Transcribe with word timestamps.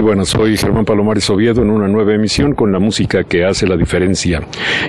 Buenas, 0.00 0.28
soy 0.28 0.56
Germán 0.56 0.84
Palomares 0.84 1.28
Oviedo 1.28 1.60
en 1.60 1.68
una 1.68 1.86
nueva 1.86 2.14
emisión 2.14 2.54
con 2.54 2.72
la 2.72 2.78
música 2.78 3.24
que 3.24 3.44
hace 3.44 3.66
la 3.66 3.76
diferencia. 3.76 4.40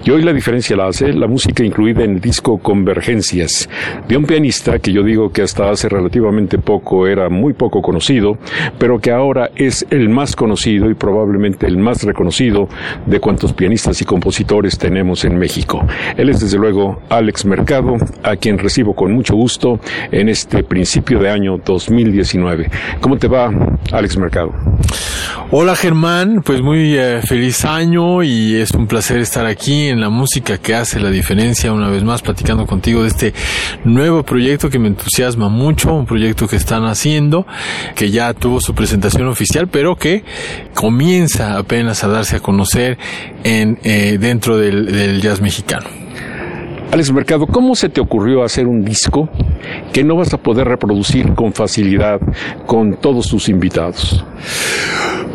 Y 0.06 0.12
hoy 0.12 0.22
la 0.22 0.32
diferencia 0.32 0.78
la 0.78 0.88
hace 0.88 1.12
la 1.12 1.28
música 1.28 1.64
incluida 1.64 2.04
en 2.04 2.12
el 2.12 2.22
disco 2.22 2.58
Convergencias, 2.59 3.70
de 4.08 4.16
un 4.16 4.26
pianista 4.26 4.80
que 4.80 4.94
yo 4.94 5.04
digo 5.04 5.31
que 5.31 5.42
hasta 5.42 5.70
hace 5.70 5.90
relativamente 5.90 6.58
poco 6.58 7.06
era 7.08 7.28
muy 7.28 7.54
poco 7.54 7.81
conocido, 7.81 8.38
pero 8.80 9.00
que 9.00 9.12
ahora 9.12 9.50
es 9.56 9.86
el 9.90 10.09
más 10.09 10.36
conocido 10.36 10.90
y 10.90 10.94
probablemente 10.94 11.68
el 11.68 11.78
más 11.78 12.04
reconocido 12.04 12.70
de 13.06 13.20
cuantos 13.20 13.52
pianistas 13.52 14.02
y 14.02 14.06
compositores 14.06 14.78
tenemos 14.78 15.26
en 15.26 15.38
México. 15.38 15.86
Él 16.16 16.30
es 16.30 16.40
desde 16.40 16.58
luego 16.58 17.02
Alex 17.09 17.46
Mercado, 17.46 17.98
a 18.24 18.36
quien 18.36 18.58
recibo 18.58 18.94
con 18.94 19.12
mucho 19.12 19.36
gusto 19.36 19.80
en 20.12 20.30
este 20.30 20.64
principio 20.64 21.20
de 21.20 21.30
año 21.30 21.58
2019. 21.58 22.70
¿Cómo 23.02 23.18
te 23.18 23.28
va, 23.28 23.52
Alex 23.92 24.18
Mercado? 24.18 24.54
Hola 25.52 25.76
Germán, 25.76 26.42
pues 26.44 26.62
muy 26.62 26.98
eh, 26.98 27.22
feliz 27.22 27.64
año 27.66 28.24
y 28.24 28.56
es 28.56 28.72
un 28.72 28.88
placer 28.88 29.20
estar 29.20 29.46
aquí 29.46 29.88
en 29.88 30.02
la 30.02 30.10
música 30.10 30.58
que 30.58 30.74
hace 30.74 31.00
la 31.00 31.12
diferencia 31.12 31.72
una 31.72 31.90
vez 31.90 32.04
más 32.04 32.22
platicando 32.22 32.66
contigo 32.66 33.04
de 33.04 33.10
este 33.10 33.34
nuevo 33.84 34.24
proyecto 34.24 34.70
que 34.70 34.80
me 34.80 34.88
entusiasma 34.88 35.50
mucho, 35.50 35.94
un 35.94 36.06
proyecto 36.06 36.48
que 36.48 36.56
están 36.56 36.86
haciendo, 36.86 37.46
que 37.96 38.10
ya 38.10 38.34
tuvo 38.34 38.62
su 38.62 38.74
presentación 38.74 39.28
oficial, 39.28 39.68
pero 39.68 39.96
que 39.96 40.24
comienza 40.74 41.58
apenas 41.58 42.03
a 42.03 42.08
darse 42.08 42.38
a 42.38 42.40
conocer 42.40 42.98
en 43.44 43.80
eh, 43.84 44.18
dentro 44.20 44.58
del, 44.58 44.88
del 44.88 45.22
jazz 45.22 45.40
mexicano. 45.40 46.03
Alex 46.94 47.12
Mercado, 47.12 47.48
¿cómo 47.48 47.74
se 47.74 47.90
te 47.90 48.00
ocurrió 48.00 48.44
hacer 48.44 48.68
un 48.68 48.86
disco 48.86 49.28
que 49.92 50.04
no 50.04 50.16
vas 50.16 50.31
a 50.31 50.38
poder 50.38 50.68
reproducir 50.68 51.34
con 51.34 51.52
facilidad 51.52 52.22
con 52.68 52.98
todos 52.98 53.30
tus 53.30 53.50
invitados? 53.50 54.24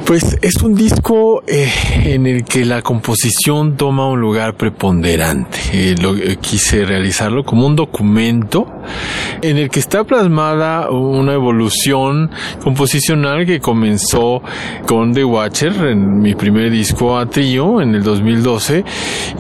Pues 0.07 0.39
es 0.41 0.63
un 0.63 0.77
disco 0.77 1.43
eh, 1.49 1.69
en 2.05 2.29
el 2.29 2.45
que 2.45 2.65
la 2.65 2.81
composición 2.81 3.77
toma 3.77 4.09
un 4.09 4.21
lugar 4.21 4.55
preponderante. 4.55 5.59
Eh, 5.73 5.97
eh, 5.99 6.37
quise 6.41 6.85
realizarlo 6.85 7.43
como 7.43 7.67
un 7.67 7.75
documento 7.75 8.78
en 9.43 9.57
el 9.57 9.71
que 9.71 9.81
está 9.81 10.05
plasmada 10.05 10.91
una 10.91 11.35
evolución 11.35 12.31
composicional 12.63 13.47
que 13.47 13.61
comenzó 13.61 14.43
con 14.87 15.13
The 15.13 15.25
Watcher 15.25 15.73
en 15.87 16.21
mi 16.21 16.35
primer 16.35 16.71
disco 16.71 17.19
a 17.19 17.27
trío 17.27 17.81
en 17.81 17.95
el 17.95 18.03
2012 18.03 18.85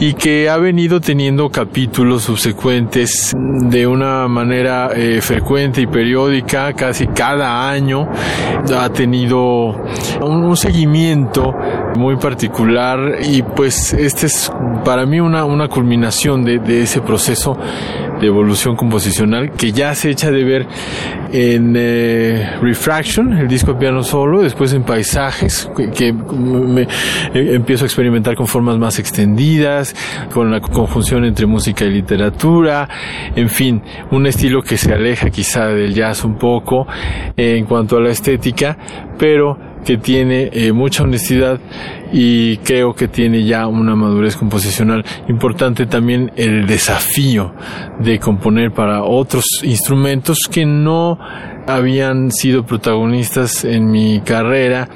y 0.00 0.14
que 0.14 0.48
ha 0.48 0.56
venido 0.56 1.00
teniendo 1.00 1.50
capítulos 1.50 2.24
subsecuentes 2.24 3.32
de 3.36 3.86
una 3.86 4.28
manera 4.28 4.90
frecuente 5.20 5.80
y 5.82 5.86
periódica, 5.86 6.72
casi 6.72 7.06
cada 7.06 7.68
año. 7.68 8.08
Ha 8.76 8.88
tenido 8.90 9.74
un 10.20 10.56
seguimiento 10.56 11.54
muy 11.96 12.16
particular 12.16 13.18
y 13.22 13.42
pues 13.42 13.92
este 13.92 14.26
es 14.26 14.50
para 14.84 15.06
mí 15.06 15.20
una, 15.20 15.44
una 15.44 15.68
culminación 15.68 16.44
de 16.44 16.82
ese 16.82 17.00
proceso 17.00 17.56
de 18.20 18.26
evolución 18.26 18.76
composicional 18.76 19.52
que 19.52 19.72
ya 19.72 19.94
se 19.94 20.10
echa 20.10 20.30
de 20.30 20.44
ver 20.44 20.66
en 21.32 21.74
eh, 21.76 22.58
Refraction, 22.60 23.32
el 23.34 23.48
disco 23.48 23.78
piano 23.78 24.02
solo, 24.02 24.42
después 24.42 24.72
en 24.72 24.82
Paisajes, 24.82 25.70
que, 25.94 26.12
me, 26.12 26.82
eh, 26.82 26.86
empiezo 27.54 27.84
a 27.84 27.86
experimentar 27.86 28.34
con 28.34 28.46
formas 28.46 28.78
más 28.78 28.98
extendidas, 28.98 29.94
con 30.32 30.50
la 30.50 30.60
conjunción 30.60 31.24
entre 31.24 31.46
música 31.46 31.84
y 31.84 31.90
literatura, 31.90 32.88
en 33.36 33.48
fin, 33.48 33.82
un 34.10 34.26
estilo 34.26 34.62
que 34.62 34.76
se 34.76 34.92
aleja 34.92 35.30
quizá 35.30 35.66
del 35.66 35.94
jazz 35.94 36.24
un 36.24 36.36
poco 36.38 36.86
en 37.36 37.64
cuanto 37.66 37.96
a 37.96 38.00
la 38.00 38.10
estética, 38.10 38.76
pero 39.18 39.67
que 39.84 39.96
tiene 39.96 40.50
eh, 40.52 40.72
mucha 40.72 41.02
honestidad 41.02 41.60
y 42.12 42.56
creo 42.58 42.94
que 42.94 43.08
tiene 43.08 43.44
ya 43.44 43.66
una 43.66 43.94
madurez 43.94 44.36
composicional 44.36 45.04
importante 45.28 45.86
también 45.86 46.32
el 46.36 46.66
desafío 46.66 47.54
de 48.00 48.18
componer 48.18 48.72
para 48.72 49.02
otros 49.02 49.44
instrumentos 49.62 50.38
que 50.50 50.64
no 50.64 51.18
habían 51.66 52.30
sido 52.30 52.64
protagonistas 52.64 53.64
en 53.64 53.90
mi 53.90 54.20
carrera 54.20 54.88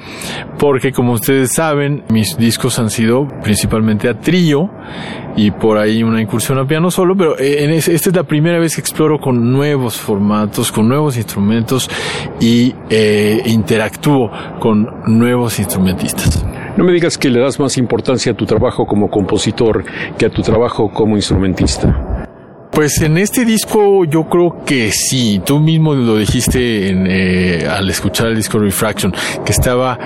porque 0.57 0.91
como 0.91 1.13
ustedes 1.13 1.53
saben 1.53 2.03
mis 2.09 2.37
discos 2.37 2.79
han 2.79 2.89
sido 2.89 3.27
principalmente 3.43 4.09
a 4.09 4.19
trío 4.19 4.71
y 5.35 5.51
por 5.51 5.77
ahí 5.77 6.03
una 6.03 6.21
incursión 6.21 6.57
a 6.59 6.65
piano 6.65 6.91
solo 6.91 7.15
pero 7.15 7.37
eh, 7.37 7.63
en 7.63 7.71
esta 7.71 7.91
es 7.91 8.15
la 8.15 8.23
primera 8.23 8.59
vez 8.59 8.75
que 8.75 8.81
exploro 8.81 9.19
con 9.19 9.51
nuevos 9.51 9.97
formatos 9.97 10.71
con 10.71 10.87
nuevos 10.87 11.17
instrumentos 11.17 11.89
y 12.39 12.73
eh, 12.89 13.41
interactúo 13.45 14.31
con 14.59 14.89
nuevos 15.07 15.59
instrumentistas 15.59 16.45
no 16.75 16.83
me 16.83 16.91
digas 16.91 17.19
que 17.19 17.29
le 17.29 17.39
das 17.39 17.59
más 17.59 17.77
importancia 17.77 18.31
a 18.31 18.35
tu 18.35 18.47
trabajo 18.47 18.87
como 18.87 19.09
compositor 19.09 19.83
que 20.17 20.25
a 20.25 20.29
tu 20.29 20.41
trabajo 20.41 20.89
como 20.91 21.15
instrumentista. 21.15 22.12
Pues 22.73 22.99
en 23.01 23.19
este 23.19 23.45
disco 23.45 24.03
yo 24.03 24.27
creo 24.27 24.65
que 24.65 24.91
sí, 24.91 25.39
tú 25.45 25.59
mismo 25.59 25.93
lo 25.93 26.17
dijiste 26.17 26.89
en, 26.89 27.05
eh, 27.07 27.67
al 27.69 27.87
escuchar 27.87 28.29
el 28.29 28.35
disco 28.35 28.57
Refraction, 28.57 29.13
que 29.45 29.51
estaba 29.51 29.99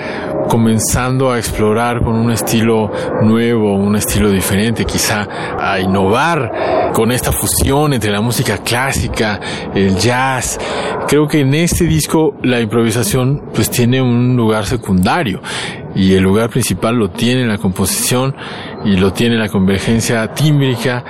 comenzando 0.50 1.32
a 1.32 1.38
explorar 1.38 2.04
con 2.04 2.16
un 2.16 2.30
estilo 2.30 2.92
nuevo, 3.24 3.74
un 3.74 3.96
estilo 3.96 4.30
diferente, 4.30 4.84
quizá 4.84 5.26
a 5.58 5.80
innovar 5.80 6.92
con 6.94 7.14
esta 7.14 7.32
fusión 7.32 7.94
entre 7.94 8.12
la 8.12 8.20
música 8.20 8.58
clásica, 8.58 9.40
el 9.74 9.96
jazz. 9.96 10.60
Creo 11.08 11.26
que 11.26 11.40
en 11.40 11.54
este 11.54 11.86
disco 11.86 12.36
la 12.44 12.60
improvisación 12.60 13.44
pues 13.54 13.70
tiene 13.70 14.02
un 14.02 14.36
lugar 14.36 14.66
secundario 14.66 15.42
y 15.96 16.14
el 16.14 16.24
lugar 16.24 16.50
principal 16.50 16.96
lo 16.96 17.10
tiene 17.10 17.46
la 17.46 17.58
composición 17.58 18.36
y 18.84 18.98
lo 18.98 19.14
tiene 19.14 19.38
la 19.38 19.48
convergencia 19.48 20.34
tímbrica 20.34 21.04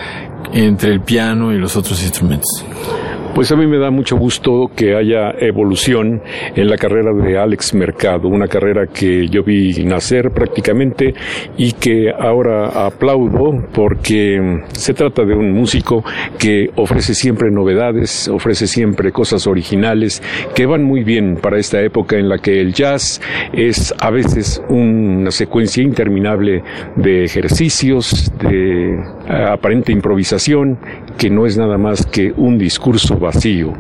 entre 0.53 0.91
el 0.91 1.01
piano 1.01 1.53
y 1.53 1.57
los 1.57 1.75
otros 1.75 2.01
instrumentos. 2.03 2.63
Pues 3.37 3.51
a 3.51 3.55
mí 3.55 3.67
me 3.67 3.77
da 3.77 3.91
mucho 3.91 4.17
gusto 4.17 4.71
que 4.75 4.95
haya 4.95 5.29
evolución 5.29 6.23
en 6.55 6.67
la 6.67 6.75
carrera 6.75 7.13
de 7.13 7.37
Alex 7.37 7.75
Mercado, 7.75 8.29
una 8.29 8.47
carrera 8.47 8.87
que 8.87 9.27
yo 9.27 9.43
vi 9.43 9.85
nacer 9.85 10.31
prácticamente 10.31 11.13
y 11.55 11.73
que 11.73 12.09
ahora 12.09 12.87
aplaudo 12.87 13.63
porque 13.75 14.63
se 14.71 14.95
trata 14.95 15.23
de 15.23 15.35
un 15.35 15.51
músico 15.51 16.03
que 16.39 16.71
ofrece 16.77 17.13
siempre 17.13 17.51
novedades, 17.51 18.27
ofrece 18.27 18.65
siempre 18.65 19.11
cosas 19.11 19.45
originales 19.45 20.23
que 20.55 20.65
van 20.65 20.83
muy 20.83 21.03
bien 21.03 21.37
para 21.39 21.59
esta 21.59 21.79
época 21.79 22.17
en 22.17 22.29
la 22.29 22.39
que 22.39 22.59
el 22.59 22.73
jazz 22.73 23.21
es 23.53 23.93
a 23.99 24.09
veces 24.09 24.63
una 24.67 25.29
secuencia 25.29 25.83
interminable 25.83 26.63
de 26.95 27.25
ejercicios, 27.25 28.33
de 28.41 28.95
eh, 28.95 29.45
aparente 29.47 29.91
improvisación, 29.91 30.79
que 31.17 31.29
no 31.29 31.45
es 31.45 31.57
nada 31.57 31.77
más 31.77 32.05
que 32.05 32.31
un 32.35 32.57
discurso 32.57 33.17
vacío. 33.17 33.73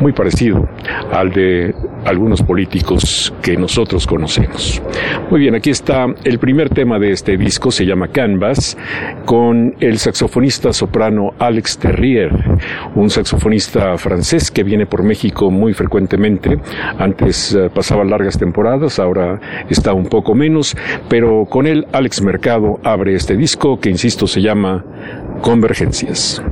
Muy 0.00 0.12
parecido 0.12 0.68
al 1.12 1.30
de 1.30 1.74
algunos 2.04 2.42
políticos 2.42 3.32
que 3.42 3.56
nosotros 3.56 4.06
conocemos. 4.06 4.82
Muy 5.30 5.40
bien, 5.40 5.54
aquí 5.54 5.70
está 5.70 6.06
el 6.24 6.38
primer 6.38 6.68
tema 6.70 6.98
de 6.98 7.10
este 7.10 7.36
disco, 7.36 7.70
se 7.70 7.86
llama 7.86 8.08
Canvas, 8.08 8.76
con 9.24 9.74
el 9.80 9.98
saxofonista 9.98 10.72
soprano 10.72 11.30
Alex 11.38 11.78
Terrier, 11.78 12.30
un 12.94 13.10
saxofonista 13.10 13.96
francés 13.96 14.50
que 14.50 14.62
viene 14.62 14.86
por 14.86 15.02
México 15.02 15.50
muy 15.50 15.72
frecuentemente. 15.72 16.58
Antes 16.98 17.54
eh, 17.54 17.70
pasaba 17.74 18.04
largas 18.04 18.38
temporadas, 18.38 18.98
ahora 18.98 19.40
está 19.68 19.92
un 19.92 20.06
poco 20.06 20.34
menos, 20.34 20.76
pero 21.08 21.44
con 21.48 21.66
él 21.66 21.86
Alex 21.92 22.22
Mercado 22.22 22.78
abre 22.84 23.14
este 23.14 23.36
disco 23.36 23.78
que, 23.78 23.90
insisto, 23.90 24.26
se 24.26 24.40
llama 24.40 24.84
Convergencias. 25.40 26.42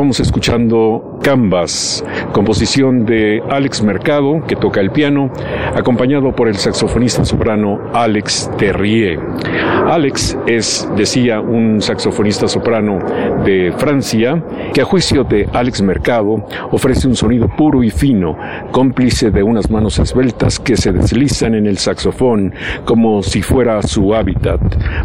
Estábamos 0.00 0.20
escuchando 0.20 1.18
Canvas, 1.22 2.02
composición 2.32 3.04
de 3.04 3.42
Alex 3.50 3.82
Mercado, 3.82 4.40
que 4.48 4.56
toca 4.56 4.80
el 4.80 4.90
piano, 4.90 5.30
acompañado 5.76 6.34
por 6.34 6.48
el 6.48 6.54
saxofonista 6.54 7.22
soprano 7.26 7.78
Alex 7.92 8.50
Terrier. 8.56 9.18
Alex 9.86 10.38
es, 10.46 10.88
decía, 10.96 11.40
un 11.40 11.82
saxofonista 11.82 12.48
soprano 12.48 12.98
de 13.44 13.74
Francia, 13.76 14.42
que 14.72 14.80
a 14.80 14.86
juicio 14.86 15.22
de 15.24 15.46
Alex 15.52 15.82
Mercado 15.82 16.46
ofrece 16.70 17.06
un 17.06 17.14
sonido 17.14 17.48
puro 17.48 17.82
y 17.82 17.90
fino, 17.90 18.38
cómplice 18.70 19.30
de 19.30 19.42
unas 19.42 19.70
manos 19.70 19.98
esbeltas 19.98 20.58
que 20.58 20.78
se 20.78 20.92
deslizan 20.92 21.54
en 21.54 21.66
el 21.66 21.76
saxofón 21.76 22.54
como 22.86 23.22
si 23.22 23.42
fuera 23.42 23.82
su 23.82 24.14
hábitat, 24.14 24.60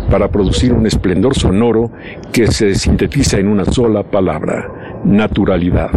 para 0.10 0.30
producir 0.30 0.72
un 0.72 0.86
esplendor 0.86 1.36
sonoro 1.36 1.92
que 2.32 2.48
se 2.48 2.75
sintetiza 2.75 3.40
en 3.40 3.50
una 3.50 3.66
sola 3.66 4.04
palabra, 4.04 4.72
naturalidad. 5.06 5.92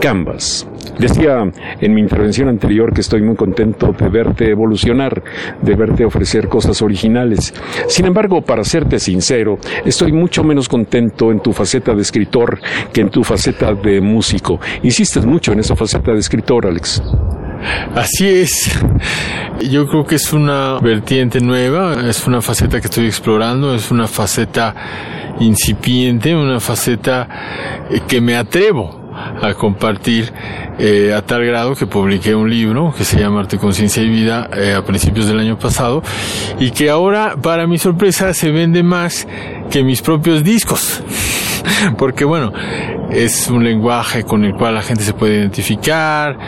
Canvas. 0.00 0.66
Decía 0.98 1.50
en 1.80 1.94
mi 1.94 2.00
intervención 2.00 2.48
anterior 2.48 2.92
que 2.92 3.00
estoy 3.00 3.22
muy 3.22 3.36
contento 3.36 3.94
de 3.98 4.08
verte 4.08 4.50
evolucionar, 4.50 5.22
de 5.62 5.74
verte 5.74 6.04
ofrecer 6.04 6.48
cosas 6.48 6.82
originales. 6.82 7.54
Sin 7.86 8.06
embargo, 8.06 8.42
para 8.42 8.64
serte 8.64 8.98
sincero, 8.98 9.58
estoy 9.84 10.12
mucho 10.12 10.42
menos 10.42 10.68
contento 10.68 11.30
en 11.30 11.40
tu 11.40 11.52
faceta 11.52 11.94
de 11.94 12.02
escritor 12.02 12.58
que 12.92 13.02
en 13.02 13.10
tu 13.10 13.24
faceta 13.24 13.74
de 13.74 14.00
músico. 14.00 14.60
Insistes 14.82 15.24
mucho 15.24 15.52
en 15.52 15.60
esa 15.60 15.76
faceta 15.76 16.12
de 16.12 16.18
escritor, 16.18 16.66
Alex. 16.66 17.02
Así 17.94 18.28
es. 18.28 18.78
Yo 19.70 19.86
creo 19.86 20.04
que 20.04 20.14
es 20.14 20.32
una 20.32 20.78
vertiente 20.80 21.40
nueva, 21.40 22.08
es 22.08 22.26
una 22.26 22.40
faceta 22.40 22.80
que 22.80 22.86
estoy 22.86 23.06
explorando, 23.06 23.74
es 23.74 23.90
una 23.90 24.06
faceta 24.06 24.74
incipiente, 25.40 26.34
una 26.34 26.60
faceta 26.60 27.28
que 28.06 28.20
me 28.20 28.36
atrevo 28.36 29.00
a 29.42 29.54
compartir 29.54 30.32
eh, 30.78 31.12
a 31.14 31.22
tal 31.22 31.44
grado 31.44 31.74
que 31.74 31.86
publiqué 31.86 32.34
un 32.34 32.48
libro 32.48 32.94
que 32.96 33.04
se 33.04 33.18
llama 33.18 33.40
Arte, 33.40 33.58
Conciencia 33.58 34.02
y 34.02 34.08
Vida 34.08 34.48
eh, 34.56 34.74
a 34.74 34.84
principios 34.84 35.26
del 35.26 35.38
año 35.38 35.58
pasado 35.58 36.02
y 36.58 36.70
que 36.70 36.90
ahora, 36.90 37.36
para 37.40 37.66
mi 37.66 37.78
sorpresa, 37.78 38.32
se 38.34 38.50
vende 38.50 38.82
más 38.82 39.26
que 39.70 39.82
mis 39.82 40.02
propios 40.02 40.44
discos. 40.44 41.02
Porque 41.98 42.24
bueno, 42.24 42.52
es 43.10 43.48
un 43.48 43.64
lenguaje 43.64 44.24
con 44.24 44.44
el 44.44 44.54
cual 44.54 44.74
la 44.74 44.82
gente 44.82 45.04
se 45.04 45.12
puede 45.12 45.36
identificar, 45.36 46.38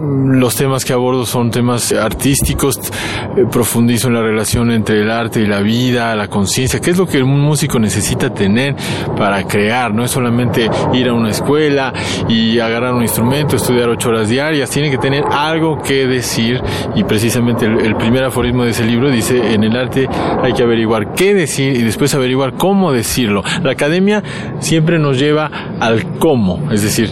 los 0.00 0.56
temas 0.56 0.84
que 0.84 0.92
abordo 0.92 1.26
son 1.26 1.50
temas 1.50 1.92
artísticos, 1.92 2.78
eh, 2.78 3.44
profundizo 3.50 4.08
en 4.08 4.14
la 4.14 4.22
relación 4.22 4.70
entre 4.70 5.00
el 5.02 5.10
arte 5.10 5.40
y 5.40 5.46
la 5.46 5.60
vida, 5.60 6.14
la 6.16 6.28
conciencia, 6.28 6.80
qué 6.80 6.90
es 6.90 6.98
lo 6.98 7.06
que 7.06 7.22
un 7.22 7.40
músico 7.40 7.78
necesita 7.78 8.32
tener 8.32 8.74
para 9.16 9.46
crear, 9.46 9.92
no 9.92 10.04
es 10.04 10.10
solamente 10.10 10.70
ir 10.94 11.08
a 11.08 11.12
una 11.12 11.30
escuela 11.30 11.92
y 12.28 12.58
agarrar 12.58 12.94
un 12.94 13.02
instrumento, 13.02 13.56
estudiar 13.56 13.88
ocho 13.88 14.08
horas 14.08 14.28
diarias, 14.28 14.70
tiene 14.70 14.90
que 14.90 14.98
tener 14.98 15.24
algo 15.30 15.80
que 15.82 16.06
decir 16.06 16.60
y 16.94 17.04
precisamente 17.04 17.66
el, 17.66 17.80
el 17.80 17.96
primer 17.96 18.24
aforismo 18.24 18.64
de 18.64 18.70
ese 18.70 18.84
libro 18.84 19.10
dice, 19.10 19.52
en 19.52 19.64
el 19.64 19.76
arte 19.76 20.08
hay 20.42 20.52
que 20.52 20.62
averiguar 20.62 21.14
qué 21.14 21.34
decir 21.34 21.76
y 21.76 21.82
después 21.82 22.14
averiguar 22.14 22.54
cómo 22.54 22.92
decirlo. 22.92 23.42
La 23.62 23.72
academia 23.72 24.22
siempre 24.60 24.98
nos 24.98 25.18
lleva 25.18 25.50
al 25.78 25.99
cómo, 26.18 26.70
es 26.70 26.82
decir, 26.82 27.10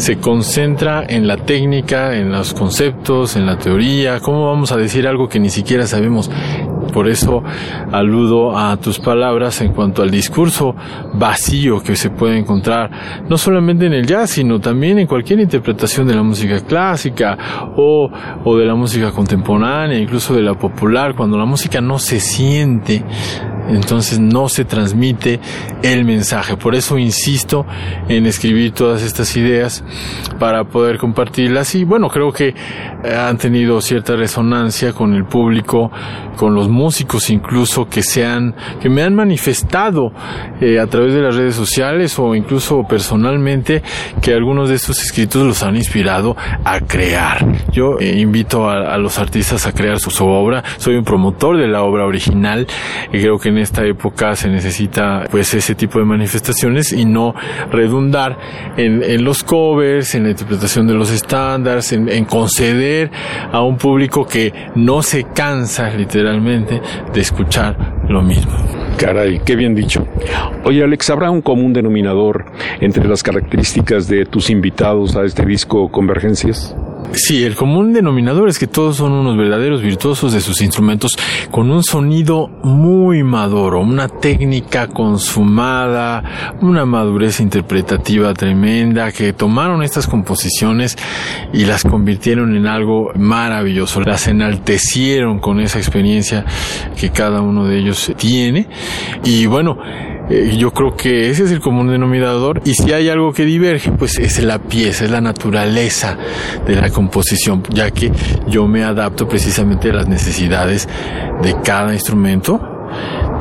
se 0.00 0.16
concentra 0.18 1.04
en 1.06 1.26
la 1.26 1.36
técnica, 1.36 2.16
en 2.16 2.32
los 2.32 2.54
conceptos, 2.54 3.36
en 3.36 3.44
la 3.44 3.58
teoría. 3.58 4.18
¿Cómo 4.20 4.46
vamos 4.46 4.72
a 4.72 4.78
decir 4.78 5.06
algo 5.06 5.28
que 5.28 5.38
ni 5.38 5.50
siquiera 5.50 5.86
sabemos? 5.86 6.30
Por 6.92 7.06
eso 7.06 7.42
aludo 7.92 8.56
a 8.56 8.76
tus 8.78 8.98
palabras 8.98 9.60
en 9.60 9.72
cuanto 9.72 10.02
al 10.02 10.10
discurso 10.10 10.74
vacío 11.14 11.82
que 11.82 11.96
se 11.96 12.10
puede 12.10 12.38
encontrar, 12.38 12.90
no 13.28 13.36
solamente 13.36 13.86
en 13.86 13.92
el 13.92 14.06
jazz, 14.06 14.30
sino 14.30 14.58
también 14.58 14.98
en 14.98 15.06
cualquier 15.06 15.38
interpretación 15.38 16.08
de 16.08 16.14
la 16.14 16.22
música 16.22 16.58
clásica 16.60 17.36
o, 17.76 18.10
o 18.44 18.56
de 18.56 18.64
la 18.64 18.74
música 18.74 19.12
contemporánea, 19.12 19.98
incluso 19.98 20.34
de 20.34 20.42
la 20.42 20.54
popular, 20.54 21.14
cuando 21.14 21.36
la 21.36 21.44
música 21.44 21.80
no 21.80 21.98
se 21.98 22.18
siente, 22.18 23.04
entonces 23.70 24.18
no 24.18 24.48
se 24.48 24.64
transmite 24.64 25.40
el 25.82 26.04
mensaje. 26.04 26.56
Por 26.56 26.74
eso 26.74 26.98
insisto 26.98 27.66
en 28.08 28.26
escribir 28.26 28.72
todas 28.72 29.02
estas 29.02 29.36
ideas 29.36 29.84
para 30.38 30.64
poder 30.64 30.98
compartirlas 30.98 31.74
y 31.74 31.84
bueno, 31.84 32.08
creo 32.08 32.32
que 32.32 32.54
han 33.04 33.38
tenido 33.38 33.80
cierta 33.80 34.16
resonancia 34.16 34.92
con 34.92 35.14
el 35.14 35.24
público, 35.24 35.90
con 36.36 36.54
los 36.54 36.68
músicos 36.68 37.30
incluso 37.30 37.88
que 37.88 38.02
se 38.02 38.26
han, 38.26 38.54
que 38.80 38.88
me 38.88 39.02
han 39.02 39.14
manifestado 39.14 40.12
eh, 40.60 40.78
a 40.78 40.86
través 40.86 41.14
de 41.14 41.20
las 41.20 41.36
redes 41.36 41.54
sociales 41.54 42.18
o 42.18 42.34
incluso 42.34 42.84
personalmente 42.88 43.82
que 44.20 44.34
algunos 44.34 44.68
de 44.68 44.76
estos 44.76 45.02
escritos 45.02 45.46
los 45.46 45.62
han 45.62 45.76
inspirado 45.76 46.36
a 46.64 46.80
crear. 46.80 47.46
Yo 47.72 47.98
eh, 47.98 48.18
invito 48.18 48.68
a, 48.68 48.98
los 48.98 49.18
artistas 49.18 49.66
a 49.66 49.72
crear 49.72 49.98
su, 49.98 50.10
su, 50.10 50.26
obra, 50.26 50.62
soy 50.78 50.96
un 50.96 51.04
promotor 51.04 51.56
de 51.56 51.68
la 51.68 51.82
obra 51.82 52.06
original 52.06 52.66
y 53.12 53.20
creo 53.20 53.38
que 53.38 53.48
en 53.48 53.58
esta 53.60 53.84
época 53.84 54.34
se 54.34 54.48
necesita 54.48 55.24
pues 55.30 55.54
ese 55.54 55.74
tipo 55.74 55.98
de 55.98 56.04
manifestaciones 56.04 56.92
y 56.92 57.04
no 57.04 57.34
redundar 57.70 58.38
en, 58.76 59.02
en 59.02 59.24
los 59.24 59.42
covers, 59.42 60.14
en 60.14 60.24
la 60.24 60.30
interpretación 60.30 60.86
de 60.86 60.94
los 60.94 61.10
estándares, 61.10 61.92
en, 61.92 62.08
en 62.08 62.24
conceder 62.24 63.10
a 63.52 63.62
un 63.62 63.76
público 63.76 64.26
que 64.26 64.52
no 64.74 65.02
se 65.02 65.24
cansa 65.24 65.90
literalmente 65.90 66.80
de 67.12 67.20
escuchar 67.20 68.04
lo 68.08 68.22
mismo. 68.22 68.52
Caray, 68.98 69.40
qué 69.44 69.56
bien 69.56 69.74
dicho. 69.74 70.06
Oye, 70.64 70.82
Alex, 70.82 71.10
¿habrá 71.10 71.30
un 71.30 71.40
común 71.40 71.72
denominador 71.72 72.44
entre 72.80 73.06
las 73.08 73.22
características 73.22 74.08
de 74.08 74.26
tus 74.26 74.50
invitados 74.50 75.16
a 75.16 75.24
este 75.24 75.46
disco 75.46 75.90
Convergencias? 75.90 76.76
Sí, 77.12 77.44
el 77.44 77.56
común 77.56 77.92
denominador 77.92 78.48
es 78.48 78.58
que 78.58 78.68
todos 78.68 78.96
son 78.96 79.12
unos 79.12 79.36
verdaderos 79.36 79.82
virtuosos 79.82 80.32
de 80.32 80.40
sus 80.40 80.60
instrumentos 80.60 81.18
con 81.50 81.70
un 81.70 81.82
sonido 81.82 82.48
muy 82.62 83.24
maduro, 83.24 83.80
una 83.80 84.08
técnica 84.08 84.86
consumada, 84.86 86.56
una 86.60 86.86
madurez 86.86 87.40
interpretativa 87.40 88.32
tremenda 88.32 89.10
que 89.10 89.32
tomaron 89.32 89.82
estas 89.82 90.06
composiciones 90.06 90.96
y 91.52 91.64
las 91.64 91.82
convirtieron 91.82 92.56
en 92.56 92.66
algo 92.66 93.10
maravilloso, 93.16 94.00
las 94.02 94.28
enaltecieron 94.28 95.40
con 95.40 95.58
esa 95.58 95.78
experiencia 95.78 96.44
que 96.96 97.10
cada 97.10 97.40
uno 97.40 97.66
de 97.66 97.78
ellos 97.78 98.12
tiene. 98.16 98.68
Y 99.24 99.46
bueno, 99.46 99.78
eh, 100.30 100.56
yo 100.56 100.72
creo 100.72 100.96
que 100.96 101.28
ese 101.28 101.44
es 101.44 101.50
el 101.50 101.60
común 101.60 101.88
denominador. 101.88 102.62
Y 102.64 102.74
si 102.74 102.92
hay 102.92 103.08
algo 103.08 103.32
que 103.32 103.44
diverge, 103.44 103.90
pues 103.92 104.18
es 104.18 104.42
la 104.42 104.58
pieza, 104.58 105.04
es 105.04 105.10
la 105.10 105.20
naturaleza 105.20 106.16
de 106.66 106.76
la 106.76 106.90
composición, 106.90 107.62
ya 107.70 107.90
que 107.90 108.12
yo 108.46 108.66
me 108.66 108.84
adapto 108.84 109.28
precisamente 109.28 109.90
a 109.90 109.94
las 109.94 110.08
necesidades 110.08 110.88
de 111.42 111.56
cada 111.62 111.92
instrumento 111.92 112.60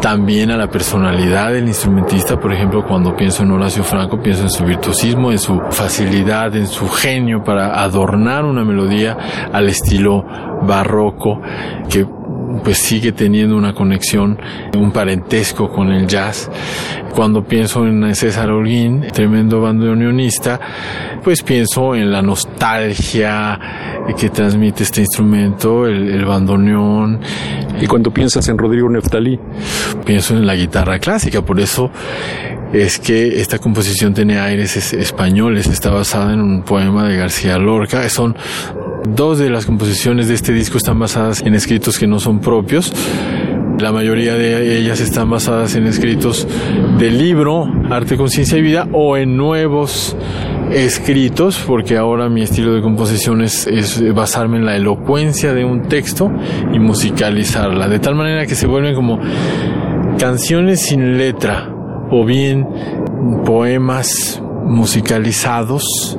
también 0.02 0.50
a 0.52 0.58
la 0.58 0.70
personalidad 0.70 1.52
del 1.52 1.68
instrumentista, 1.68 2.40
por 2.40 2.54
ejemplo, 2.54 2.86
cuando 2.88 3.16
pienso 3.16 3.44
en 3.44 3.52
Horacio 3.52 3.84
Franco, 3.84 4.22
pienso 4.22 4.44
en 4.44 4.50
su 4.50 4.64
virtuosismo, 4.64 5.32
en 5.32 5.40
su 5.40 5.60
facilidad, 5.72 6.56
en 6.56 6.68
su 6.68 6.88
genio 6.88 7.44
para 7.44 7.82
adornar 7.82 8.46
una 8.46 8.64
melodía 8.64 9.18
al 9.52 9.68
estilo 9.68 10.26
barroco, 10.62 11.42
que 11.90 12.06
pues 12.64 12.80
sigue 12.80 13.12
teniendo 13.12 13.56
una 13.56 13.74
conexión, 13.74 14.40
un 14.78 14.92
parentesco 14.92 15.70
con 15.70 15.92
el 15.92 16.08
jazz. 16.08 16.50
Cuando 17.14 17.44
pienso 17.44 17.86
en 17.86 18.16
César 18.16 18.50
Holguín, 18.52 19.08
tremendo 19.14 19.62
bandoneonista, 19.62 20.60
pues 21.24 21.44
pienso 21.44 21.96
en 21.96 22.12
la 22.12 22.22
nostalgia 22.22 23.60
que 24.18 24.30
transmite 24.30 24.84
este 24.84 25.02
instrumento, 25.02 25.86
el, 25.86 26.10
el 26.10 26.26
bandoneón. 26.26 27.20
¿Y 27.82 27.88
cuando 27.88 28.12
piensas 28.12 28.48
en 28.50 28.58
Rodrigo 28.58 28.90
Neftalí? 28.90 29.40
Pienso 30.06 30.36
en 30.36 30.46
la 30.46 30.56
guitarra 30.56 31.00
clásica, 31.00 31.42
por 31.42 31.60
eso 31.60 31.92
es 32.74 33.00
que 33.00 33.40
esta 33.40 33.58
composición 33.58 34.14
tiene 34.14 34.40
aires 34.40 34.94
españoles, 34.94 35.68
está 35.68 35.90
basada 35.90 36.34
en 36.34 36.42
un 36.42 36.62
poema 36.62 37.08
de 37.08 37.18
García 37.18 37.58
Lorca, 37.58 38.08
son 38.10 38.36
dos 39.16 39.40
de 39.40 39.50
las 39.50 39.66
composiciones 39.66 40.28
de 40.28 40.36
este 40.36 40.54
disco 40.54 40.78
están 40.78 41.00
basadas 41.00 41.42
en 41.42 41.56
escritos 41.56 41.98
que 41.98 42.08
no 42.08 42.20
son 42.20 42.40
propios. 42.40 42.94
La 43.80 43.92
mayoría 43.92 44.36
de 44.36 44.78
ellas 44.78 45.00
están 45.00 45.30
basadas 45.30 45.76
en 45.76 45.88
escritos 45.88 46.48
del 46.98 47.18
libro 47.18 47.66
Arte, 47.90 48.18
Conciencia 48.18 48.58
y 48.58 48.62
Vida 48.62 48.88
o 48.92 49.16
en 49.16 49.38
nuevos 49.38 50.18
escritos, 50.72 51.64
porque 51.66 51.98
ahora 51.98 52.30
mi 52.30 52.42
estilo 52.42 52.74
de 52.74 52.82
composición 52.82 53.42
es, 53.42 53.68
es, 53.68 54.14
basarme 54.14 54.58
en 54.58 54.66
la 54.66 54.76
elocuencia 54.76 55.54
de 55.54 55.64
un 55.64 55.84
texto 55.84 56.30
y 56.74 56.80
musicalizarla, 56.80 57.88
de 57.88 58.00
tal 58.00 58.16
manera 58.16 58.46
que 58.46 58.56
se 58.56 58.68
vuelven 58.68 58.96
como 58.96 59.20
canciones 60.20 60.82
sin 60.82 61.18
letra 61.18 61.74
o 62.12 62.26
bien 62.26 62.68
poemas 63.46 64.42
musicalizados 64.70 66.18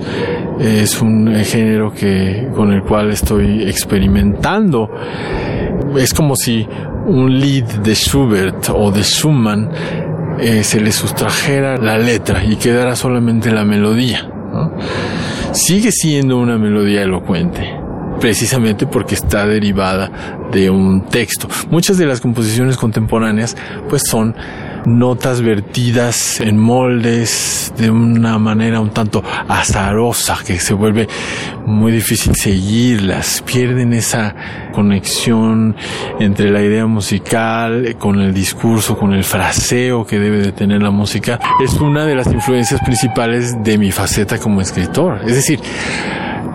es 0.58 1.00
un 1.00 1.34
género 1.44 1.92
que 1.92 2.48
con 2.54 2.72
el 2.72 2.82
cual 2.82 3.10
estoy 3.10 3.62
experimentando 3.62 4.90
es 5.96 6.12
como 6.12 6.36
si 6.36 6.68
un 7.06 7.40
lead 7.40 7.64
de 7.82 7.94
Schubert 7.94 8.68
o 8.68 8.90
de 8.90 9.02
Schumann 9.02 9.70
eh, 10.38 10.62
se 10.64 10.80
le 10.80 10.92
sustrajera 10.92 11.76
la 11.76 11.98
letra 11.98 12.44
y 12.44 12.56
quedara 12.56 12.96
solamente 12.96 13.50
la 13.50 13.64
melodía 13.64 14.28
¿no? 14.52 14.72
sigue 15.52 15.90
siendo 15.92 16.38
una 16.38 16.58
melodía 16.58 17.02
elocuente 17.02 17.80
precisamente 18.20 18.86
porque 18.86 19.14
está 19.14 19.46
derivada 19.46 20.10
de 20.52 20.70
un 20.70 21.06
texto. 21.06 21.48
Muchas 21.70 21.96
de 21.96 22.06
las 22.06 22.20
composiciones 22.20 22.76
contemporáneas 22.76 23.56
pues 23.88 24.02
son 24.06 24.36
notas 24.86 25.40
vertidas 25.42 26.40
en 26.40 26.58
moldes 26.58 27.72
de 27.76 27.90
una 27.90 28.38
manera 28.38 28.80
un 28.80 28.90
tanto 28.90 29.22
azarosa 29.48 30.38
que 30.46 30.58
se 30.58 30.74
vuelve 30.74 31.08
muy 31.66 31.92
difícil 31.92 32.34
seguirlas, 32.34 33.42
pierden 33.46 33.92
esa 33.92 34.34
conexión 34.72 35.76
entre 36.18 36.50
la 36.50 36.62
idea 36.62 36.86
musical 36.86 37.96
con 37.98 38.20
el 38.20 38.34
discurso, 38.34 38.96
con 38.96 39.12
el 39.12 39.24
fraseo 39.24 40.06
que 40.06 40.18
debe 40.18 40.38
de 40.38 40.52
tener 40.52 40.82
la 40.82 40.90
música. 40.90 41.38
Es 41.62 41.74
una 41.74 42.04
de 42.04 42.14
las 42.14 42.26
influencias 42.26 42.80
principales 42.80 43.62
de 43.62 43.78
mi 43.78 43.92
faceta 43.92 44.38
como 44.38 44.60
escritor. 44.60 45.20
Es 45.26 45.34
decir, 45.34 45.60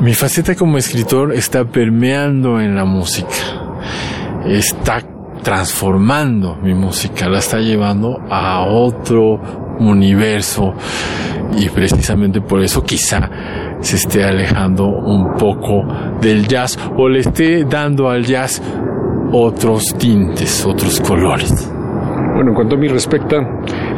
mi 0.01 0.13
faceta 0.13 0.55
como 0.55 0.77
escritor 0.77 1.33
está 1.33 1.65
permeando 1.65 2.59
en 2.59 2.75
la 2.75 2.85
música, 2.85 3.27
está 4.45 5.14
transformando 5.45 6.55
mi 6.55 6.73
música, 6.73 7.29
la 7.29 7.37
está 7.37 7.59
llevando 7.59 8.19
a 8.31 8.65
otro 8.65 9.39
universo 9.79 10.73
y 11.55 11.69
precisamente 11.69 12.41
por 12.41 12.63
eso 12.63 12.83
quizá 12.83 13.29
se 13.79 13.95
esté 13.97 14.23
alejando 14.23 14.87
un 14.87 15.35
poco 15.35 15.85
del 16.19 16.47
jazz 16.47 16.79
o 16.97 17.07
le 17.07 17.19
esté 17.19 17.63
dando 17.63 18.09
al 18.09 18.25
jazz 18.25 18.59
otros 19.31 19.95
tintes, 19.99 20.65
otros 20.65 20.99
colores. 20.99 21.71
Bueno, 22.33 22.49
en 22.49 22.55
cuanto 22.55 22.75
a 22.75 22.79
mí 22.79 22.87
respecta, 22.87 23.37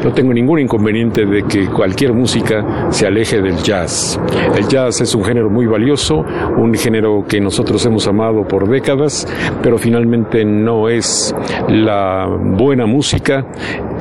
no 0.03 0.13
tengo 0.13 0.33
ningún 0.33 0.59
inconveniente 0.59 1.25
de 1.25 1.43
que 1.43 1.67
cualquier 1.67 2.13
música 2.13 2.89
se 2.89 3.07
aleje 3.07 3.41
del 3.41 3.57
jazz. 3.57 4.19
El 4.55 4.67
jazz 4.67 5.01
es 5.01 5.13
un 5.15 5.23
género 5.23 5.49
muy 5.49 5.65
valioso, 5.65 6.23
un 6.57 6.73
género 6.73 7.25
que 7.27 7.39
nosotros 7.39 7.85
hemos 7.85 8.07
amado 8.07 8.43
por 8.47 8.67
décadas, 8.69 9.27
pero 9.61 9.77
finalmente 9.77 10.45
no 10.45 10.89
es 10.89 11.35
la 11.67 12.27
buena 12.27 12.85
música 12.85 13.45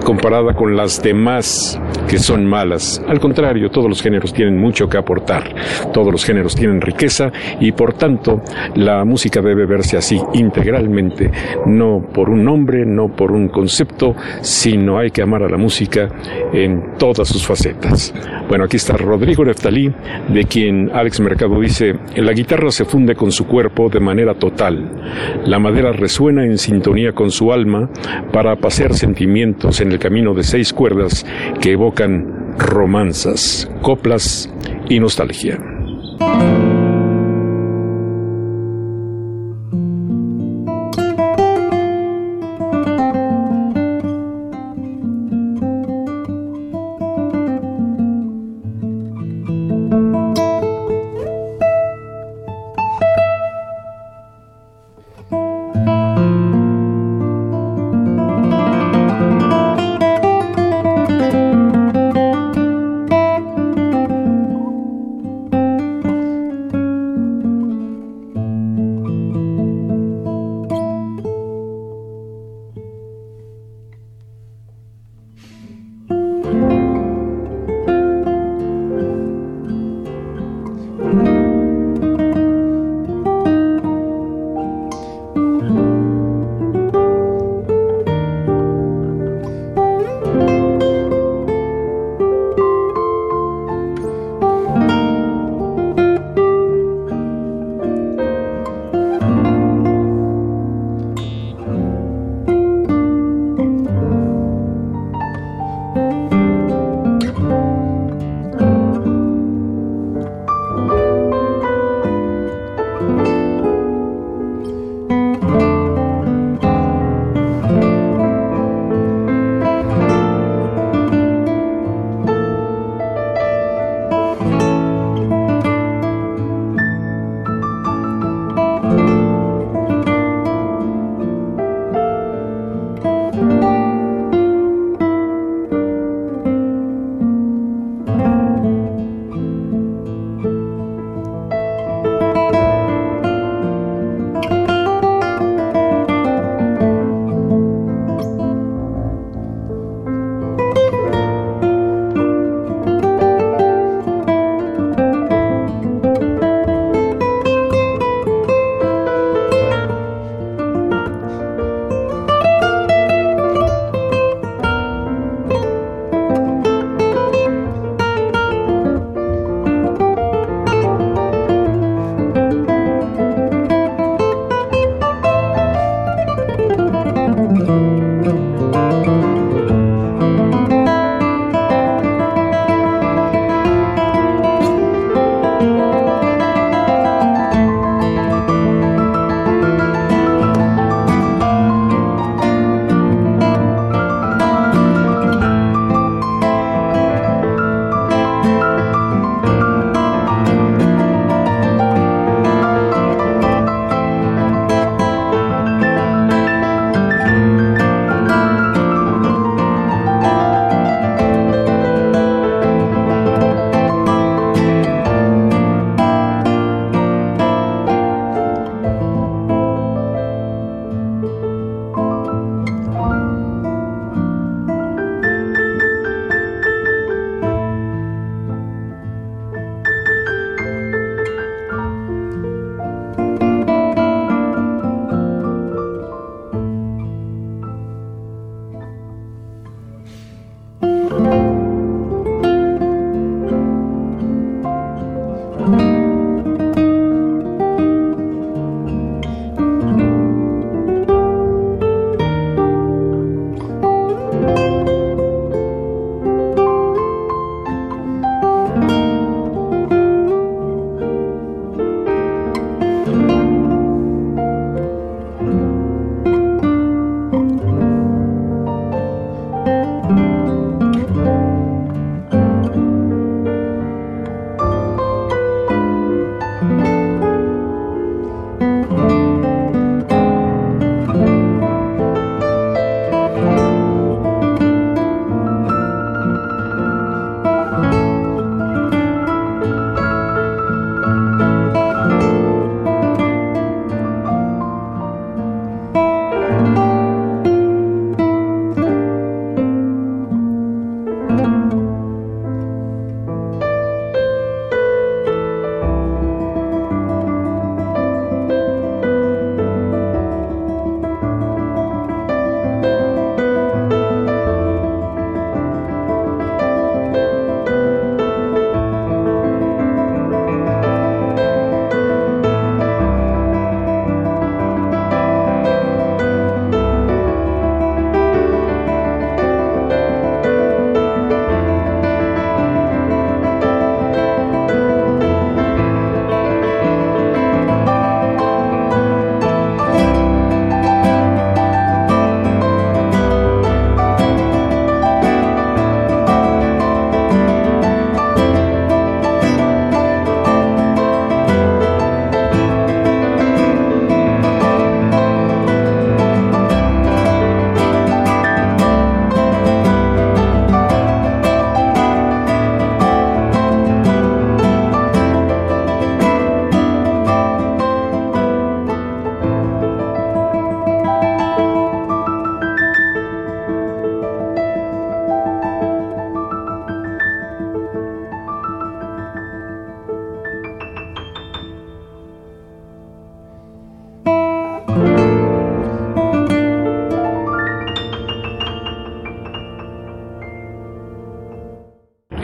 comparada 0.05 0.55
con 0.55 0.77
las 0.77 1.03
demás 1.03 1.81
que 2.09 2.19
son 2.19 2.47
malas. 2.47 3.03
Al 3.09 3.19
contrario, 3.19 3.71
todos 3.71 3.89
los 3.89 4.01
géneros 4.01 4.33
tienen 4.33 4.59
mucho 4.59 4.89
que 4.89 4.99
aportar, 4.99 5.55
todos 5.93 6.13
los 6.13 6.25
géneros 6.25 6.55
tienen 6.55 6.81
riqueza 6.81 7.33
y 7.61 7.73
por 7.73 7.95
tanto 7.95 8.41
la 8.75 9.05
música 9.05 9.41
debe 9.41 9.67
verse 9.67 9.97
así 9.97 10.21
integralmente, 10.35 11.31
no 11.67 12.01
por 12.13 12.31
un 12.31 12.45
nombre, 12.45 12.85
no 12.87 13.09
por 13.09 13.33
un 13.33 13.49
concepto, 13.49 14.15
sino 14.43 14.99
hay 14.99 15.11
que 15.11 15.23
amar 15.23 15.43
a 15.43 15.49
la 15.49 15.57
música 15.57 15.96
en 16.53 16.97
todas 16.99 17.29
sus 17.29 17.47
facetas. 17.47 18.15
Bueno, 18.49 18.65
aquí 18.65 18.77
está 18.77 18.97
Rodrigo 18.97 19.45
Neftalí, 19.45 19.93
de 20.29 20.45
quien 20.45 20.91
Alex 20.93 21.21
Mercado 21.21 21.61
dice, 21.61 21.95
la 22.17 22.33
guitarra 22.33 22.71
se 22.71 22.85
funde 22.85 23.15
con 23.15 23.33
su 23.33 23.47
cuerpo 23.47 23.89
de 23.89 24.01
manera 24.01 24.35
total, 24.35 24.91
la 25.45 25.59
madera 25.59 25.93
resuena 25.93 26.45
en 26.45 26.59
sintonía 26.59 27.13
con 27.13 27.31
su 27.31 27.53
alma 27.53 27.89
para 28.33 28.57
pasear 28.57 28.95
sentimientos 28.95 29.81
en 29.81 29.93
el 29.93 29.99
camino 29.99 30.35
de 30.35 30.43
seis 30.43 30.73
cuerdas 30.73 31.27
que 31.61 31.73
evocan 31.73 32.55
romanzas, 32.59 33.71
coplas 33.83 34.53
y 34.89 35.01
nostalgia. 35.01 35.59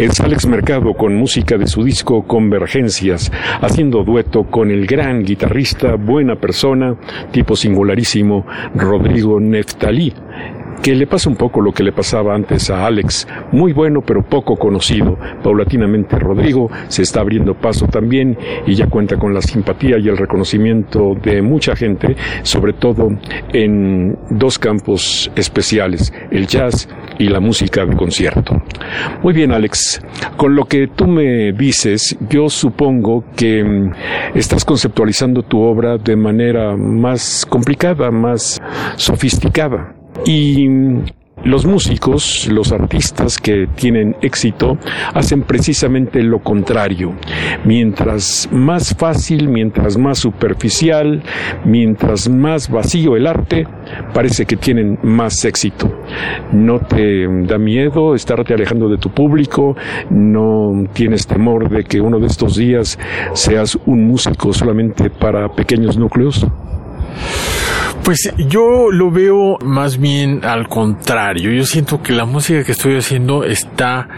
Es 0.03 0.19
Alex 0.19 0.47
Mercado 0.49 0.95
con 0.95 1.15
música 1.15 1.57
de 1.57 1.69
su 1.69 1.85
disco 1.85 2.25
Convergencias, 2.27 3.31
haciendo 3.61 4.03
dueto 4.03 4.43
con 4.51 4.73
el 4.73 4.85
gran 4.85 5.23
guitarrista, 5.23 5.95
buena 5.95 6.35
persona, 6.35 6.97
tipo 7.31 7.55
singularísimo, 7.55 8.45
Rodrigo 8.75 9.39
Neftalí 9.39 10.13
que 10.83 10.97
le 10.97 11.07
pasa 11.07 11.31
un 11.31 11.37
poco 11.37 11.61
lo 11.61 11.73
que 11.73 11.85
le 11.85 11.93
pasaba 11.93 12.35
antes 12.35 12.69
a 12.69 12.85
Alex, 12.85 13.29
muy 13.53 13.73
bueno 13.73 14.01
pero 14.05 14.23
poco 14.23 14.57
conocido. 14.57 15.19
Paulatinamente 15.43 16.19
Rodrigo 16.19 16.71
se 16.89 17.03
está 17.03 17.21
abriendo 17.21 17.55
paso 17.55 17.87
también 17.87 18.37
y 18.67 18.75
ya 18.75 18.87
cuenta 18.87 19.17
con 19.17 19.33
la 19.35 19.41
simpatía 19.41 19.99
y 19.99 20.09
el 20.09 20.17
reconocimiento 20.17 21.15
de 21.23 21.43
mucha 21.43 21.77
gente, 21.77 22.17
sobre 22.43 22.73
todo 22.73 23.09
en 23.53 24.17
dos 24.31 24.59
campos 24.59 25.31
especiales, 25.37 26.13
el 26.31 26.47
jazz 26.47 26.89
y 27.19 27.29
la 27.29 27.41
música 27.41 27.85
de 27.85 27.97
concierto. 27.97 28.55
Muy 29.23 29.33
bien, 29.33 29.53
Alex, 29.53 30.01
con 30.37 30.55
lo 30.55 30.65
que 30.65 30.89
tú 30.89 31.07
me 31.07 31.53
dices, 31.53 32.17
yo 32.29 32.49
supongo 32.49 33.25
que 33.37 33.63
mm, 33.63 33.93
estás 34.35 34.65
conceptualizando 34.65 35.43
tu 35.43 35.61
obra 35.61 35.99
de 35.99 36.17
manera 36.17 36.77
más 36.77 37.47
complicada, 37.49 38.11
más 38.11 38.61
sofisticada. 38.97 39.95
Y 40.25 40.69
los 41.45 41.67
músicos, 41.67 42.49
los 42.51 42.73
artistas 42.73 43.39
que 43.39 43.69
tienen 43.75 44.17
éxito, 44.23 44.79
hacen 45.15 45.43
precisamente 45.43 46.23
lo 46.23 46.41
contrario. 46.41 47.15
Mientras 47.65 48.49
más 48.53 48.95
fácil, 48.95 49.49
mientras 49.49 49.97
más 49.97 50.19
superficial, 50.19 51.23
mientras 51.65 52.29
más 52.29 52.71
vacío 52.71 53.17
el 53.17 53.27
arte, 53.27 53.67
parece 54.13 54.47
que 54.47 54.57
tienen 54.57 54.99
más 55.03 55.45
éxito. 55.45 55.93
No 56.53 56.81
te 56.81 57.27
da 57.45 57.59
miedo 57.59 58.15
estarte 58.15 58.55
alejando 58.55 58.89
de 58.89 58.99
tu 58.99 59.11
público, 59.11 59.77
no 60.11 60.85
tienes 60.93 61.27
temor 61.27 61.69
de 61.69 61.85
que 61.85 62.01
uno 62.01 62.19
de 62.19 62.27
estos 62.27 62.57
días 62.57 62.99
seas 63.35 63.79
un 63.87 64.07
músico 64.07 64.53
solamente 64.53 65.11
para 65.11 65.49
pequeños 65.49 65.97
núcleos. 65.97 66.47
Pues 68.05 68.33
yo 68.37 68.91
lo 68.91 69.11
veo 69.11 69.59
más 69.65 69.99
bien 69.99 70.45
al 70.45 70.69
contrario. 70.69 71.53
Yo 71.53 71.65
siento 71.65 72.03
que 72.03 72.13
la 72.13 72.25
música 72.25 72.65
que 72.65 72.73
estoy 72.73 72.97
haciendo 72.97 73.45
está 73.45 74.09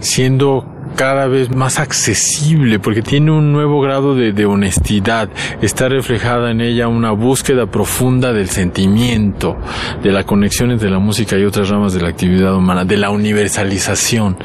siendo 0.00 0.77
cada 0.96 1.26
vez 1.26 1.50
más 1.50 1.78
accesible 1.78 2.78
porque 2.78 3.02
tiene 3.02 3.30
un 3.30 3.52
nuevo 3.52 3.80
grado 3.80 4.14
de, 4.14 4.32
de, 4.32 4.46
honestidad. 4.46 5.28
Está 5.62 5.88
reflejada 5.88 6.50
en 6.50 6.60
ella 6.60 6.88
una 6.88 7.12
búsqueda 7.12 7.66
profunda 7.66 8.32
del 8.32 8.48
sentimiento, 8.48 9.56
de 10.02 10.12
las 10.12 10.24
conexiones 10.24 10.80
de 10.80 10.90
la 10.90 10.98
música 10.98 11.36
y 11.36 11.44
otras 11.44 11.68
ramas 11.68 11.92
de 11.94 12.00
la 12.00 12.08
actividad 12.08 12.54
humana, 12.54 12.84
de 12.84 12.96
la 12.96 13.10
universalización 13.10 14.36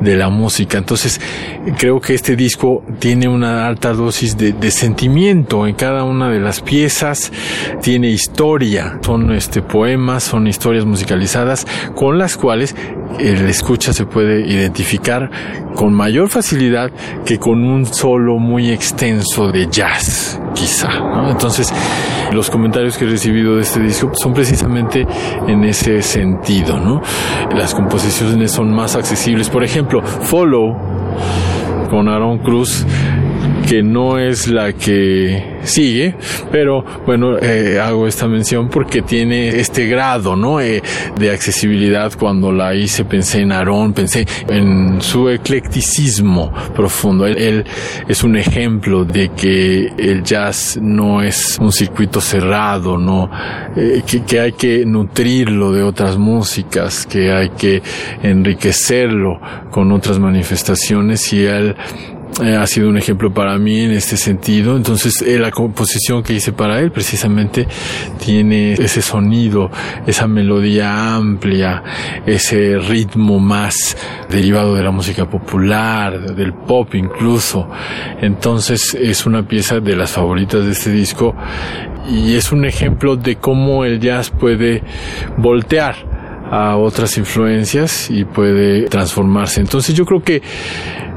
de 0.00 0.16
la 0.16 0.28
música. 0.28 0.78
Entonces, 0.78 1.20
creo 1.78 2.00
que 2.00 2.14
este 2.14 2.36
disco 2.36 2.82
tiene 2.98 3.28
una 3.28 3.66
alta 3.66 3.92
dosis 3.92 4.36
de, 4.36 4.52
de 4.52 4.70
sentimiento 4.70 5.66
en 5.66 5.74
cada 5.74 6.04
una 6.04 6.28
de 6.28 6.40
las 6.40 6.60
piezas, 6.60 7.32
tiene 7.82 8.10
historia, 8.10 8.98
son 9.02 9.32
este 9.32 9.62
poemas, 9.62 10.24
son 10.24 10.46
historias 10.46 10.84
musicalizadas 10.84 11.66
con 11.94 12.18
las 12.18 12.36
cuales 12.36 12.74
el 13.18 13.46
escucha 13.48 13.92
se 13.92 14.04
puede 14.04 14.46
identificar 14.46 15.30
con 15.76 15.94
mayor 15.94 16.28
facilidad 16.28 16.90
que 17.24 17.38
con 17.38 17.62
un 17.62 17.86
solo 17.86 18.38
muy 18.38 18.70
extenso 18.70 19.52
de 19.52 19.68
jazz, 19.70 20.40
quizá. 20.54 20.88
Entonces, 21.28 21.72
los 22.32 22.50
comentarios 22.50 22.96
que 22.96 23.04
he 23.04 23.08
recibido 23.08 23.56
de 23.56 23.62
este 23.62 23.80
disco 23.80 24.10
son 24.14 24.32
precisamente 24.32 25.06
en 25.46 25.62
ese 25.64 26.02
sentido. 26.02 26.80
¿no? 26.80 27.02
Las 27.54 27.74
composiciones 27.74 28.50
son 28.50 28.74
más 28.74 28.96
accesibles. 28.96 29.50
Por 29.50 29.62
ejemplo, 29.62 30.02
Follow 30.02 30.74
con 31.90 32.08
Aaron 32.08 32.38
Cruz 32.38 32.84
que 33.66 33.82
no 33.82 34.18
es 34.18 34.46
la 34.48 34.72
que 34.72 35.58
sigue, 35.64 36.14
pero 36.52 36.84
bueno, 37.04 37.36
eh, 37.38 37.80
hago 37.80 38.06
esta 38.06 38.28
mención 38.28 38.68
porque 38.68 39.02
tiene 39.02 39.48
este 39.48 39.86
grado, 39.86 40.36
¿no? 40.36 40.60
Eh, 40.60 40.82
de 41.18 41.30
accesibilidad. 41.30 42.12
Cuando 42.16 42.52
la 42.52 42.74
hice 42.74 43.04
pensé 43.04 43.40
en 43.40 43.50
Aarón, 43.50 43.92
pensé 43.92 44.24
en 44.48 45.02
su 45.02 45.28
eclecticismo 45.28 46.52
profundo. 46.74 47.26
Él, 47.26 47.64
es 48.06 48.22
un 48.22 48.36
ejemplo 48.36 49.04
de 49.04 49.30
que 49.30 49.92
el 49.98 50.22
jazz 50.22 50.78
no 50.80 51.20
es 51.22 51.58
un 51.60 51.72
circuito 51.72 52.20
cerrado, 52.20 52.96
¿no? 52.96 53.30
Eh, 53.76 54.02
que, 54.06 54.22
que 54.22 54.40
hay 54.40 54.52
que 54.52 54.86
nutrirlo 54.86 55.72
de 55.72 55.82
otras 55.82 56.16
músicas, 56.16 57.04
que 57.06 57.32
hay 57.32 57.50
que 57.50 57.82
enriquecerlo 58.22 59.40
con 59.70 59.90
otras 59.90 60.18
manifestaciones 60.20 61.32
y 61.32 61.44
él 61.44 61.74
eh, 62.42 62.54
ha 62.54 62.66
sido 62.66 62.90
un 62.90 62.98
ejemplo 62.98 63.32
para 63.32 63.56
mí 63.58 63.80
en 63.80 63.92
este 63.92 64.16
sentido. 64.16 64.76
Entonces, 64.76 65.22
eh, 65.22 65.38
la 65.38 65.50
composición 65.50 66.22
que 66.22 66.34
hice 66.34 66.52
para 66.52 66.80
él 66.80 66.90
precisamente 66.92 67.66
tiene 68.18 68.74
ese 68.74 69.00
sonido, 69.00 69.70
esa 70.06 70.26
melodía 70.26 71.14
amplia, 71.14 71.82
ese 72.26 72.78
ritmo 72.78 73.38
más 73.38 73.96
derivado 74.28 74.74
de 74.74 74.82
la 74.82 74.90
música 74.90 75.28
popular, 75.28 76.34
del 76.34 76.52
pop 76.52 76.94
incluso. 76.94 77.68
Entonces, 78.20 78.94
es 78.94 79.24
una 79.24 79.46
pieza 79.48 79.80
de 79.80 79.96
las 79.96 80.10
favoritas 80.10 80.64
de 80.64 80.72
este 80.72 80.90
disco 80.90 81.34
y 82.08 82.34
es 82.34 82.52
un 82.52 82.64
ejemplo 82.64 83.16
de 83.16 83.36
cómo 83.36 83.84
el 83.84 83.98
jazz 83.98 84.30
puede 84.30 84.82
voltear 85.38 86.15
a 86.50 86.76
otras 86.76 87.16
influencias 87.18 88.10
y 88.10 88.24
puede 88.24 88.88
transformarse. 88.88 89.60
Entonces 89.60 89.94
yo 89.94 90.04
creo 90.04 90.22
que 90.22 90.42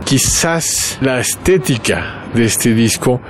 quizás 0.06 0.98
la 1.02 1.20
estética 1.20 2.26
de 2.34 2.46
este 2.46 2.74
disco 2.74 3.22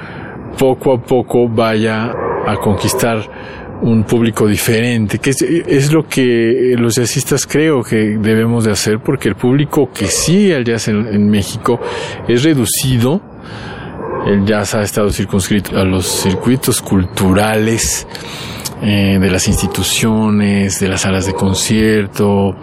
poco 0.58 0.94
a 0.94 1.02
poco 1.02 1.48
vaya 1.48 2.12
a 2.48 2.56
conquistar 2.58 3.70
un 3.82 4.04
público 4.04 4.46
diferente, 4.46 5.20
que 5.20 5.30
es, 5.30 5.92
lo 5.92 6.06
que 6.06 6.76
los 6.78 6.96
jazzistas 6.96 7.46
creo 7.46 7.82
que 7.82 8.18
debemos 8.20 8.66
de 8.66 8.72
hacer, 8.72 9.00
porque 9.00 9.30
el 9.30 9.36
público 9.36 9.90
que 9.94 10.08
sigue 10.08 10.56
al 10.56 10.66
jazz 10.66 10.90
en, 10.90 11.30
México 11.30 11.80
es 12.28 12.44
reducido, 12.44 13.22
el 14.28 14.46
jazz 14.46 14.76
ha 14.76 14.82
estado 14.82 15.10
circunscrito 15.12 15.78
a 15.78 15.86
los 15.86 16.06
circuitos 16.06 16.82
culturales, 16.82 18.06
eh, 18.82 19.18
de 19.20 19.32
las 19.32 19.48
instituciones, 19.48 20.80
de 20.80 20.88
las 20.88 21.02
salas 21.02 21.26
de 21.26 21.34
concierto, 21.34 22.56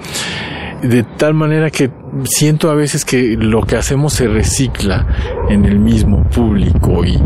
de 0.82 1.02
tal 1.02 1.34
manera 1.34 1.70
que 1.70 1.90
siento 2.24 2.70
a 2.70 2.74
veces 2.74 3.04
que 3.04 3.36
lo 3.36 3.62
que 3.62 3.76
hacemos 3.76 4.14
se 4.14 4.28
recicla 4.28 5.06
en 5.48 5.64
el 5.64 5.78
mismo 5.78 6.24
público 6.24 7.04
y, 7.04 7.20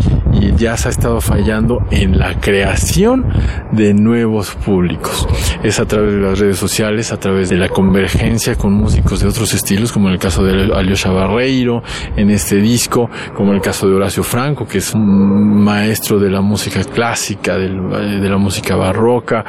ya 0.57 0.77
se 0.77 0.89
ha 0.89 0.91
estado 0.91 1.21
fallando 1.21 1.87
en 1.91 2.19
la 2.19 2.39
creación 2.39 3.27
de 3.73 3.95
nuevos 3.95 4.55
públicos. 4.55 5.27
Es 5.63 5.81
a 5.81 5.87
través 5.87 6.15
de 6.15 6.21
las 6.21 6.39
redes 6.39 6.59
sociales, 6.59 7.13
a 7.13 7.19
través 7.19 7.49
de 7.49 7.57
la 7.57 7.69
convergencia 7.69 8.57
con 8.57 8.75
músicos 8.75 9.21
de 9.21 9.29
otros 9.29 9.55
estilos, 9.55 9.91
como 9.91 10.09
en 10.09 10.15
el 10.15 10.19
caso 10.19 10.45
de 10.45 10.73
Alyosha 10.75 11.11
Barreiro 11.11 11.83
en 12.17 12.31
este 12.31 12.57
disco, 12.57 13.09
como 13.35 13.51
en 13.51 13.57
el 13.57 13.63
caso 13.63 13.89
de 13.89 13.95
Horacio 13.95 14.23
Franco, 14.23 14.67
que 14.67 14.79
es 14.79 14.95
un 14.95 15.63
maestro 15.63 16.19
de 16.19 16.31
la 16.31 16.43
música 16.43 16.85
clásica, 16.85 17.57
de 17.57 18.29
la 18.29 18.37
música 18.37 18.77
barroca, 18.77 19.45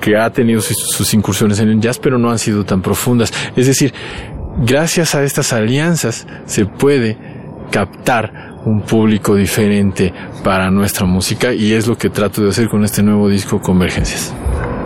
que 0.00 0.16
ha 0.16 0.30
tenido 0.30 0.60
sus 0.60 1.14
incursiones 1.14 1.60
en 1.60 1.68
el 1.68 1.80
jazz, 1.80 1.98
pero 1.98 2.18
no 2.18 2.30
han 2.30 2.38
sido 2.38 2.64
tan 2.64 2.82
profundas. 2.82 3.32
Es 3.56 3.66
decir, 3.66 3.92
gracias 4.64 5.14
a 5.14 5.22
estas 5.22 5.52
alianzas 5.52 6.26
se 6.46 6.66
puede 6.66 7.16
captar 7.70 8.48
un 8.64 8.82
público 8.82 9.34
diferente 9.34 10.12
para 10.42 10.70
nuestra 10.70 11.06
música 11.06 11.52
y 11.52 11.72
es 11.72 11.86
lo 11.86 11.96
que 11.96 12.10
trato 12.10 12.42
de 12.42 12.50
hacer 12.50 12.68
con 12.68 12.84
este 12.84 13.02
nuevo 13.02 13.28
disco 13.28 13.60
Convergencias. 13.60 14.34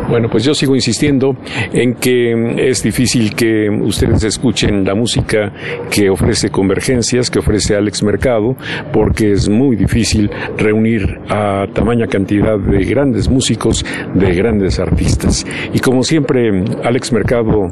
Bueno, 0.09 0.29
pues 0.31 0.45
yo 0.45 0.55
sigo 0.55 0.75
insistiendo 0.75 1.37
en 1.73 1.95
que 1.95 2.69
es 2.69 2.83
difícil 2.83 3.35
que 3.35 3.71
ustedes 3.71 4.25
escuchen 4.25 4.85
la 4.85 4.95
música 4.95 5.53
que 5.91 6.11
ofrece 6.11 6.51
Convergencias, 6.51 7.31
que 7.31 7.39
ofrece 7.39 7.77
Alex 7.77 8.03
Mercado, 8.03 8.57
porque 8.93 9.33
es 9.33 9.49
muy 9.49 9.77
difícil 9.77 10.31
reunir 10.59 11.19
a 11.29 11.67
tamaña 11.73 12.07
cantidad 12.07 12.59
de 12.59 12.85
grandes 12.85 13.29
músicos, 13.29 13.85
de 14.15 14.35
grandes 14.35 14.79
artistas. 14.79 15.47
Y 15.73 15.79
como 15.79 16.03
siempre, 16.03 16.65
Alex 16.85 17.13
Mercado 17.13 17.69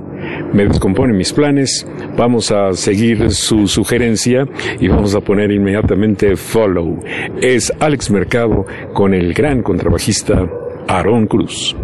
me 0.52 0.64
descompone 0.64 1.12
mis 1.12 1.32
planes, 1.32 1.86
vamos 2.16 2.50
a 2.52 2.72
seguir 2.72 3.30
su 3.30 3.66
sugerencia 3.66 4.44
y 4.78 4.88
vamos 4.88 5.14
a 5.14 5.20
poner 5.20 5.50
inmediatamente 5.50 6.36
follow. 6.36 6.98
Es 7.40 7.72
Alex 7.80 8.10
Mercado 8.10 8.64
con 8.94 9.14
el 9.14 9.34
gran 9.34 9.62
contrabajista 9.62 10.48
Aaron 10.88 11.26
Cruz. 11.26 11.76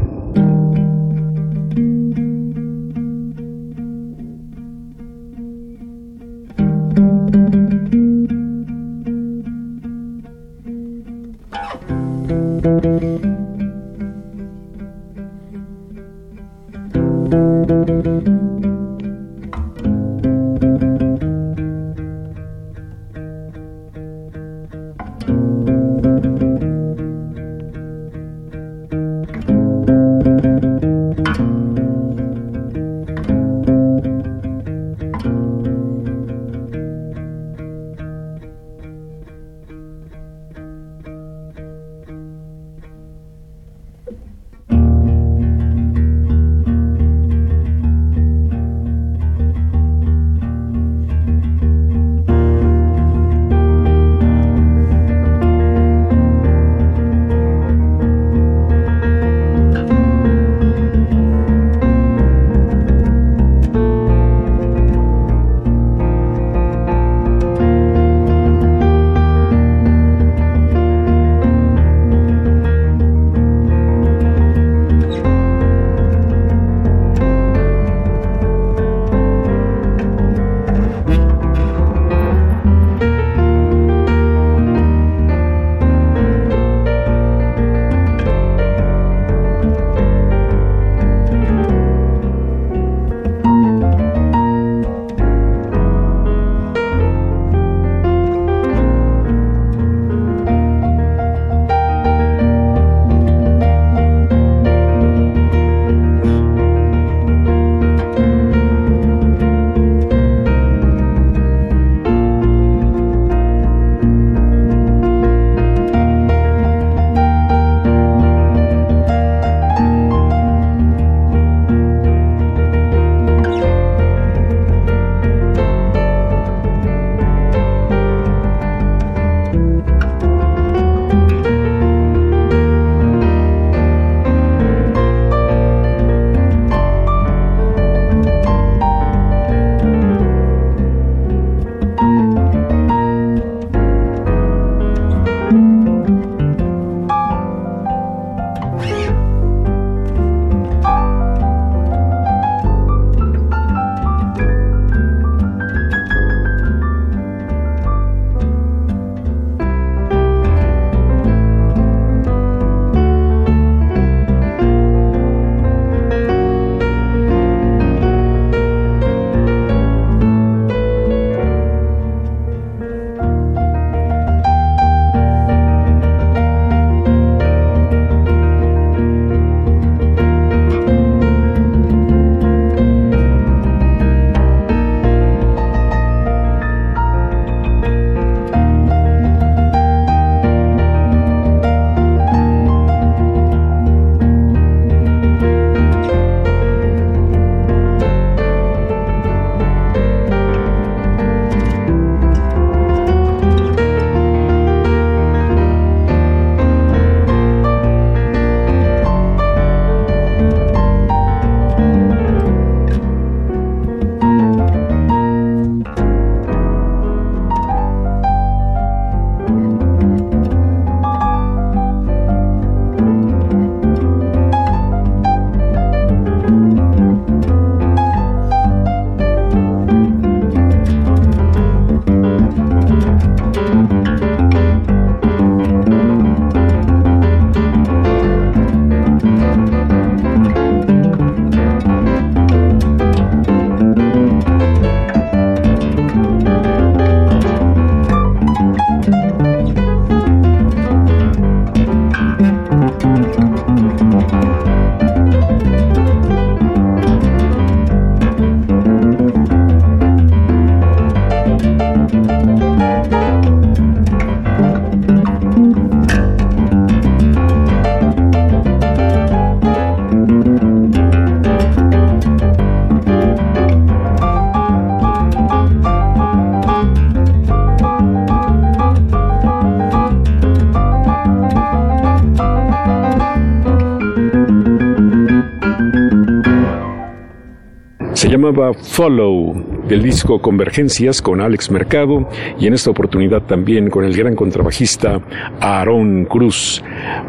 Llamaba 288.46 288.74
Follow, 288.74 289.54
del 289.88 290.02
disco 290.02 290.40
Convergencias 290.40 291.20
con 291.20 291.40
Alex 291.40 291.70
Mercado 291.70 292.28
y 292.58 292.66
en 292.66 292.74
esta 292.74 292.90
oportunidad 292.90 293.42
también 293.42 293.90
con 293.90 294.04
el 294.04 294.16
gran 294.16 294.36
contrabajista 294.36 295.20
Aaron 295.60 296.26
Cruz, 296.26 296.82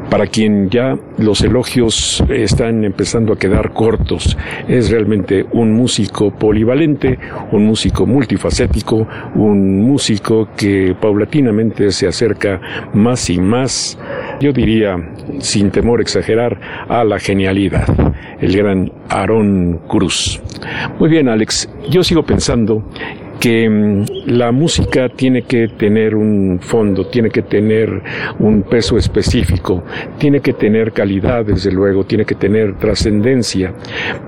para 0.09 0.27
quien 0.27 0.69
ya 0.69 0.95
los 1.17 1.41
elogios 1.41 2.23
están 2.29 2.83
empezando 2.83 3.33
a 3.33 3.37
quedar 3.37 3.73
cortos. 3.73 4.37
Es 4.67 4.91
realmente 4.91 5.45
un 5.53 5.73
músico 5.73 6.31
polivalente, 6.31 7.17
un 7.51 7.65
músico 7.65 8.05
multifacético, 8.05 9.07
un 9.35 9.81
músico 9.81 10.49
que 10.55 10.95
paulatinamente 10.99 11.91
se 11.91 12.07
acerca 12.07 12.59
más 12.93 13.29
y 13.29 13.39
más, 13.39 13.97
yo 14.39 14.51
diría, 14.51 14.95
sin 15.39 15.71
temor 15.71 15.99
a 15.99 16.03
exagerar, 16.03 16.59
a 16.87 17.03
la 17.03 17.19
genialidad, 17.19 17.87
el 18.39 18.55
gran 18.55 18.91
Aarón 19.09 19.79
Cruz. 19.87 20.41
Muy 20.99 21.09
bien, 21.09 21.29
Alex, 21.29 21.69
yo 21.89 22.03
sigo 22.03 22.23
pensando 22.23 22.83
que 23.39 23.69
mm, 23.69 24.05
la 24.27 24.51
música 24.51 25.09
tiene 25.09 25.43
que 25.43 25.67
tener 25.67 26.15
un 26.15 26.59
fondo, 26.59 27.07
tiene 27.07 27.29
que 27.29 27.43
tener 27.43 28.01
un 28.39 28.63
peso 28.63 28.97
específico, 28.97 29.83
tiene 30.17 30.39
que 30.39 30.53
tener 30.53 30.91
calidad, 30.91 31.45
desde 31.45 31.71
luego, 31.71 32.03
tiene 32.03 32.25
que 32.25 32.35
tener 32.35 32.77
trascendencia. 32.77 33.73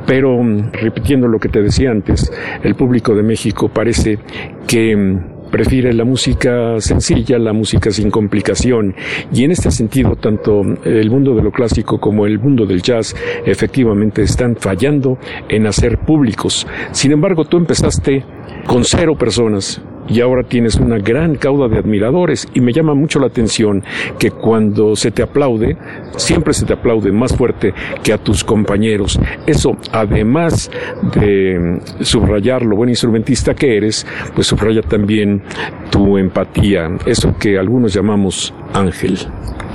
Pero, 0.05 0.41
mm, 0.41 0.71
repitiendo 0.73 1.27
lo 1.27 1.39
que 1.39 1.49
te 1.49 1.61
decía 1.61 1.91
antes, 1.91 2.31
el 2.63 2.75
público 2.75 3.15
de 3.15 3.23
México 3.23 3.69
parece 3.69 4.19
que 4.67 4.95
mm, 4.95 5.38
prefiere 5.49 5.93
la 5.93 6.05
música 6.05 6.79
sencilla, 6.79 7.37
la 7.37 7.53
música 7.53 7.91
sin 7.91 8.09
complicación. 8.09 8.95
Y 9.33 9.43
en 9.43 9.51
este 9.51 9.71
sentido, 9.71 10.15
tanto 10.15 10.61
el 10.83 11.09
mundo 11.09 11.35
de 11.35 11.43
lo 11.43 11.51
clásico 11.51 11.99
como 11.99 12.25
el 12.25 12.39
mundo 12.39 12.65
del 12.65 12.81
jazz 12.81 13.15
efectivamente 13.45 14.21
están 14.21 14.55
fallando 14.55 15.17
en 15.49 15.67
hacer 15.67 15.99
públicos. 15.99 16.67
Sin 16.91 17.11
embargo, 17.11 17.45
tú 17.45 17.57
empezaste 17.57 18.23
con 18.65 18.83
cero 18.83 19.15
personas 19.17 19.81
y 20.09 20.21
ahora 20.21 20.43
tienes 20.43 20.75
una 20.75 20.97
gran 20.97 21.35
cauda 21.35 21.67
de 21.67 21.77
admiradores 21.77 22.47
y 22.53 22.61
me 22.61 22.73
llama 22.73 22.93
mucho 22.93 23.19
la 23.19 23.27
atención 23.27 23.83
que 24.17 24.31
cuando 24.31 24.95
se 24.95 25.11
te 25.11 25.23
aplaude, 25.23 25.77
siempre 26.17 26.53
se 26.53 26.65
te 26.65 26.73
aplaude 26.73 27.11
más 27.11 27.35
fuerte 27.35 27.73
que 28.03 28.13
a 28.13 28.17
tus 28.17 28.43
compañeros. 28.43 29.19
Eso, 29.45 29.77
además 29.91 30.71
de 31.15 31.79
subrayar 32.01 32.63
lo 32.63 32.75
buen 32.75 32.89
instrumentista 32.89 33.53
que 33.53 33.77
eres, 33.77 34.05
pues 34.33 34.47
subraya 34.47 34.81
también 34.81 35.43
tu 35.91 36.17
empatía, 36.17 36.89
eso 37.05 37.35
que 37.39 37.57
algunos 37.57 37.93
llamamos 37.93 38.53
ángel. 38.73 39.17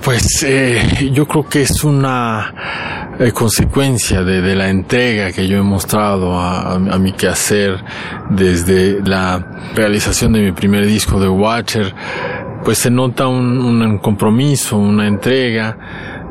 Pues 0.05 0.45
eh, 0.47 1.11
yo 1.15 1.27
creo 1.27 1.49
que 1.49 1.63
es 1.63 1.83
una 1.83 3.15
eh, 3.19 3.33
consecuencia 3.33 4.23
de, 4.23 4.55
la 4.55 4.69
entrega 4.69 5.33
que 5.33 5.49
yo 5.49 5.57
he 5.57 5.63
mostrado 5.63 6.39
a, 6.39 6.79
mi 6.99 7.13
quehacer 7.13 7.83
desde 8.29 9.01
la 9.03 9.73
realización 9.75 10.35
de 10.35 10.43
mi 10.43 10.53
primer 10.53 10.85
disco 10.85 11.19
de 11.19 11.29
Watcher, 11.29 11.95
pues 12.63 12.79
se 12.79 12.91
nota 12.91 13.29
un, 13.29 13.99
compromiso, 13.99 14.77
una 14.77 15.09
entrega 15.09 15.79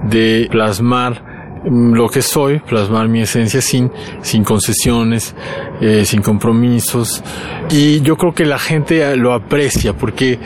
de 0.04 0.48
plasmar 0.52 1.33
lo 1.66 2.10
que 2.10 2.22
soy, 2.22 2.60
plasmar 2.60 3.08
mi 3.08 3.22
esencia 3.22 3.62
sin, 3.62 3.92
sin 4.22 4.44
concesiones, 4.44 5.36
eh, 5.82 6.04
sin 6.06 6.22
compromisos. 6.22 7.24
Y 7.70 8.02
yo 8.02 8.18
creo 8.18 8.34
que 8.34 8.46
la 8.46 8.60
gente 8.60 9.16
lo 9.16 9.34
aprecia 9.34 9.94
porque 9.94 10.40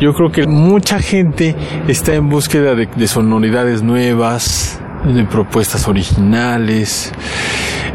yo 0.00 0.14
creo 0.14 0.30
que 0.30 0.46
mucha 0.46 0.98
gente 1.00 1.56
está 1.88 2.14
en 2.14 2.28
búsqueda 2.28 2.74
de 2.74 3.08
sonoridades 3.08 3.82
nuevas, 3.82 4.80
de 5.04 5.24
propuestas 5.24 5.88
originales. 5.88 7.12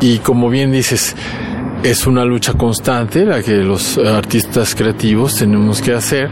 Y 0.01 0.19
como 0.19 0.49
bien 0.49 0.71
dices, 0.71 1.15
es 1.83 2.07
una 2.07 2.25
lucha 2.25 2.53
constante 2.53 3.25
la 3.25 3.41
que 3.41 3.57
los 3.57 3.97
artistas 3.97 4.75
creativos 4.75 5.35
tenemos 5.35 5.81
que 5.81 5.93
hacer 5.93 6.29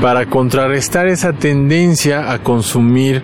para 0.00 0.26
contrarrestar 0.26 1.06
esa 1.06 1.32
tendencia 1.32 2.30
a 2.32 2.38
consumir 2.42 3.22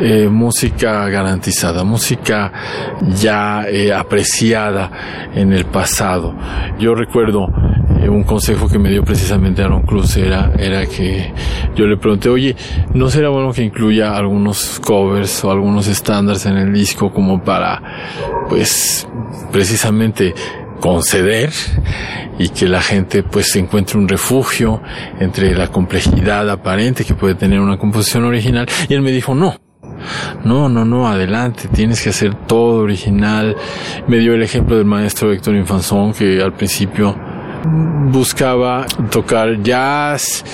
eh, 0.00 0.28
música 0.28 1.08
garantizada, 1.08 1.84
música 1.84 2.52
ya 3.14 3.64
eh, 3.68 3.92
apreciada 3.92 4.90
en 5.34 5.52
el 5.52 5.66
pasado. 5.66 6.34
Yo 6.78 6.94
recuerdo 6.94 7.48
eh, 8.00 8.08
un 8.08 8.24
consejo 8.24 8.66
que 8.66 8.78
me 8.78 8.88
dio 8.88 9.04
precisamente 9.04 9.62
Aaron 9.62 9.82
Cruz 9.82 10.16
era, 10.16 10.52
era 10.58 10.86
que 10.86 11.32
yo 11.76 11.86
le 11.86 11.98
pregunté, 11.98 12.30
oye, 12.30 12.56
¿no 12.94 13.10
será 13.10 13.28
bueno 13.28 13.52
que 13.52 13.62
incluya 13.62 14.16
algunos 14.16 14.80
covers 14.80 15.44
o 15.44 15.50
algunos 15.50 15.86
estándares 15.86 16.46
en 16.46 16.56
el 16.56 16.72
disco 16.72 17.12
como 17.12 17.42
para, 17.42 17.82
pues, 18.48 19.06
precisamente 19.52 20.34
conceder 20.80 21.50
y 22.38 22.48
que 22.48 22.66
la 22.66 22.80
gente 22.80 23.22
pues 23.22 23.54
encuentre 23.56 23.98
un 23.98 24.08
refugio 24.08 24.80
entre 25.18 25.54
la 25.54 25.68
complejidad 25.68 26.48
aparente 26.48 27.04
que 27.04 27.12
puede 27.12 27.34
tener 27.34 27.60
una 27.60 27.76
composición 27.76 28.24
original 28.24 28.66
y 28.88 28.94
él 28.94 29.02
me 29.02 29.12
dijo 29.12 29.34
no 29.34 29.54
no, 30.44 30.68
no, 30.68 30.84
no, 30.84 31.08
adelante, 31.08 31.68
tienes 31.68 32.02
que 32.02 32.10
hacer 32.10 32.34
todo 32.46 32.82
original. 32.82 33.56
Me 34.08 34.18
dio 34.18 34.34
el 34.34 34.42
ejemplo 34.42 34.76
del 34.76 34.86
maestro 34.86 35.32
Héctor 35.32 35.54
Infanzón 35.56 36.12
que 36.12 36.42
al 36.42 36.52
principio 36.54 37.16
buscaba 38.10 38.86
tocar 39.10 39.62
jazz, 39.62 40.44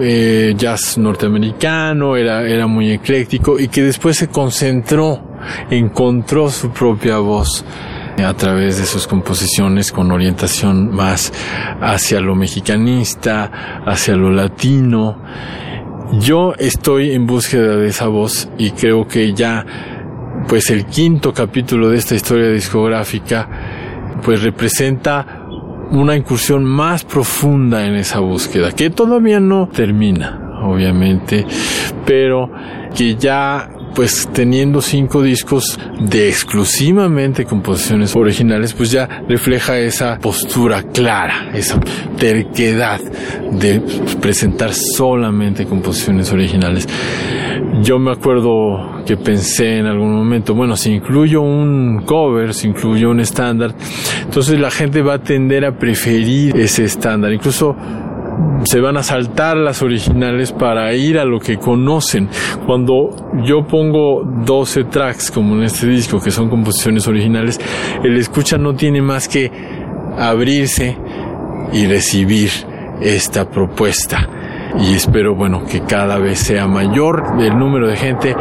eh, 0.00 0.54
jazz 0.56 0.98
norteamericano, 0.98 2.16
era, 2.16 2.46
era 2.46 2.66
muy 2.66 2.90
ecléctico 2.90 3.58
y 3.58 3.68
que 3.68 3.82
después 3.82 4.16
se 4.16 4.28
concentró, 4.28 5.22
encontró 5.70 6.50
su 6.50 6.70
propia 6.70 7.18
voz 7.18 7.64
a 8.24 8.34
través 8.34 8.78
de 8.78 8.86
sus 8.86 9.06
composiciones 9.06 9.92
con 9.92 10.10
orientación 10.10 10.90
más 10.94 11.32
hacia 11.80 12.20
lo 12.20 12.34
mexicanista, 12.34 13.82
hacia 13.84 14.16
lo 14.16 14.30
latino 14.30 15.18
yo 16.12 16.54
estoy 16.58 17.12
en 17.12 17.26
búsqueda 17.26 17.76
de 17.76 17.88
esa 17.88 18.06
voz 18.08 18.48
y 18.58 18.70
creo 18.70 19.06
que 19.06 19.32
ya, 19.32 19.64
pues 20.48 20.70
el 20.70 20.86
quinto 20.86 21.32
capítulo 21.32 21.90
de 21.90 21.98
esta 21.98 22.14
historia 22.14 22.48
discográfica, 22.50 23.48
pues 24.22 24.42
representa 24.42 25.46
una 25.90 26.16
incursión 26.16 26.64
más 26.64 27.04
profunda 27.04 27.86
en 27.86 27.94
esa 27.94 28.20
búsqueda, 28.20 28.72
que 28.72 28.90
todavía 28.90 29.40
no 29.40 29.68
termina, 29.68 30.60
obviamente, 30.62 31.46
pero 32.04 32.50
que 32.94 33.14
ya 33.14 33.70
pues 33.94 34.28
teniendo 34.32 34.80
cinco 34.80 35.22
discos 35.22 35.78
de 35.98 36.28
exclusivamente 36.28 37.44
composiciones 37.44 38.14
originales, 38.14 38.74
pues 38.74 38.90
ya 38.90 39.24
refleja 39.28 39.78
esa 39.78 40.18
postura 40.18 40.82
clara, 40.82 41.50
esa 41.54 41.80
terquedad 42.18 43.00
de 43.52 43.80
presentar 44.20 44.72
solamente 44.74 45.66
composiciones 45.66 46.32
originales. 46.32 46.88
Yo 47.82 47.98
me 47.98 48.10
acuerdo 48.10 49.02
que 49.06 49.16
pensé 49.16 49.78
en 49.78 49.86
algún 49.86 50.14
momento, 50.14 50.54
bueno, 50.54 50.76
si 50.76 50.92
incluyo 50.92 51.40
un 51.40 52.02
cover, 52.04 52.54
si 52.54 52.68
incluyo 52.68 53.10
un 53.10 53.20
estándar, 53.20 53.74
entonces 54.22 54.58
la 54.58 54.70
gente 54.70 55.02
va 55.02 55.14
a 55.14 55.22
tender 55.22 55.64
a 55.64 55.78
preferir 55.78 56.56
ese 56.56 56.84
estándar. 56.84 57.32
Incluso 57.32 57.76
se 58.64 58.80
van 58.80 58.96
a 58.96 59.02
saltar 59.02 59.56
las 59.56 59.82
originales 59.82 60.52
para 60.52 60.92
ir 60.94 61.18
a 61.18 61.24
lo 61.24 61.38
que 61.38 61.58
conocen. 61.58 62.28
Cuando 62.66 63.14
yo 63.44 63.66
pongo 63.66 64.22
12 64.24 64.84
tracks, 64.84 65.30
como 65.30 65.54
en 65.54 65.64
este 65.64 65.86
disco, 65.86 66.20
que 66.20 66.30
son 66.30 66.48
composiciones 66.48 67.06
originales, 67.06 67.60
el 68.02 68.16
escucha 68.16 68.58
no 68.58 68.74
tiene 68.74 69.02
más 69.02 69.28
que 69.28 69.50
abrirse 70.18 70.96
y 71.72 71.86
recibir 71.86 72.50
esta 73.00 73.48
propuesta 73.48 74.28
y 74.78 74.94
espero, 74.94 75.34
bueno, 75.34 75.64
que 75.64 75.80
cada 75.82 76.18
vez 76.18 76.38
sea 76.38 76.66
mayor 76.66 77.22
el 77.38 77.58
número 77.58 77.88
de 77.88 77.96
gente 77.96 78.36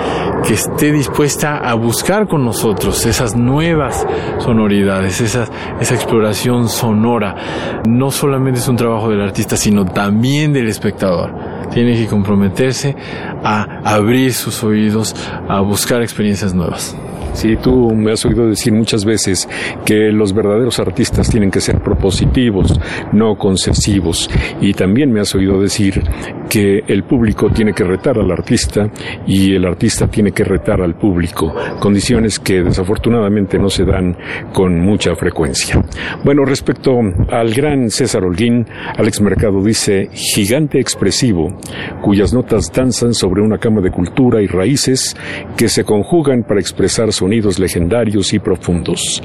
que 0.45 0.53
esté 0.53 0.91
dispuesta 0.91 1.57
a 1.57 1.73
buscar 1.75 2.27
con 2.27 2.43
nosotros 2.43 3.05
esas 3.05 3.36
nuevas 3.36 4.05
sonoridades, 4.39 5.21
esa, 5.21 5.47
esa 5.79 5.95
exploración 5.95 6.67
sonora. 6.67 7.81
No 7.88 8.11
solamente 8.11 8.59
es 8.59 8.67
un 8.67 8.75
trabajo 8.75 9.09
del 9.09 9.21
artista, 9.21 9.55
sino 9.55 9.86
también 9.86 10.53
del 10.53 10.67
espectador. 10.67 11.33
Tiene 11.73 11.95
que 11.95 12.07
comprometerse 12.07 12.95
a 13.43 13.79
abrir 13.83 14.33
sus 14.33 14.63
oídos, 14.63 15.15
a 15.47 15.61
buscar 15.61 16.01
experiencias 16.01 16.53
nuevas. 16.53 16.95
Sí, 17.36 17.57
tú 17.57 17.93
me 17.93 18.13
has 18.13 18.25
oído 18.25 18.47
decir 18.47 18.71
muchas 18.71 19.03
veces 19.03 19.47
que 19.86 20.09
los 20.11 20.33
verdaderos 20.33 20.79
artistas 20.79 21.29
tienen 21.29 21.51
que 21.51 21.59
ser 21.59 21.81
propositivos, 21.81 22.79
no 23.11 23.36
concesivos. 23.36 24.29
Y 24.61 24.73
también 24.73 25.11
me 25.11 25.19
has 25.19 25.36
oído 25.36 25.59
decir 25.59 26.01
que 26.49 26.79
el 26.88 27.03
público 27.03 27.49
tiene 27.49 27.73
que 27.73 27.83
retar 27.83 28.17
al 28.17 28.31
artista 28.31 28.89
y 29.27 29.53
el 29.53 29.65
artista 29.65 30.07
tiene 30.07 30.31
que 30.31 30.45
retar 30.45 30.81
al 30.81 30.95
público, 30.95 31.53
condiciones 31.79 32.39
que 32.39 32.63
desafortunadamente 32.63 33.59
no 33.59 33.69
se 33.69 33.83
dan 33.83 34.15
con 34.53 34.79
mucha 34.79 35.13
frecuencia. 35.15 35.83
Bueno, 36.23 36.45
respecto 36.45 36.97
al 37.31 37.53
gran 37.53 37.89
César 37.89 38.23
Holguín, 38.23 38.65
Alex 38.97 39.19
Mercado 39.19 39.61
dice, 39.61 40.07
gigante 40.13 40.79
expresivo, 40.79 41.57
cuyas 42.01 42.33
notas 42.33 42.71
danzan 42.71 43.13
sobre 43.13 43.41
una 43.41 43.57
cama 43.57 43.81
de 43.81 43.91
cultura 43.91 44.41
y 44.41 44.47
raíces 44.47 45.17
que 45.57 45.67
se 45.67 45.83
conjugan 45.83 46.43
para 46.43 46.61
expresar 46.61 47.11
sonidos 47.26 47.57
legendarios 47.57 48.34
y 48.34 48.39
profundos. 48.39 49.19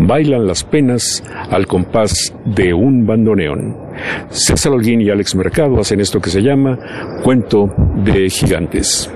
Bailan 0.00 0.46
las 0.46 0.64
penas 0.64 1.22
al 1.50 1.66
compás 1.66 2.34
de 2.46 2.72
un 2.72 3.04
bandoneón. 3.04 3.76
César 4.30 4.72
Holguín 4.72 5.02
y 5.02 5.10
Alex 5.10 5.34
Mercado 5.34 5.78
hacen 5.78 6.00
esto 6.00 6.18
que 6.18 6.30
se 6.30 6.40
llama 6.40 6.78
Cuento 7.22 7.68
de 8.06 8.30
Gigantes. 8.30 9.12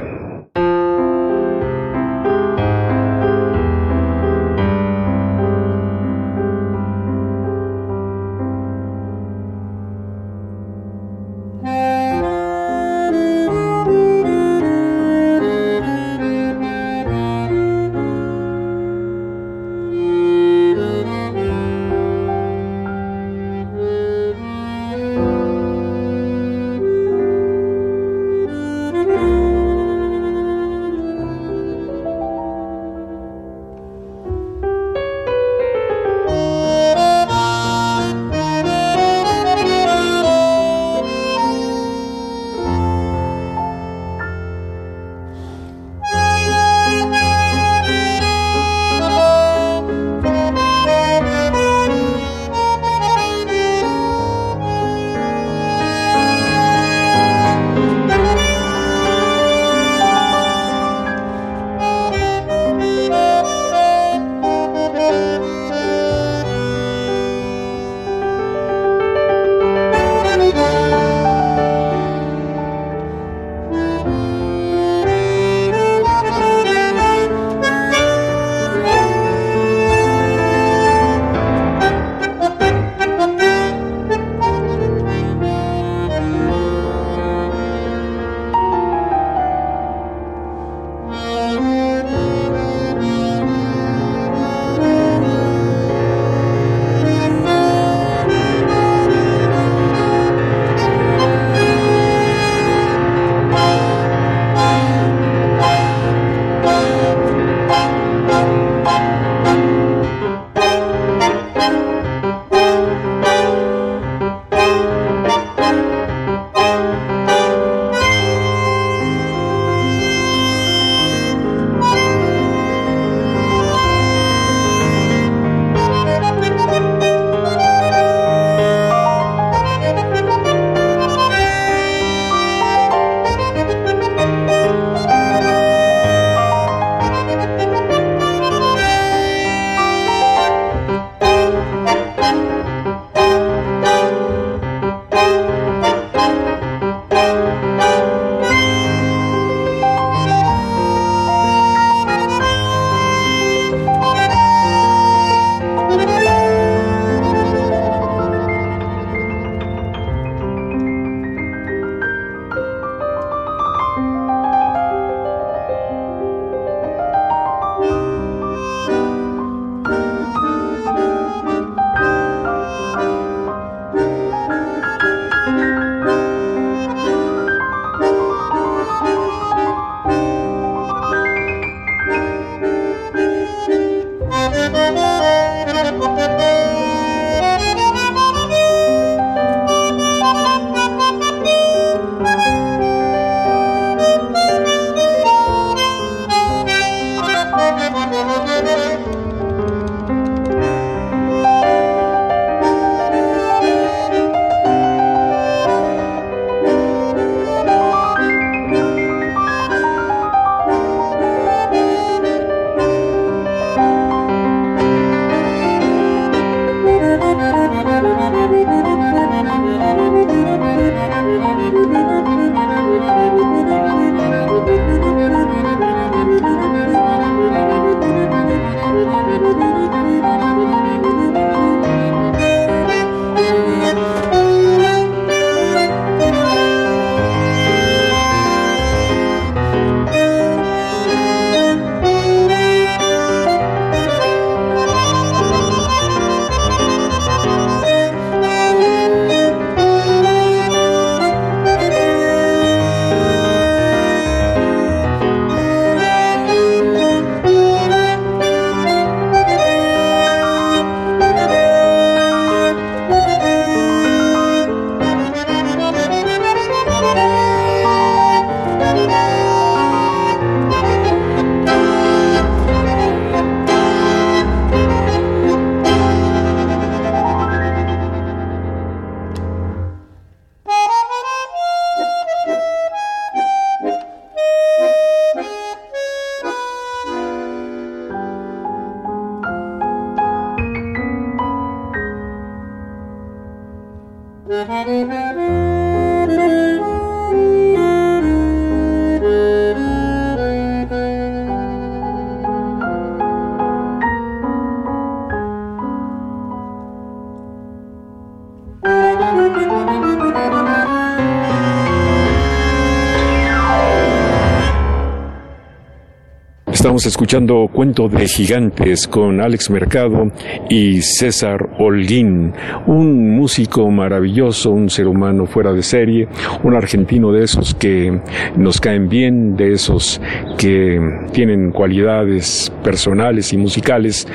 Estamos 316.97 317.13
escuchando 317.13 317.69
Cuento 317.71 318.09
de 318.09 318.27
Gigantes 318.27 319.07
con 319.07 319.43
Alex 319.43 319.69
Mercado 319.69 320.33
y 320.71 321.03
César 321.03 321.59
Holguín, 321.79 322.55
un 322.87 323.37
músico 323.37 323.91
maravilloso, 323.91 324.71
un 324.71 324.89
ser 324.89 325.07
humano 325.07 325.45
fuera 325.45 325.75
de 325.75 325.83
serie, 325.83 326.27
un 326.63 326.75
argentino 326.75 327.33
de 327.33 327.45
esos 327.45 327.75
que 327.75 328.19
nos 328.57 328.81
caen 328.81 329.11
bien, 329.11 329.57
de 329.57 329.75
esos 329.75 330.23
que 330.57 330.99
tienen 331.33 331.71
cualidades 331.71 332.73
personales 332.83 333.53
y 333.53 333.59
musicales 333.59 334.27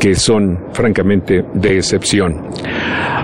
que 0.00 0.14
son 0.14 0.58
francamente 0.72 1.44
de 1.52 1.76
excepción. 1.76 2.46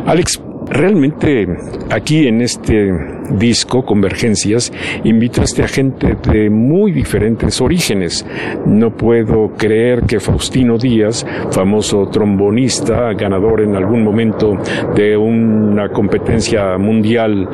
Alex, 0.05 0.39
Realmente 0.69 1.47
aquí 1.91 2.27
en 2.27 2.41
este 2.41 2.93
disco, 3.31 3.85
Convergencias, 3.85 4.73
invitaste 5.05 5.63
a 5.63 5.69
gente 5.69 6.17
de 6.31 6.51
muy 6.51 6.93
diferentes 6.93 7.61
orígenes. 7.61 8.27
No 8.67 8.91
puedo 8.97 9.53
creer 9.57 10.03
que 10.03 10.21
Faustino 10.21 10.79
Díaz, 10.79 11.27
famoso 11.51 12.07
trombonista, 12.07 13.13
ganador 13.13 13.63
en 13.63 13.77
algún 13.77 14.03
momento 14.03 14.59
de 14.95 15.17
una 15.17 15.89
competencia 15.91 16.79
mundial 16.79 17.49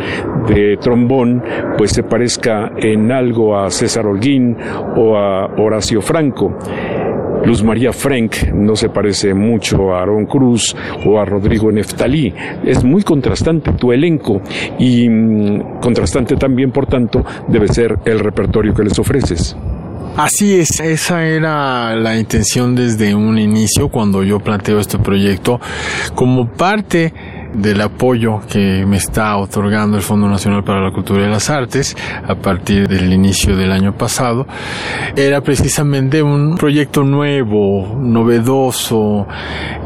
de 0.49 0.77
trombón, 0.81 1.43
pues 1.77 1.93
se 1.93 2.03
parezca 2.03 2.73
en 2.77 3.11
algo 3.11 3.59
a 3.59 3.71
César 3.71 4.07
Holguín 4.07 4.57
o 4.97 5.17
a 5.17 5.47
Horacio 5.57 6.01
Franco. 6.01 6.57
Luz 7.45 7.63
María 7.63 7.93
Frank 7.93 8.49
no 8.53 8.77
se 8.77 8.89
parece 8.89 9.35
mucho 9.35 9.95
a 9.95 10.03
Aaron 10.03 10.27
Cruz 10.27 10.75
o 11.05 11.19
a 11.19 11.25
Rodrigo 11.25 11.71
Neftalí. 11.71 12.35
Es 12.65 12.85
muy 12.85 13.03
contrastante 13.03 13.73
tu 13.73 13.93
elenco 13.93 14.41
y 14.79 15.09
mm, 15.09 15.81
contrastante 15.81 16.37
también, 16.37 16.73
por 16.73 16.87
tanto, 16.87 17.25
debe 17.49 17.69
ser 17.69 17.99
el 18.05 18.19
repertorio 18.21 18.75
que 18.75 18.83
les 18.83 18.99
ofreces. 18.99 19.57
Así 20.17 20.59
es, 20.59 20.81
esa 20.81 21.25
era 21.25 21.95
la 21.95 22.19
intención 22.19 22.75
desde 22.75 23.15
un 23.15 23.39
inicio 23.39 23.89
cuando 23.89 24.25
yo 24.25 24.41
planteo 24.41 24.81
este 24.81 24.99
proyecto 24.99 25.61
como 26.17 26.49
parte 26.49 27.13
del 27.55 27.81
apoyo 27.81 28.41
que 28.51 28.85
me 28.87 28.97
está 28.97 29.37
otorgando 29.37 29.97
el 29.97 30.03
Fondo 30.03 30.29
Nacional 30.29 30.65
para 30.65 30.81
la 30.81 30.91
Cultura 30.93 31.27
y 31.27 31.31
las 31.31 31.51
Artes 31.51 31.97
a 32.27 32.35
partir 32.35 32.89
del 32.89 33.13
inicio 33.13 33.57
del 33.57 33.73
año 33.73 33.95
pasado, 33.97 34.47
era 35.17 35.41
precisamente 35.41 36.23
un 36.23 36.57
proyecto 36.57 37.05
nuevo, 37.05 37.97
novedoso, 37.99 39.27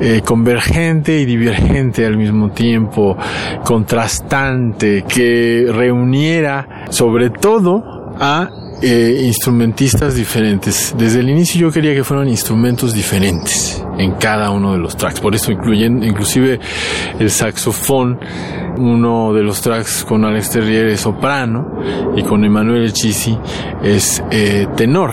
eh, 0.00 0.22
convergente 0.24 1.18
y 1.20 1.24
divergente 1.24 2.06
al 2.06 2.16
mismo 2.16 2.50
tiempo, 2.50 3.16
contrastante, 3.64 5.04
que 5.08 5.66
reuniera 5.72 6.86
sobre 6.90 7.30
todo 7.30 8.12
a 8.18 8.48
eh, 8.82 9.22
instrumentistas 9.24 10.14
diferentes. 10.14 10.94
Desde 10.98 11.20
el 11.20 11.30
inicio 11.30 11.60
yo 11.60 11.70
quería 11.70 11.94
que 11.94 12.04
fueran 12.04 12.28
instrumentos 12.28 12.92
diferentes 12.92 13.84
en 13.98 14.12
cada 14.12 14.50
uno 14.50 14.72
de 14.72 14.78
los 14.78 14.96
tracks. 14.96 15.20
Por 15.20 15.34
eso 15.34 15.52
incluyen 15.52 16.02
inclusive 16.02 16.58
el 17.18 17.30
saxofón, 17.30 18.18
uno 18.76 19.32
de 19.32 19.42
los 19.42 19.60
tracks 19.60 20.04
con 20.04 20.24
Alex 20.24 20.50
Terrier 20.50 20.88
es 20.88 21.00
soprano 21.00 21.78
y 22.16 22.22
con 22.22 22.44
Emanuel 22.44 22.86
Echisi 22.86 23.38
es 23.82 24.22
eh, 24.30 24.66
tenor. 24.76 25.12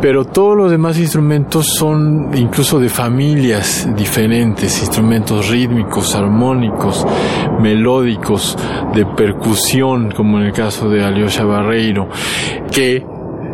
Pero 0.00 0.24
todos 0.24 0.56
los 0.56 0.70
demás 0.70 0.98
instrumentos 0.98 1.66
son 1.78 2.30
incluso 2.34 2.80
de 2.80 2.88
familias 2.88 3.88
diferentes, 3.96 4.80
instrumentos 4.80 5.48
rítmicos, 5.48 6.14
armónicos, 6.14 7.06
melódicos, 7.60 8.56
de 8.94 9.04
percusión, 9.06 10.10
como 10.10 10.38
en 10.38 10.46
el 10.46 10.52
caso 10.52 10.88
de 10.88 11.04
Alyosha 11.04 11.44
Barreiro, 11.44 12.08
que 12.72 12.95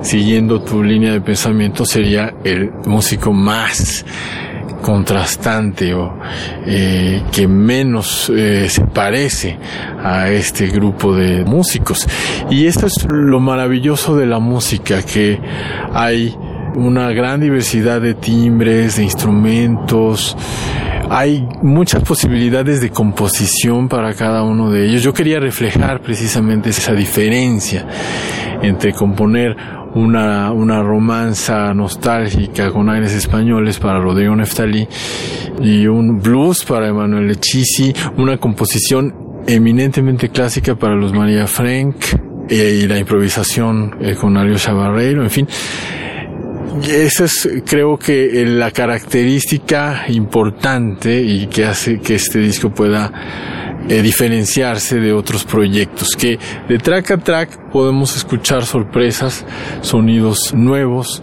siguiendo 0.02 0.60
tu 0.60 0.82
línea 0.82 1.12
de 1.12 1.20
pensamiento 1.20 1.84
sería 1.84 2.34
el 2.44 2.70
músico 2.86 3.32
más 3.32 4.04
contrastante 4.82 5.94
o 5.94 6.18
eh, 6.66 7.22
que 7.30 7.46
menos 7.46 8.30
eh, 8.34 8.68
se 8.68 8.84
parece 8.84 9.56
a 10.02 10.28
este 10.28 10.66
grupo 10.66 11.14
de 11.14 11.44
músicos 11.44 12.06
y 12.50 12.66
esto 12.66 12.86
es 12.86 13.06
lo 13.08 13.38
maravilloso 13.40 14.16
de 14.16 14.26
la 14.26 14.40
música 14.40 15.02
que 15.02 15.40
hay 15.94 16.36
una 16.74 17.10
gran 17.10 17.40
diversidad 17.40 18.00
de 18.00 18.14
timbres 18.14 18.96
de 18.96 19.04
instrumentos 19.04 20.36
hay 21.14 21.46
muchas 21.60 22.02
posibilidades 22.02 22.80
de 22.80 22.90
composición 22.90 23.86
para 23.86 24.14
cada 24.14 24.44
uno 24.44 24.70
de 24.70 24.86
ellos. 24.86 25.02
Yo 25.02 25.12
quería 25.12 25.40
reflejar 25.40 26.00
precisamente 26.00 26.70
esa 26.70 26.94
diferencia 26.94 27.86
entre 28.62 28.94
componer 28.94 29.54
una, 29.94 30.52
una 30.52 30.82
romanza 30.82 31.72
nostálgica 31.74 32.70
con 32.70 32.88
aires 32.88 33.12
españoles 33.12 33.78
para 33.78 34.00
Rodrigo 34.00 34.34
Neftali 34.34 34.88
y 35.60 35.86
un 35.86 36.20
blues 36.20 36.64
para 36.64 36.88
Emanuel 36.88 37.30
Echisi, 37.30 37.92
una 38.16 38.38
composición 38.38 39.14
eminentemente 39.46 40.28
clásica 40.28 40.74
para 40.76 40.94
los 40.94 41.12
María 41.12 41.46
Frank 41.46 41.96
eh, 42.48 42.80
y 42.82 42.86
la 42.86 42.98
improvisación 42.98 43.96
eh, 44.00 44.14
con 44.14 44.36
Alyosha 44.36 44.72
Barreiro, 44.72 45.22
en 45.22 45.30
fin. 45.30 45.48
Esa 46.88 47.24
es, 47.24 47.48
creo 47.66 47.98
que, 47.98 48.44
la 48.46 48.70
característica 48.70 50.04
importante 50.08 51.20
y 51.20 51.46
que 51.46 51.66
hace 51.66 52.00
que 52.00 52.14
este 52.14 52.38
disco 52.38 52.70
pueda 52.70 53.12
eh, 53.88 54.02
diferenciarse 54.02 55.00
de 55.00 55.12
otros 55.12 55.44
proyectos, 55.44 56.10
que 56.16 56.38
de 56.68 56.78
track 56.78 57.10
a 57.12 57.18
track 57.18 57.70
podemos 57.70 58.16
escuchar 58.16 58.64
sorpresas, 58.64 59.44
sonidos 59.80 60.54
nuevos, 60.54 61.22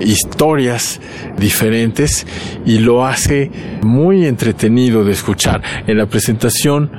historias 0.00 1.00
diferentes 1.38 2.26
y 2.64 2.78
lo 2.78 3.04
hace 3.06 3.50
muy 3.82 4.26
entretenido 4.26 5.04
de 5.04 5.12
escuchar. 5.12 5.62
En 5.86 5.98
la 5.98 6.06
presentación 6.06 6.90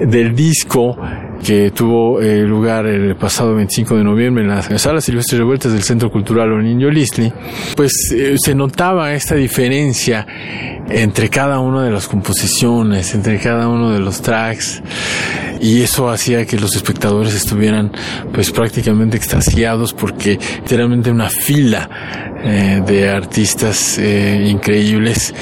del 0.00 0.34
disco 0.34 0.96
que 1.42 1.70
tuvo 1.70 2.20
eh, 2.20 2.42
lugar 2.42 2.86
el 2.86 3.16
pasado 3.16 3.54
25 3.54 3.96
de 3.96 4.04
noviembre 4.04 4.44
en 4.44 4.50
las 4.50 4.66
salas 4.80 5.04
silvestres 5.04 5.38
revueltas 5.38 5.72
del 5.72 5.82
Centro 5.82 6.10
Cultural 6.10 6.52
Oninio 6.52 6.90
Lisli, 6.90 7.32
pues 7.76 7.92
eh, 8.14 8.36
se 8.38 8.54
notaba 8.54 9.12
esta 9.14 9.34
diferencia 9.34 10.26
entre 10.88 11.28
cada 11.28 11.60
una 11.60 11.82
de 11.84 11.90
las 11.90 12.08
composiciones, 12.08 13.14
entre 13.14 13.38
cada 13.38 13.68
uno 13.68 13.92
de 13.92 14.00
los 14.00 14.20
tracks, 14.22 14.82
y 15.60 15.82
eso 15.82 16.08
hacía 16.08 16.44
que 16.46 16.58
los 16.58 16.74
espectadores 16.76 17.34
estuvieran 17.34 17.92
pues 18.32 18.50
prácticamente 18.50 19.16
extasiados 19.16 19.92
porque 19.92 20.38
literalmente 20.62 21.10
una 21.10 21.28
fila 21.28 21.88
eh, 22.46 22.82
de 22.86 23.10
artistas 23.10 23.98
eh, 23.98 24.46
increíbles. 24.48 25.34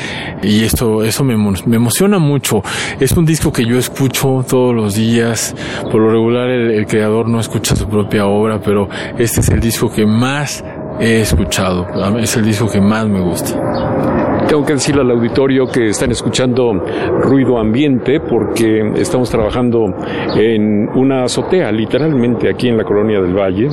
Y 0.42 0.64
esto 0.64 1.04
eso 1.04 1.22
me, 1.22 1.36
me, 1.36 1.76
emociona 1.76 2.18
mucho. 2.18 2.62
Es 2.98 3.12
un 3.12 3.24
disco 3.24 3.52
que 3.52 3.64
yo 3.64 3.78
escucho 3.78 4.44
todos 4.48 4.74
los 4.74 4.94
días. 4.94 5.54
Por 5.90 6.00
lo 6.00 6.10
regular 6.10 6.48
el, 6.48 6.70
el 6.70 6.86
creador 6.86 7.28
no 7.28 7.40
escucha 7.40 7.76
su 7.76 7.88
propia 7.88 8.26
obra 8.26 8.60
pero 8.60 8.88
este 9.18 9.40
es 9.40 9.48
el 9.48 9.60
disco 9.60 9.90
que 9.92 10.06
más 10.06 10.64
he 11.00 11.20
escuchado. 11.20 11.86
Es 12.18 12.36
el 12.36 12.44
disco 12.44 12.70
que 12.70 12.80
más 12.80 13.06
me 13.06 13.20
gusta 13.20 14.03
tengo 14.48 14.64
que 14.64 14.74
decirle 14.74 15.02
al 15.02 15.10
auditorio 15.10 15.66
que 15.66 15.88
están 15.88 16.10
escuchando 16.10 16.72
ruido 17.20 17.58
ambiente 17.58 18.20
porque 18.20 18.92
estamos 18.96 19.30
trabajando 19.30 19.94
en 20.36 20.88
una 20.94 21.24
azotea, 21.24 21.70
literalmente 21.72 22.48
aquí 22.48 22.68
en 22.68 22.76
la 22.76 22.84
colonia 22.84 23.20
del 23.20 23.34
Valle, 23.34 23.68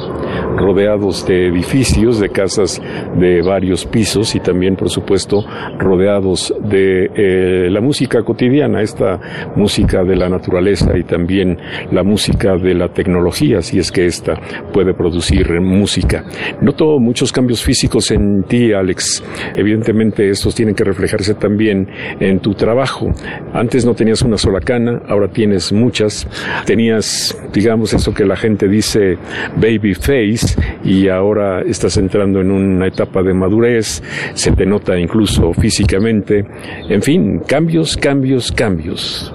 rodeados 0.57 1.25
de 1.27 1.47
edificios, 1.47 2.19
de 2.19 2.29
casas 2.29 2.81
de 3.17 3.41
varios 3.41 3.85
pisos 3.85 4.35
y 4.35 4.39
también, 4.39 4.75
por 4.75 4.89
supuesto, 4.89 5.43
rodeados 5.77 6.53
de 6.61 7.09
eh, 7.15 7.69
la 7.69 7.81
música 7.81 8.23
cotidiana, 8.23 8.81
esta 8.81 9.19
música 9.55 10.03
de 10.03 10.15
la 10.15 10.29
naturaleza 10.29 10.97
y 10.97 11.03
también 11.03 11.57
la 11.91 12.03
música 12.03 12.55
de 12.57 12.73
la 12.73 12.89
tecnología, 12.89 13.61
si 13.61 13.79
es 13.79 13.91
que 13.91 14.05
esta 14.05 14.39
puede 14.71 14.93
producir 14.93 15.59
música. 15.61 16.23
Noto 16.61 16.99
muchos 16.99 17.31
cambios 17.31 17.63
físicos 17.63 18.11
en 18.11 18.43
ti, 18.43 18.73
Alex. 18.73 19.23
Evidentemente, 19.55 20.29
estos 20.29 20.55
tienen 20.61 20.75
que 20.75 20.83
reflejarse 20.83 21.33
también 21.33 21.87
en 22.19 22.39
tu 22.39 22.53
trabajo. 22.53 23.11
Antes 23.51 23.83
no 23.83 23.95
tenías 23.95 24.21
una 24.21 24.37
sola 24.37 24.59
cana, 24.59 25.01
ahora 25.07 25.27
tienes 25.27 25.73
muchas. 25.73 26.27
Tenías, 26.67 27.35
digamos, 27.51 27.95
eso 27.95 28.13
que 28.13 28.25
la 28.25 28.35
gente 28.35 28.67
dice 28.67 29.17
baby 29.55 29.95
face 29.95 30.55
y 30.83 31.07
ahora 31.07 31.63
estás 31.63 31.97
entrando 31.97 32.41
en 32.41 32.51
una 32.51 32.85
etapa 32.85 33.23
de 33.23 33.33
madurez, 33.33 34.03
se 34.35 34.51
te 34.51 34.67
nota 34.67 34.99
incluso 34.99 35.51
físicamente. 35.53 36.45
En 36.87 37.01
fin, 37.01 37.39
cambios, 37.39 37.97
cambios, 37.97 38.51
cambios. 38.51 39.33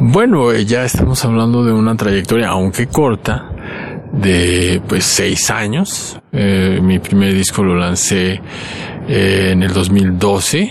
Bueno, 0.00 0.50
eh, 0.50 0.64
ya 0.64 0.82
estamos 0.82 1.24
hablando 1.24 1.64
de 1.64 1.72
una 1.72 1.94
trayectoria, 1.94 2.48
aunque 2.48 2.88
corta, 2.88 3.48
de 4.12 4.82
pues 4.88 5.04
seis 5.04 5.50
años. 5.50 6.18
Eh, 6.32 6.80
mi 6.82 6.98
primer 6.98 7.32
disco 7.32 7.62
lo 7.62 7.76
lancé 7.76 8.40
eh, 9.08 9.50
en 9.52 9.62
el 9.62 9.72
2012. 9.72 10.70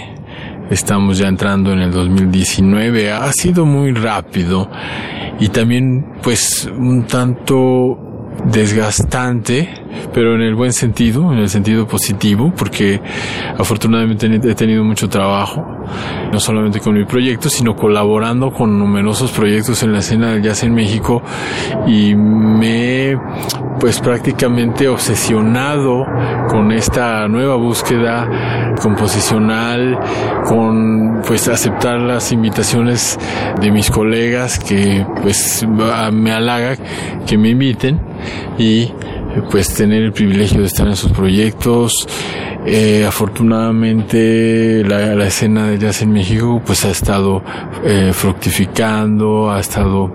Estamos 0.70 1.18
ya 1.18 1.28
entrando 1.28 1.72
en 1.72 1.80
el 1.80 1.92
2019. 1.92 3.12
Ha 3.12 3.32
sido 3.34 3.66
muy 3.66 3.94
rápido 3.94 4.70
y 5.40 5.50
también 5.50 6.06
pues 6.22 6.66
un 6.66 7.04
tanto 7.08 8.07
desgastante, 8.46 9.70
pero 10.14 10.36
en 10.36 10.42
el 10.42 10.56
buen 10.56 10.74
sentido, 10.74 11.32
en 11.32 11.40
el 11.40 11.50
sentido 11.50 11.88
positivo, 11.88 12.54
porque 12.56 13.02
afortunadamente 13.58 14.28
he 14.28 14.56
tenido 14.56 14.84
mucho 14.84 15.10
trabajo, 15.10 15.66
no 16.32 16.40
solamente 16.40 16.80
con 16.80 16.96
mi 16.96 17.06
proyecto, 17.06 17.50
sino 17.50 17.76
colaborando 17.76 18.52
con 18.52 18.78
numerosos 18.78 19.32
proyectos 19.32 19.84
en 19.84 19.94
la 19.94 20.00
escena 20.00 20.32
del 20.32 20.44
jazz 20.44 20.64
en 20.64 20.74
México 20.74 21.22
y 21.88 22.16
me 22.16 23.12
he 23.12 23.18
pues 23.80 24.00
prácticamente 24.00 24.88
obsesionado 24.88 26.06
con 26.50 26.72
esta 26.72 27.28
nueva 27.28 27.56
búsqueda 27.56 28.74
composicional, 28.82 30.00
con 30.46 31.22
pues 31.28 31.48
aceptar 31.48 32.00
las 32.00 32.32
invitaciones 32.32 33.20
de 33.62 33.72
mis 33.72 33.92
colegas 33.92 34.58
que 34.58 35.06
pues 35.22 35.66
me 36.12 36.32
halaga 36.32 36.76
que 37.28 37.38
me 37.38 37.50
inviten 37.50 38.00
y 38.58 38.92
pues 39.52 39.74
tener 39.74 40.04
el 40.04 40.14
privilegio 40.14 40.62
de 40.62 40.68
estar 40.68 40.88
en 40.88 40.96
sus 40.96 41.12
proyectos. 41.12 42.08
Eh, 42.66 43.06
afortunadamente 43.08 44.84
la, 44.84 45.16
la, 45.16 45.28
escena 45.28 45.68
de 45.68 45.78
jazz 45.78 46.02
en 46.02 46.12
México 46.12 46.62
pues 46.66 46.84
ha 46.84 46.90
estado 46.90 47.42
eh, 47.86 48.12
fructificando, 48.14 49.50
ha 49.50 49.62
estado 49.62 50.14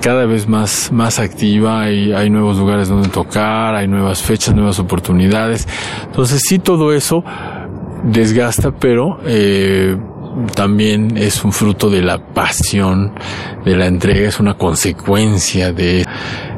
cada 0.00 0.26
vez 0.26 0.48
más, 0.48 0.90
más 0.90 1.20
activa, 1.20 1.82
hay, 1.82 2.12
hay 2.12 2.28
nuevos 2.28 2.58
lugares 2.58 2.88
donde 2.88 3.08
tocar, 3.08 3.76
hay 3.76 3.86
nuevas 3.86 4.20
fechas, 4.20 4.52
nuevas 4.52 4.80
oportunidades. 4.80 5.68
Entonces 6.06 6.42
sí 6.44 6.58
todo 6.58 6.92
eso 6.92 7.22
desgasta, 8.02 8.72
pero 8.72 9.18
eh, 9.24 9.96
también 10.54 11.16
es 11.16 11.44
un 11.44 11.52
fruto 11.52 11.90
de 11.90 12.02
la 12.02 12.18
pasión, 12.18 13.14
de 13.64 13.76
la 13.76 13.86
entrega, 13.86 14.28
es 14.28 14.40
una 14.40 14.54
consecuencia 14.54 15.72
de 15.72 16.04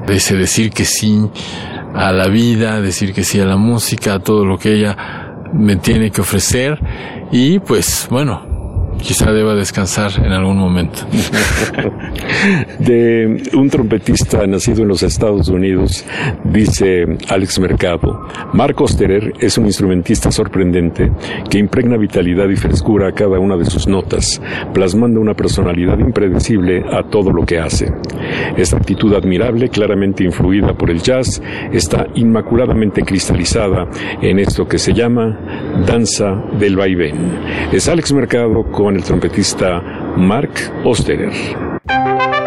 de 0.09 0.16
ese 0.16 0.37
decir 0.37 0.70
que 0.70 0.85
sí 0.87 1.20
a 1.95 2.12
la 2.12 2.29
vida, 2.29 2.81
decir 2.81 3.12
que 3.12 3.24
sí 3.24 3.41
a 3.41 3.45
la 3.45 3.57
música, 3.57 4.14
a 4.14 4.18
todo 4.18 4.45
lo 4.45 4.59
que 4.59 4.72
ella 4.72 4.97
me 5.53 5.76
tiene 5.76 6.11
que 6.11 6.22
ofrecer. 6.22 6.79
Y 7.31 7.59
pues 7.59 8.09
bueno, 8.11 8.47
quizá 8.99 9.32
deba 9.32 9.55
descansar 9.55 10.12
en 10.24 10.32
algún 10.32 10.59
momento. 10.59 11.01
de 12.78 13.42
un 13.55 13.70
trompetista 13.70 14.46
nacido 14.46 14.82
en 14.82 14.88
los 14.88 15.03
Estados 15.03 15.49
Unidos, 15.49 16.05
dice 16.44 17.05
Alex 17.28 17.59
Mercado, 17.61 18.26
Mark 18.53 18.80
Osterer 18.80 19.32
es 19.40 19.59
un 19.59 19.66
instrumentista 19.66 20.30
sorprendente 20.30 21.11
que 21.51 21.59
impregna 21.59 21.96
vitalidad 21.96 22.49
y 22.49 22.57
frescura 22.57 23.09
a 23.09 23.12
cada 23.12 23.38
una 23.38 23.57
de 23.57 23.64
sus 23.64 23.86
notas, 23.86 24.40
plasmando 24.72 25.20
una 25.20 25.34
personalidad 25.34 25.99
impredecible 25.99 26.84
a 26.90 27.03
todo 27.05 27.30
lo 27.32 27.44
que 27.44 27.59
hace. 27.59 27.92
Esta 28.57 28.76
actitud 28.76 29.14
admirable, 29.14 29.68
claramente 29.68 30.24
influida 30.24 30.74
por 30.74 30.90
el 30.90 31.01
jazz, 31.03 31.40
está 31.72 32.07
inmaculadamente 32.14 33.03
cristalizada 33.03 33.88
en 34.20 34.38
esto 34.38 34.66
que 34.66 34.78
se 34.78 34.92
llama 34.92 35.38
danza 35.86 36.44
del 36.59 36.76
vaivén. 36.76 37.16
Es 37.72 37.88
Alex 37.88 38.12
Mercado 38.12 38.64
con 38.70 38.88
el 38.97 39.05
trompetista 39.05 39.80
Mark 40.16 40.51
Osterer. 40.84 42.38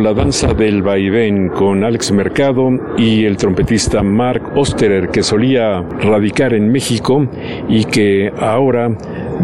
La 0.00 0.14
Danza 0.14 0.54
del 0.54 0.82
Vaivén 0.82 1.48
con 1.48 1.82
Alex 1.82 2.12
Mercado 2.12 2.70
y 2.96 3.24
el 3.24 3.36
trompetista 3.36 4.02
Mark 4.02 4.52
Osterer, 4.54 5.08
que 5.08 5.22
solía 5.22 5.80
radicar 5.80 6.54
en 6.54 6.70
México 6.70 7.26
y 7.68 7.84
que 7.84 8.32
ahora 8.38 8.90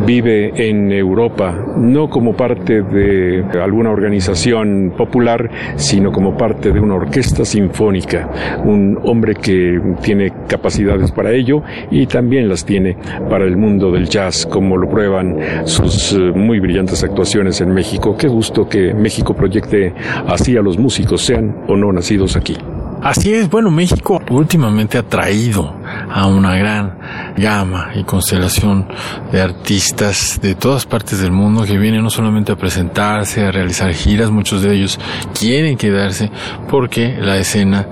vive 0.07 0.69
en 0.69 0.93
Europa, 0.93 1.55
no 1.77 2.09
como 2.09 2.37
parte 2.37 2.83
de 2.83 3.45
alguna 3.61 3.91
organización 3.91 4.93
popular, 4.97 5.51
sino 5.77 6.13
como 6.13 6.37
parte 6.37 6.73
de 6.73 6.81
una 6.81 6.95
orquesta 6.95 7.45
sinfónica. 7.45 8.61
Un 8.65 8.99
hombre 9.05 9.35
que 9.35 9.81
tiene 10.03 10.31
capacidades 10.55 11.11
para 11.11 11.33
ello 11.33 11.63
y 11.91 12.07
también 12.07 12.49
las 12.49 12.65
tiene 12.65 12.97
para 13.29 13.45
el 13.45 13.57
mundo 13.57 13.91
del 13.91 14.09
jazz, 14.09 14.47
como 14.47 14.77
lo 14.77 14.89
prueban 14.89 15.37
sus 15.65 16.13
eh, 16.13 16.19
muy 16.35 16.61
brillantes 16.61 17.03
actuaciones 17.03 17.61
en 17.61 17.73
México. 17.73 18.17
Qué 18.17 18.29
gusto 18.29 18.69
que 18.69 18.95
México 18.95 19.35
proyecte 19.35 19.93
así 20.29 20.57
a 20.57 20.63
los 20.63 20.79
músicos, 20.79 21.23
sean 21.23 21.65
o 21.67 21.77
no 21.77 21.93
nacidos 21.93 22.37
aquí. 22.37 22.57
Así 23.05 23.35
es, 23.35 23.51
bueno, 23.51 23.71
México 23.71 24.23
últimamente 24.31 24.97
ha 24.97 25.03
traído 25.03 25.77
a 26.11 26.27
una 26.27 26.57
gran 26.57 26.99
gama 27.37 27.91
y 27.95 28.03
constelación 28.05 28.89
de 29.31 29.43
artistas 29.43 30.41
de 30.41 30.55
todas 30.55 30.87
partes 30.87 31.21
del 31.21 31.31
mundo 31.31 31.65
que 31.65 31.77
vienen 31.77 32.03
no 32.03 32.09
solamente 32.09 32.53
a 32.53 32.57
presentarse, 32.57 33.45
a 33.45 33.53
realizar 33.53 33.93
giras, 33.93 34.31
muchos 34.31 34.63
de 34.63 34.75
ellos 34.75 34.99
quieren 35.39 35.77
quedarse 35.77 36.31
porque 36.71 37.15
la 37.21 37.37
escena 37.37 37.87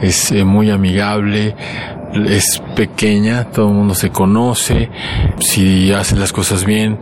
es 0.00 0.30
eh, 0.30 0.44
muy 0.44 0.70
amigable, 0.70 1.56
es 2.14 2.62
pequeña, 2.74 3.50
todo 3.50 3.68
el 3.68 3.74
mundo 3.74 3.94
se 3.94 4.10
conoce, 4.10 4.90
si 5.38 5.92
haces 5.92 6.18
las 6.18 6.32
cosas 6.32 6.64
bien 6.64 7.00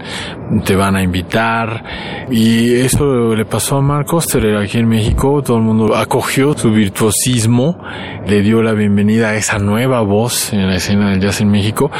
te 0.64 0.74
van 0.74 0.96
a 0.96 1.02
invitar 1.02 1.84
y 2.30 2.74
eso 2.74 3.34
le 3.34 3.44
pasó 3.44 3.76
a 3.76 3.82
Mark 3.82 4.12
Oster 4.12 4.56
aquí 4.56 4.78
en 4.78 4.88
México, 4.88 5.42
todo 5.42 5.58
el 5.58 5.62
mundo 5.62 5.96
acogió 5.96 6.56
su 6.56 6.70
virtuosismo, 6.72 7.78
le 8.26 8.42
dio 8.42 8.62
la 8.62 8.72
bienvenida 8.72 9.30
a 9.30 9.36
esa 9.36 9.58
nueva 9.58 10.00
voz 10.02 10.52
en 10.52 10.66
la 10.66 10.76
escena 10.76 11.10
del 11.10 11.20
jazz 11.20 11.40
en 11.40 11.50
México. 11.50 11.90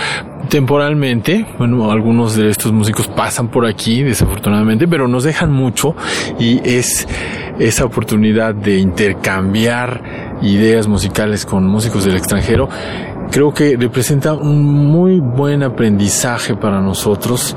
Temporalmente, 0.49 1.47
bueno, 1.59 1.91
algunos 1.93 2.35
de 2.35 2.51
estos 2.51 2.73
músicos 2.73 3.07
pasan 3.09 3.49
por 3.49 3.67
aquí, 3.67 4.03
desafortunadamente, 4.03 4.89
pero 4.89 5.07
nos 5.07 5.23
dejan 5.25 5.53
mucho 5.53 5.95
y 6.39 6.61
es 6.69 7.07
esa 7.61 7.85
oportunidad 7.85 8.55
de 8.55 8.79
intercambiar 8.79 10.39
ideas 10.43 10.89
musicales 10.89 11.45
con 11.45 11.67
músicos 11.67 12.05
del 12.05 12.17
extranjero 12.17 12.69
creo 13.31 13.55
que 13.55 13.77
representa 13.77 14.35
un 14.35 14.87
muy 14.87 15.21
buen 15.21 15.63
aprendizaje 15.63 16.57
para 16.57 16.81
nosotros 16.81 17.57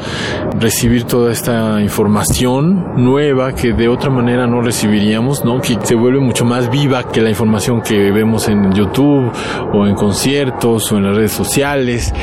recibir 0.59 1.05
toda 1.05 1.31
esta 1.31 1.81
información 1.81 3.03
nueva 3.03 3.53
que 3.53 3.73
de 3.73 3.89
otra 3.89 4.09
manera 4.09 4.45
no 4.45 4.61
recibiríamos, 4.61 5.43
¿no? 5.43 5.59
Que 5.61 5.77
se 5.81 5.95
vuelve 5.95 6.19
mucho 6.19 6.45
más 6.45 6.69
viva 6.69 7.09
que 7.09 7.21
la 7.21 7.29
información 7.29 7.81
que 7.81 8.11
vemos 8.11 8.47
en 8.47 8.71
YouTube 8.71 9.31
o 9.73 9.87
en 9.87 9.95
conciertos 9.95 10.91
o 10.91 10.97
en 10.97 11.05
las 11.05 11.15
redes 11.15 11.31
sociales. 11.31 12.13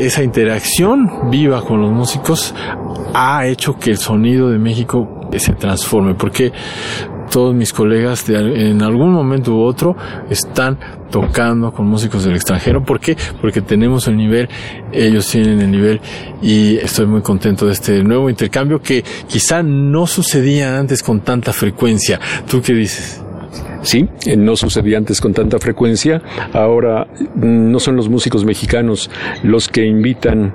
Esa 0.00 0.22
interacción 0.22 1.30
viva 1.30 1.62
con 1.62 1.80
los 1.80 1.90
músicos 1.90 2.54
ha 3.14 3.46
hecho 3.46 3.76
que 3.78 3.90
el 3.90 3.98
sonido 3.98 4.48
de 4.48 4.58
México 4.58 5.17
se 5.36 5.52
transforme, 5.52 6.14
porque 6.14 6.52
todos 7.30 7.54
mis 7.54 7.72
colegas 7.72 8.26
de, 8.26 8.70
en 8.70 8.82
algún 8.82 9.12
momento 9.12 9.54
u 9.54 9.62
otro 9.62 9.96
están 10.30 10.78
tocando 11.10 11.72
con 11.72 11.86
músicos 11.86 12.24
del 12.24 12.34
extranjero. 12.34 12.84
¿Por 12.84 13.00
qué? 13.00 13.16
Porque 13.40 13.60
tenemos 13.60 14.08
el 14.08 14.16
nivel, 14.16 14.48
ellos 14.92 15.26
tienen 15.28 15.60
el 15.60 15.70
nivel 15.70 16.00
y 16.42 16.76
estoy 16.76 17.06
muy 17.06 17.22
contento 17.22 17.66
de 17.66 17.72
este 17.72 18.02
nuevo 18.02 18.30
intercambio 18.30 18.80
que 18.80 19.04
quizá 19.26 19.62
no 19.62 20.06
sucedía 20.06 20.78
antes 20.78 21.02
con 21.02 21.20
tanta 21.20 21.52
frecuencia. 21.52 22.18
¿Tú 22.48 22.62
qué 22.62 22.72
dices? 22.72 23.22
Sí, 23.82 24.08
eh, 24.26 24.36
no 24.36 24.56
sucedía 24.56 24.98
antes 24.98 25.20
con 25.20 25.32
tanta 25.32 25.58
frecuencia. 25.58 26.20
Ahora 26.52 27.06
mm, 27.34 27.70
no 27.70 27.78
son 27.80 27.96
los 27.96 28.08
músicos 28.08 28.44
mexicanos 28.44 29.10
los 29.42 29.68
que 29.68 29.84
invitan 29.84 30.52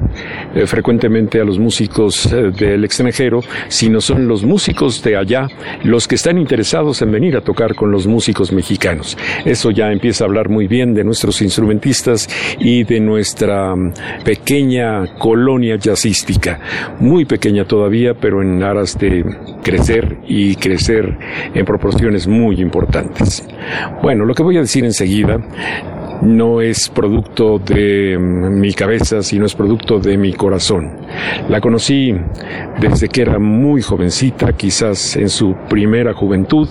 eh, 0.54 0.68
frecuentemente 0.68 1.40
a 1.40 1.46
los 1.46 1.58
músicos 1.58 2.32
eh, 2.32 2.52
del 2.52 2.84
extranjero, 2.84 3.42
sino 3.70 4.02
son 4.02 4.28
los 4.28 4.44
músicos 4.44 5.02
de 5.04 5.16
allá 5.18 5.48
los 5.84 6.08
que 6.08 6.16
están 6.16 6.38
interesados 6.38 7.02
en 7.02 7.12
venir 7.12 7.38
a 7.38 7.42
tocar 7.42 7.76
con 7.76 7.92
los 7.92 8.08
músicos 8.08 8.52
mexicanos. 8.52 9.18
Eso 9.46 9.72
ya 9.72 9.92
empieza 9.92 10.24
a 10.26 10.28
hablar 10.28 10.50
muy 10.50 10.68
bien 10.68 10.94
de 10.94 11.04
nuestros 11.04 11.42
instrumentistas 11.42 12.28
y 12.60 12.84
de 12.84 13.00
nuestra 13.00 13.76
mm, 13.76 13.94
pequeña 14.24 15.16
colonia 15.18 15.78
jazzística. 15.78 16.60
Muy 17.00 17.26
pequeña 17.26 17.66
todavía, 17.66 18.14
pero 18.14 18.42
en 18.42 18.62
aras 18.64 18.98
de 18.98 19.24
crecer 19.64 20.18
y 20.28 20.56
crecer 20.56 21.18
en 21.54 21.66
proporciones 21.66 22.28
muy 22.28 22.62
importantes. 22.62 23.13
Bueno, 24.02 24.26
lo 24.26 24.34
que 24.34 24.44
voy 24.44 24.58
a 24.58 24.62
decir 24.62 24.84
enseguida 24.86 25.40
no 26.24 26.62
es 26.62 26.90
producto 26.90 27.60
de 27.60 28.18
mm, 28.18 28.60
mi 28.60 28.74
cabeza, 28.74 29.22
sino 29.22 29.46
es 29.46 29.56
producto 29.56 30.00
de 30.00 30.18
mi 30.18 30.34
corazón. 30.34 30.92
La 31.50 31.60
conocí 31.60 32.14
desde 32.80 33.10
que 33.10 33.22
era 33.22 33.40
muy 33.40 33.82
jovencita, 33.82 34.54
quizás 34.54 35.16
en 35.18 35.30
su 35.30 35.56
primera 35.70 36.14
juventud. 36.14 36.68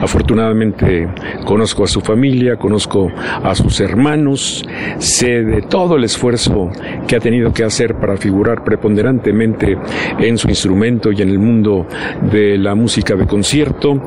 Afortunadamente 0.00 1.08
conozco 1.44 1.84
a 1.84 1.86
su 1.86 2.00
familia, 2.00 2.56
conozco 2.56 3.10
a 3.14 3.54
sus 3.54 3.80
hermanos, 3.80 4.64
sé 4.98 5.42
de 5.42 5.62
todo 5.62 5.96
el 5.96 6.04
esfuerzo 6.04 6.70
que 7.06 7.16
ha 7.16 7.20
tenido 7.20 7.52
que 7.52 7.64
hacer 7.64 7.94
para 7.96 8.16
figurar 8.16 8.64
preponderantemente 8.64 9.76
en 10.18 10.38
su 10.38 10.48
instrumento 10.48 11.12
y 11.12 11.22
en 11.22 11.28
el 11.28 11.38
mundo 11.38 11.86
de 12.30 12.58
la 12.58 12.74
música 12.74 13.14
de 13.14 13.26
concierto 13.26 14.00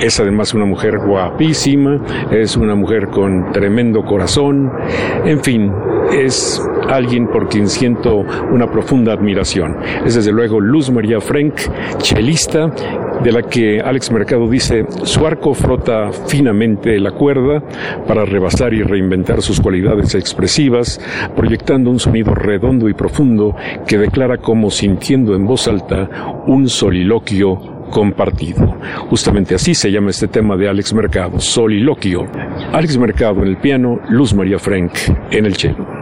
es 0.00 0.20
además 0.20 0.54
una 0.54 0.64
mujer 0.64 0.98
guapísima, 0.98 2.00
es 2.30 2.56
una 2.56 2.74
mujer 2.74 3.08
con 3.08 3.52
tremendo 3.52 4.02
corazón, 4.04 4.70
en 5.24 5.40
fin, 5.40 5.72
es 6.12 6.62
alguien 6.88 7.26
por 7.26 7.48
quien 7.48 7.68
siento 7.68 8.16
una 8.16 8.66
profunda 8.70 9.12
admiración. 9.12 9.76
Es 10.04 10.14
desde 10.14 10.32
luego 10.32 10.60
Luz 10.60 10.90
María 10.90 11.20
Frank, 11.20 11.54
chelista, 11.98 12.70
de 13.22 13.32
la 13.32 13.42
que 13.42 13.80
Alex 13.80 14.12
Mercado 14.12 14.48
dice, 14.48 14.86
su 15.02 15.26
arco 15.26 15.52
frota 15.52 16.12
finamente 16.12 16.98
la 17.00 17.10
cuerda 17.10 17.62
para 18.06 18.24
rebasar 18.24 18.72
y 18.74 18.82
reinventar 18.82 19.42
sus 19.42 19.60
cualidades 19.60 20.14
expresivas, 20.14 21.00
proyectando 21.36 21.90
un 21.90 21.98
sonido 21.98 22.34
redondo 22.34 22.88
y 22.88 22.94
profundo 22.94 23.56
que 23.86 23.98
declara 23.98 24.38
como 24.38 24.70
sintiendo 24.70 25.34
en 25.34 25.46
voz 25.46 25.66
alta 25.66 26.08
un 26.46 26.68
soliloquio 26.68 27.77
compartido. 27.88 28.76
Justamente 29.08 29.54
así 29.54 29.74
se 29.74 29.90
llama 29.90 30.10
este 30.10 30.28
tema 30.28 30.56
de 30.56 30.68
Alex 30.68 30.94
Mercado, 30.94 31.40
Soliloquio. 31.40 32.26
Alex 32.72 32.96
Mercado 32.98 33.42
en 33.42 33.48
el 33.48 33.56
piano, 33.58 34.00
Luz 34.08 34.34
María 34.34 34.58
Frank 34.58 34.92
en 35.30 35.46
el 35.46 35.56
cello. 35.56 35.97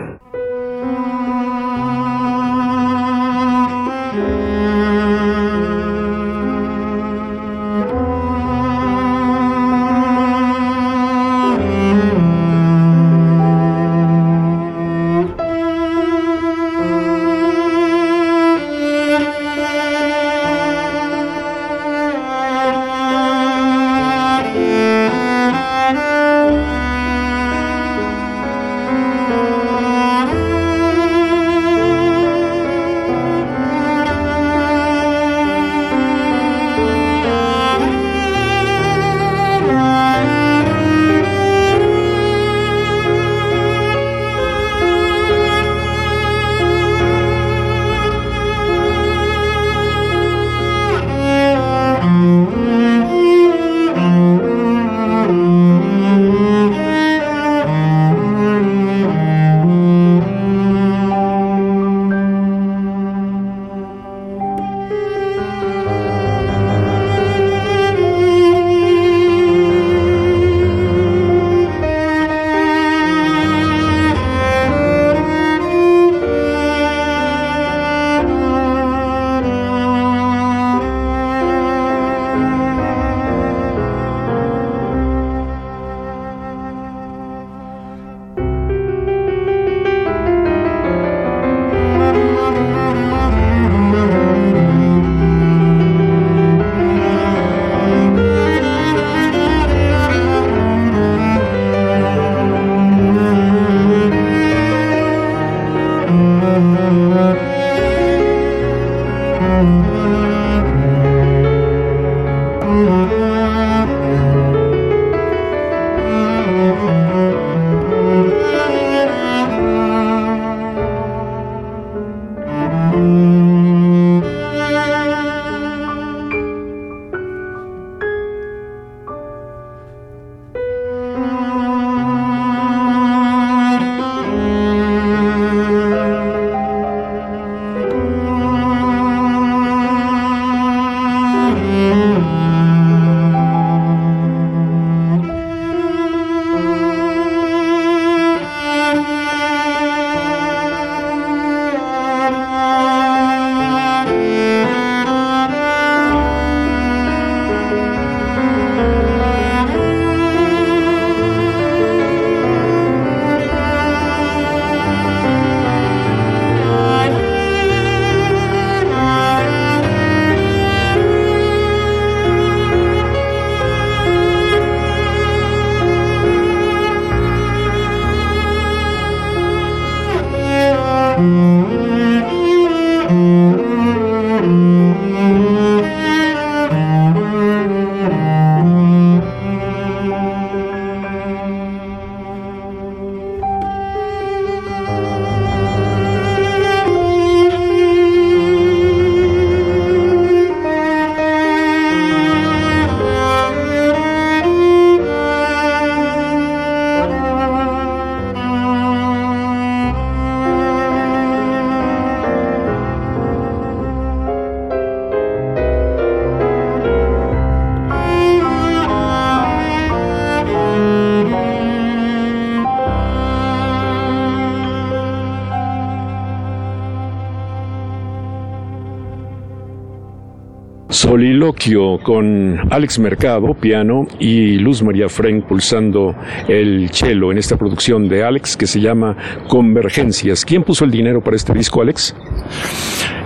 Soliloquio 230.96 231.98
con 232.02 232.58
Alex 232.72 232.98
Mercado, 232.98 233.52
piano, 233.52 234.06
y 234.18 234.58
Luz 234.58 234.82
María 234.82 235.10
Frank 235.10 235.44
pulsando 235.46 236.14
el 236.48 236.88
cello 236.90 237.30
en 237.30 237.36
esta 237.36 237.58
producción 237.58 238.08
de 238.08 238.24
Alex 238.24 238.56
que 238.56 238.66
se 238.66 238.80
llama 238.80 239.14
Convergencias. 239.46 240.42
¿Quién 240.46 240.62
puso 240.62 240.86
el 240.86 240.90
dinero 240.90 241.20
para 241.20 241.36
este 241.36 241.52
disco, 241.52 241.82
Alex? 241.82 242.14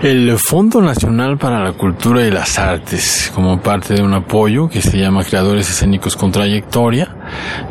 El 0.03 0.37
Fondo 0.37 0.83
Nacional 0.83 1.39
para 1.39 1.63
la 1.63 1.73
Cultura 1.75 2.27
y 2.27 2.33
las 2.33 2.59
Artes, 2.59 3.31
como 3.35 3.61
parte 3.61 3.95
de 3.95 4.03
un 4.03 4.15
apoyo 4.15 4.69
que 4.69 4.83
se 4.83 4.99
llama 4.99 5.23
Creadores 5.23 5.71
Escénicos 5.71 6.17
con 6.17 6.33
Trayectoria. 6.33 7.20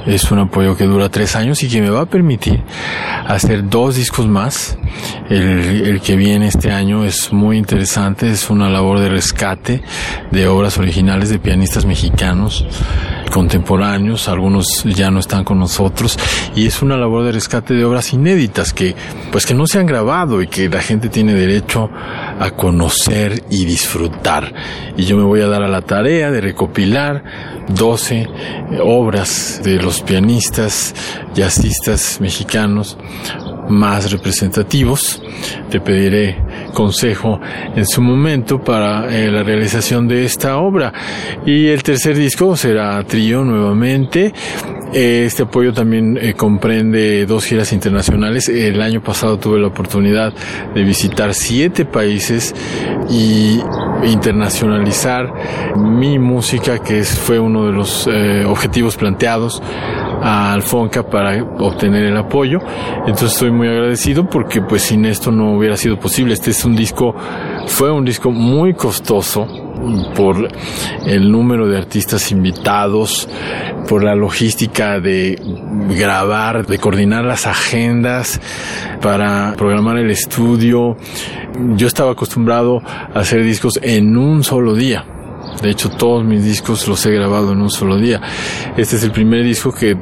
Es 0.06 0.32
un 0.32 0.40
apoyo 0.40 0.76
que 0.76 0.86
dura 0.86 1.10
tres 1.10 1.36
años 1.36 1.62
y 1.64 1.70
que 1.70 1.82
me 1.82 1.90
va 1.90 2.02
a 2.02 2.06
permitir 2.06 2.62
hacer 3.28 3.70
dos 3.70 3.96
discos 3.96 4.28
más. 4.28 4.78
El, 5.30 6.02
que 6.02 6.16
viene 6.16 6.48
este 6.48 6.72
año 6.72 7.06
es 7.06 7.32
muy 7.32 7.58
interesante, 7.58 8.30
es 8.30 8.50
una 8.50 8.70
labor 8.70 9.00
de 9.00 9.10
rescate 9.10 9.82
de 10.32 10.48
obras 10.48 10.78
originales 10.78 11.30
de 11.30 11.40
pianistas 11.40 11.86
mexicanos 11.86 12.66
contemporáneos, 13.30 14.28
algunos 14.28 14.84
ya 14.84 15.12
no 15.12 15.20
están 15.20 15.44
con 15.44 15.60
nosotros 15.60 16.18
y 16.56 16.66
es 16.66 16.82
una 16.82 16.98
labor 16.98 17.26
de 17.26 17.32
rescate 17.32 17.74
de 17.74 17.86
obras 17.86 18.14
inéditas 18.14 18.74
que 18.74 18.96
pues 19.32 19.46
que 19.46 19.54
no 19.54 19.68
se 19.68 19.80
han 19.80 19.86
grabado 19.86 20.42
y 20.42 20.48
que 20.48 20.70
la 20.70 20.82
gente 20.82 21.10
tiene 21.10 21.34
derecho 21.34 21.90
a 22.40 22.52
conocer 22.52 23.44
y 23.50 23.66
disfrutar. 23.66 24.54
Y 24.98 25.06
yo 25.06 25.18
me 25.18 25.24
voy 25.24 25.42
a 25.42 25.48
dar 25.48 25.64
a 25.64 25.68
la 25.68 25.82
tarea 25.82 26.32
de 26.32 26.42
recopilar 26.42 27.24
12 27.70 28.28
obras 28.82 29.62
de 29.64 29.82
los 29.82 30.02
pianistas, 30.02 30.94
jazzistas 31.34 32.20
mexicanos 32.20 32.98
más 33.70 34.12
representativos. 34.12 35.22
Te 35.70 35.80
pediré 35.80 36.38
consejo 36.74 37.40
en 37.76 37.86
su 37.86 38.02
momento 38.02 38.60
para 38.60 39.14
eh, 39.14 39.30
la 39.32 39.44
realización 39.44 40.08
de 40.08 40.26
esta 40.26 40.58
obra. 40.58 40.94
Y 41.46 41.68
el 41.68 41.84
tercer 41.84 42.18
disco 42.18 42.56
será 42.56 43.04
trío 43.04 43.44
nuevamente. 43.44 44.34
Este 44.92 45.44
apoyo 45.44 45.72
también 45.72 46.18
eh, 46.20 46.34
comprende 46.34 47.26
dos 47.28 47.46
giras 47.46 47.72
internacionales. 47.74 48.50
El 48.50 48.82
año 48.82 49.02
pasado 49.02 49.38
tuve 49.38 49.60
la 49.60 49.68
oportunidad 49.68 50.34
de 50.74 50.84
visitar 50.84 51.36
siete 51.36 51.86
países 51.86 52.56
y 53.10 53.60
internacionalizar 54.04 55.78
mi 55.78 56.18
música, 56.18 56.80
que 56.80 57.04
fue 57.04 57.40
uno 57.40 57.68
de 57.68 57.72
los 57.72 58.08
eh, 58.08 58.46
objetivos 58.46 58.96
planteados 58.96 59.62
a 60.22 60.54
Alfonca 60.54 61.04
para 61.04 61.44
obtener 61.44 62.06
el 62.06 62.18
apoyo. 62.18 62.60
Entonces 63.06 63.34
estoy 63.34 63.52
muy 63.52 63.68
agradecido 63.68 64.28
porque 64.28 64.62
pues 64.62 64.84
sin 64.84 65.06
esto 65.06 65.32
no 65.32 65.54
hubiera 65.56 65.78
sido 65.78 66.00
posible. 66.00 66.34
Este 66.34 66.52
es 66.60 66.66
un 66.66 66.76
disco, 66.76 67.16
fue 67.68 67.90
un 67.90 68.04
disco 68.04 68.32
muy 68.32 68.74
costoso 68.74 69.48
por 70.14 70.50
el 71.06 71.32
número 71.32 71.68
de 71.68 71.78
artistas 71.78 72.32
invitados, 72.32 73.30
por 73.88 74.04
la 74.04 74.14
logística 74.14 75.00
de 75.00 75.40
grabar, 75.98 76.66
de 76.66 76.78
coordinar 76.78 77.24
las 77.24 77.48
agendas 77.48 78.42
para 79.02 79.54
programar 79.58 80.00
el 80.00 80.12
estudio. 80.12 80.98
Yo 81.78 81.88
estaba 81.88 82.12
acostumbrado 82.12 82.82
a 82.84 83.20
hacer 83.20 83.42
discos 83.44 83.80
en 83.82 84.18
un 84.18 84.44
solo 84.44 84.76
día 84.76 85.06
de 85.62 85.72
hecho, 85.72 85.90
todos 85.90 86.24
mis 86.24 86.44
discos 86.44 86.88
los 86.88 87.06
he 87.06 87.12
grabado 87.12 87.52
en 87.52 87.62
un 87.62 87.70
solo 87.70 87.98
día. 87.98 88.22
Este 88.78 88.96
es 88.96 89.04
el 89.04 89.12
primer 89.12 89.44
disco 89.44 89.74
que 89.74 89.98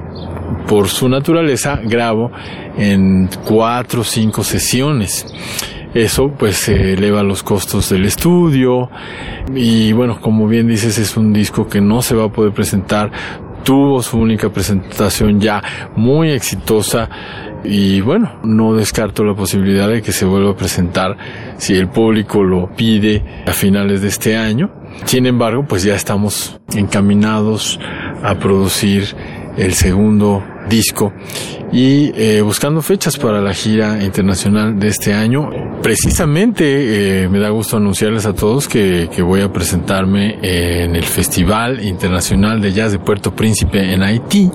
por 0.68 0.88
su 0.88 1.10
naturaleza 1.10 1.80
grabo 1.84 2.32
en 2.78 3.30
cuatro 3.46 4.02
o 4.02 4.04
cinco 4.04 4.44
sesiones. 4.44 5.26
Eso 5.94 6.32
pues 6.38 6.68
eleva 6.70 7.24
los 7.24 7.44
costos 7.44 7.90
del 7.90 8.06
estudio 8.06 8.90
y 9.56 9.94
bueno, 9.94 10.20
como 10.22 10.48
bien 10.48 10.68
dices, 10.68 10.98
es 10.98 11.18
un 11.18 11.34
disco 11.34 11.68
que 11.68 11.82
no 11.82 12.02
se 12.02 12.16
va 12.16 12.26
a 12.26 12.32
poder 12.32 12.54
presentar. 12.54 13.12
Tuvo 13.64 14.02
su 14.02 14.18
única 14.18 14.50
presentación 14.50 15.40
ya 15.40 15.62
muy 15.96 16.30
exitosa 16.32 17.10
y 17.64 18.02
bueno, 18.02 18.40
no 18.44 18.76
descarto 18.76 19.24
la 19.24 19.36
posibilidad 19.36 19.90
de 19.90 20.02
que 20.02 20.12
se 20.12 20.26
vuelva 20.26 20.52
a 20.52 20.56
presentar 20.56 21.18
si 21.58 21.74
el 21.74 21.90
público 21.90 22.44
lo 22.44 22.74
pide 22.76 23.44
a 23.46 23.52
finales 23.52 24.02
de 24.02 24.08
este 24.08 24.38
año. 24.38 24.72
Sin 25.06 25.26
embargo, 25.26 25.66
pues 25.68 25.84
ya 25.84 25.96
estamos 25.96 26.60
encaminados 26.76 27.80
a 28.24 28.36
producir 28.36 29.16
el 29.58 29.74
segundo 29.74 30.44
disco 30.70 31.14
y 31.72 32.12
eh, 32.16 32.42
buscando 32.42 32.82
fechas 32.82 33.18
para 33.18 33.42
la 33.42 33.54
gira 33.54 34.02
internacional 34.04 34.80
de 34.80 34.88
este 34.88 35.14
año. 35.14 35.50
Precisamente 35.82 37.24
eh, 37.24 37.30
me 37.30 37.40
da 37.40 37.50
gusto 37.50 37.78
anunciarles 37.78 38.26
a 38.26 38.34
todos 38.34 38.68
que, 38.68 39.10
que, 39.14 39.22
voy 39.22 39.42
a 39.42 39.52
presentarme 39.52 40.38
en 40.42 40.96
el 40.96 41.04
Festival 41.04 41.84
Internacional 41.84 42.62
de 42.62 42.72
Jazz 42.72 42.94
de 42.94 43.00
Puerto 43.00 43.32
Príncipe 43.32 43.94
en 43.94 44.02
Haití 44.02 44.50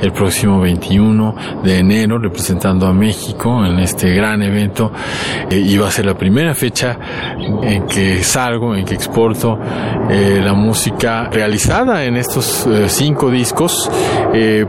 el 0.00 0.12
próximo 0.12 0.60
21 0.60 1.34
de 1.64 1.78
enero 1.78 2.18
representando 2.18 2.86
a 2.86 2.92
México 2.92 3.64
en 3.64 3.78
este 3.78 4.14
gran 4.14 4.42
evento 4.42 4.92
eh, 5.50 5.56
y 5.56 5.76
va 5.78 5.88
a 5.88 5.90
ser 5.90 6.06
la 6.06 6.16
primera 6.16 6.54
fecha 6.54 6.98
en 7.62 7.86
que 7.86 8.22
salgo, 8.22 8.74
en 8.74 8.84
que 8.84 8.94
exporto 8.94 9.58
la 10.10 10.54
música 10.54 11.28
realizada 11.30 12.04
en 12.04 12.16
estos 12.16 12.66
cinco 12.88 13.30
discos. 13.30 13.90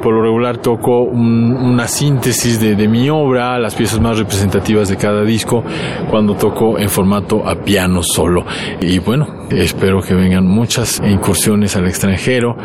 por 0.01 0.13
lo 0.13 0.21
regular 0.21 0.57
toco 0.57 0.80
un, 0.89 1.53
una 1.53 1.87
síntesis 1.87 2.59
de, 2.59 2.75
de, 2.75 2.87
mi 2.87 3.09
obra, 3.09 3.57
las 3.59 3.75
piezas 3.75 3.99
más 3.99 4.17
representativas 4.17 4.89
de 4.89 4.97
cada 4.97 5.23
disco, 5.23 5.63
cuando 6.09 6.35
toco 6.35 6.79
en 6.79 6.89
formato 6.89 7.47
a 7.47 7.55
piano 7.55 8.01
solo. 8.03 8.45
Y 8.79 8.99
bueno, 8.99 9.27
espero 9.49 10.01
que 10.01 10.13
vengan 10.13 10.45
muchas 10.45 11.01
incursiones 11.05 11.75
al 11.75 11.87
extranjero 11.87 12.55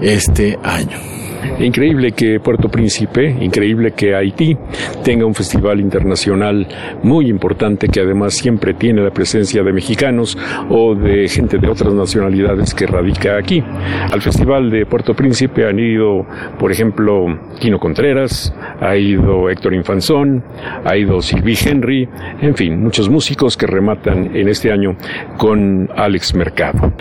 este 0.00 0.58
año. 0.62 1.23
Increíble 1.58 2.12
que 2.12 2.40
Puerto 2.40 2.68
Príncipe, 2.68 3.36
increíble 3.40 3.92
que 3.92 4.14
Haití 4.14 4.56
tenga 5.02 5.26
un 5.26 5.34
festival 5.34 5.80
internacional 5.80 6.66
muy 7.02 7.28
importante 7.28 7.88
que 7.88 8.00
además 8.00 8.34
siempre 8.34 8.74
tiene 8.74 9.02
la 9.02 9.10
presencia 9.10 9.62
de 9.62 9.72
mexicanos 9.72 10.36
o 10.68 10.94
de 10.94 11.28
gente 11.28 11.58
de 11.58 11.68
otras 11.68 11.94
nacionalidades 11.94 12.74
que 12.74 12.86
radica 12.86 13.36
aquí. 13.38 13.62
Al 14.10 14.20
festival 14.20 14.70
de 14.70 14.86
Puerto 14.86 15.14
Príncipe 15.14 15.66
han 15.66 15.78
ido, 15.78 16.26
por 16.58 16.72
ejemplo, 16.72 17.26
Quino 17.60 17.78
Contreras, 17.78 18.54
ha 18.80 18.96
ido 18.96 19.48
Héctor 19.50 19.74
Infanzón, 19.74 20.42
ha 20.84 20.96
ido 20.96 21.20
Sylvie 21.20 21.56
Henry, 21.64 22.08
en 22.40 22.54
fin, 22.54 22.82
muchos 22.82 23.08
músicos 23.08 23.56
que 23.56 23.66
rematan 23.66 24.36
en 24.36 24.48
este 24.48 24.72
año 24.72 24.96
con 25.36 25.88
Alex 25.96 26.34
Mercado. 26.34 26.92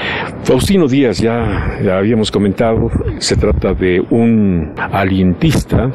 Faustino 0.43 0.87
Díaz, 0.87 1.19
ya, 1.19 1.79
ya 1.83 1.97
habíamos 1.97 2.31
comentado, 2.31 2.89
se 3.19 3.35
trata 3.35 3.73
de 3.73 4.01
un 4.09 4.32
alientista 4.77 5.91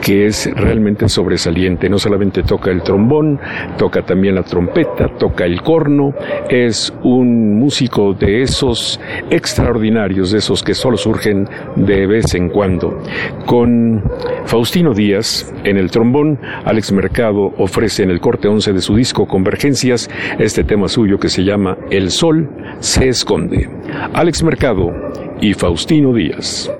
que 0.00 0.26
es 0.26 0.50
realmente 0.54 1.08
sobresaliente. 1.08 1.88
No 1.88 1.98
solamente 1.98 2.42
toca 2.42 2.70
el 2.70 2.82
trombón, 2.82 3.40
toca 3.78 4.02
también 4.02 4.34
la 4.34 4.42
trompeta, 4.42 5.08
toca 5.18 5.44
el 5.44 5.62
corno. 5.62 6.14
Es 6.48 6.92
un 7.02 7.58
músico 7.58 8.12
de 8.12 8.42
esos 8.42 9.00
extraordinarios, 9.30 10.32
de 10.32 10.38
esos 10.38 10.62
que 10.62 10.74
solo 10.74 10.96
surgen 10.96 11.48
de 11.76 12.06
vez 12.06 12.34
en 12.34 12.50
cuando. 12.50 13.00
Con 13.46 14.02
Faustino 14.46 14.92
Díaz 14.92 15.52
en 15.64 15.78
el 15.78 15.90
trombón, 15.90 16.38
Alex 16.64 16.92
Mercado 16.92 17.52
ofrece 17.58 18.02
en 18.02 18.10
el 18.10 18.20
corte 18.20 18.48
11 18.48 18.72
de 18.72 18.80
su 18.80 18.94
disco 18.94 19.26
Convergencias 19.26 20.10
este 20.38 20.64
tema 20.64 20.88
suyo 20.88 21.18
que 21.18 21.28
se 21.28 21.44
llama 21.44 21.76
El 21.90 22.10
Sol 22.10 22.48
se 22.80 23.08
esconde. 23.08 23.68
Alex 24.12 24.42
Mercado 24.42 24.92
y 25.40 25.54
Faustino 25.54 26.12
Díaz. 26.12 26.70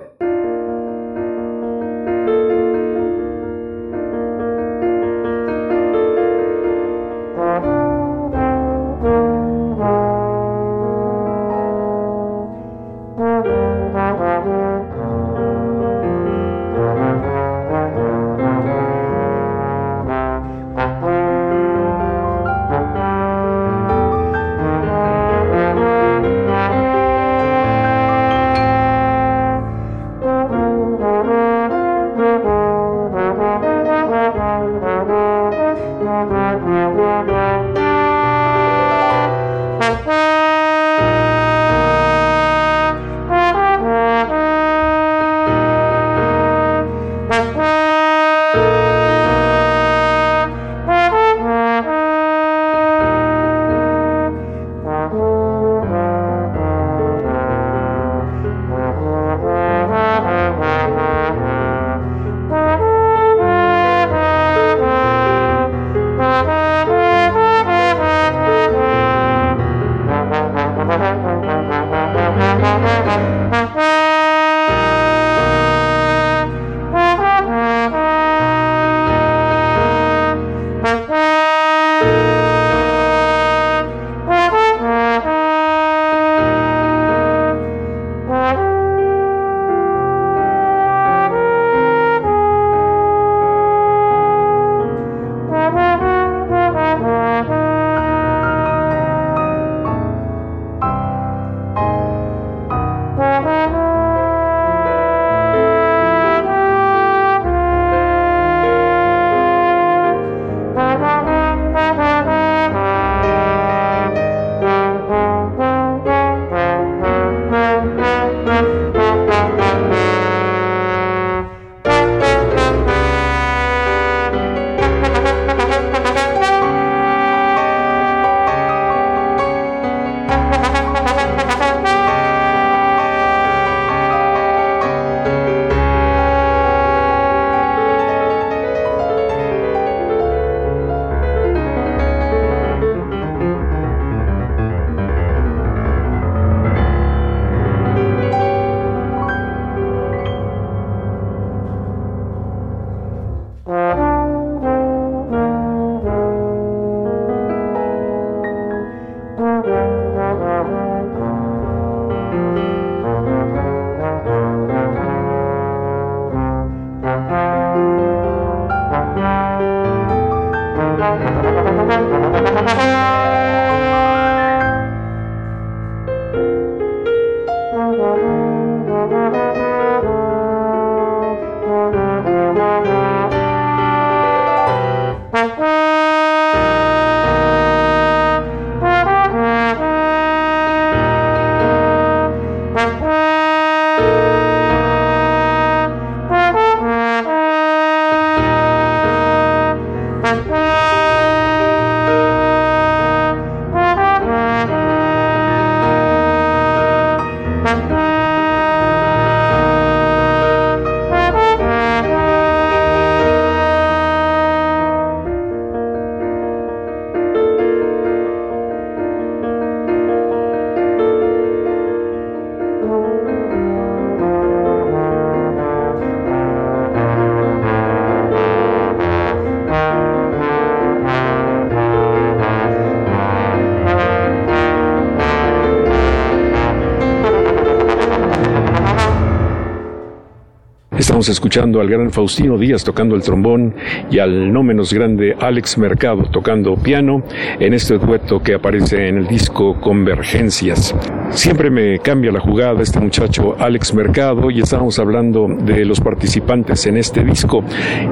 Estamos 241.25 241.39
escuchando 241.39 241.81
al 241.81 241.89
gran 241.89 242.11
Faustino 242.11 242.59
Díaz 242.59 242.85
tocando 242.85 243.15
el 243.15 243.23
trombón 243.23 243.75
y 244.11 244.19
al 244.19 244.53
no 244.53 244.63
menos 244.63 244.93
grande 244.93 245.35
Alex 245.41 245.79
Mercado 245.79 246.25
tocando 246.31 246.77
piano 246.77 247.23
en 247.59 247.73
este 247.73 247.97
dueto 247.97 248.41
que 248.41 248.53
aparece 248.53 249.09
en 249.09 249.17
el 249.17 249.27
disco 249.27 249.81
Convergencias. 249.81 250.95
Siempre 251.31 251.71
me 251.71 251.99
cambia 252.01 252.31
la 252.31 252.41
jugada 252.41 252.83
este 252.83 253.01
muchacho 253.01 253.57
Alex 253.59 253.95
Mercado 253.95 254.51
y 254.51 254.61
estamos 254.61 254.99
hablando 254.99 255.47
de 255.49 255.87
los 255.87 255.99
participantes 255.99 256.85
en 256.85 256.99
este 256.99 257.25
disco. 257.25 257.65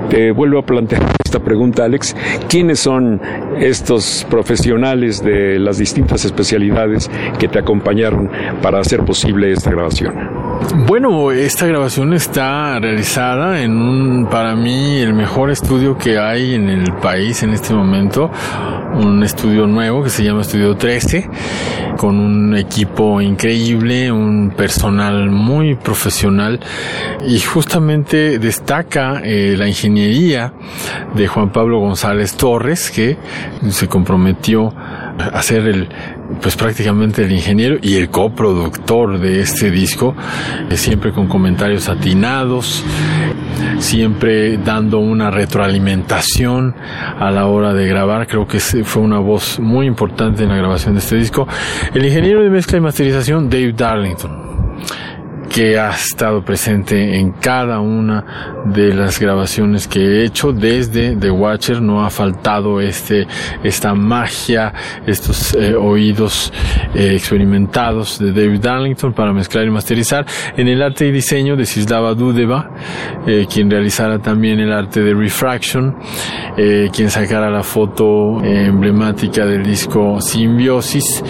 Te 0.08 0.30
vuelvo 0.30 0.60
a 0.60 0.64
plantear 0.64 1.02
esta 1.22 1.40
pregunta, 1.40 1.84
Alex. 1.84 2.16
¿Quiénes 2.48 2.78
son 2.78 3.20
estos 3.60 4.26
profesionales 4.30 5.22
de 5.22 5.58
las 5.58 5.76
distintas 5.76 6.24
especialidades 6.24 7.10
que 7.38 7.48
te 7.48 7.58
acompañaron 7.58 8.30
para 8.62 8.80
hacer 8.80 9.04
posible 9.04 9.52
esta 9.52 9.70
grabación? 9.70 10.41
Bueno, 10.70 11.32
esta 11.32 11.66
grabación 11.66 12.12
está 12.12 12.78
realizada 12.78 13.62
en 13.62 13.72
un, 13.72 14.26
para 14.26 14.54
mí, 14.54 14.98
el 14.98 15.12
mejor 15.12 15.50
estudio 15.50 15.98
que 15.98 16.18
hay 16.18 16.54
en 16.54 16.68
el 16.68 16.92
país 16.94 17.42
en 17.42 17.50
este 17.50 17.74
momento. 17.74 18.30
Un 18.94 19.22
estudio 19.22 19.66
nuevo 19.66 20.04
que 20.04 20.10
se 20.10 20.22
llama 20.22 20.42
Estudio 20.42 20.76
13, 20.76 21.28
con 21.96 22.18
un 22.18 22.56
equipo 22.56 23.20
increíble, 23.20 24.12
un 24.12 24.52
personal 24.56 25.30
muy 25.30 25.74
profesional 25.74 26.60
y 27.26 27.40
justamente 27.40 28.38
destaca 28.38 29.20
eh, 29.24 29.54
la 29.56 29.66
ingeniería 29.66 30.52
de 31.14 31.26
Juan 31.26 31.50
Pablo 31.50 31.80
González 31.80 32.34
Torres, 32.36 32.90
que 32.90 33.16
se 33.70 33.88
comprometió 33.88 34.74
a 35.18 35.42
ser 35.42 35.66
el, 35.66 35.88
pues 36.40 36.56
prácticamente 36.56 37.24
el 37.24 37.32
ingeniero 37.32 37.76
y 37.82 37.96
el 37.96 38.10
coproductor 38.10 39.18
de 39.18 39.40
este 39.40 39.70
disco, 39.70 40.14
eh, 40.70 40.76
siempre 40.76 41.12
con 41.12 41.28
comentarios 41.28 41.88
atinados, 41.88 42.84
siempre 43.78 44.58
dando 44.58 44.98
una 44.98 45.30
retroalimentación 45.30 46.74
a 47.18 47.30
la 47.30 47.46
hora 47.46 47.72
de 47.72 47.86
grabar. 47.86 48.26
Creo 48.26 48.46
que 48.46 48.60
fue 48.60 49.02
una 49.02 49.18
voz 49.18 49.58
muy 49.60 49.86
importante 49.86 50.42
en 50.42 50.48
la 50.48 50.56
grabación 50.56 50.94
de 50.94 51.00
este 51.00 51.16
disco. 51.16 51.46
El 51.94 52.04
ingeniero 52.04 52.42
de 52.42 52.50
mezcla 52.50 52.78
y 52.78 52.80
masterización, 52.80 53.48
Dave 53.48 53.72
Darlington 53.72 54.51
que 55.48 55.78
ha 55.78 55.90
estado 55.90 56.44
presente 56.44 57.18
en 57.18 57.32
cada 57.32 57.80
una 57.80 58.62
de 58.66 58.94
las 58.94 59.18
grabaciones 59.18 59.86
que 59.86 60.00
he 60.00 60.24
hecho 60.24 60.52
desde 60.52 61.16
The 61.16 61.30
Watcher. 61.30 61.80
No 61.80 62.04
ha 62.04 62.10
faltado 62.10 62.80
este 62.80 63.26
esta 63.62 63.94
magia 63.94 64.72
estos 65.06 65.54
eh, 65.54 65.74
oídos 65.74 66.52
eh, 66.94 67.14
experimentados 67.14 68.18
de 68.18 68.32
David 68.32 68.60
Darlington 68.60 69.12
para 69.12 69.32
mezclar 69.32 69.66
y 69.66 69.70
masterizar 69.70 70.26
en 70.56 70.68
el 70.68 70.82
arte 70.82 71.06
y 71.06 71.12
diseño 71.12 71.56
de 71.56 71.66
Sislava 71.66 72.14
Dudeva 72.14 72.70
eh, 73.26 73.46
quien 73.52 73.70
realizara 73.70 74.18
también 74.18 74.60
el 74.60 74.72
arte 74.72 75.00
de 75.00 75.14
Refraction 75.14 75.96
quien 76.92 77.10
sacara 77.10 77.50
la 77.50 77.62
foto 77.62 78.42
emblemática 78.44 79.46
del 79.46 79.62
disco 79.62 80.20
Simbiosis 80.20 81.24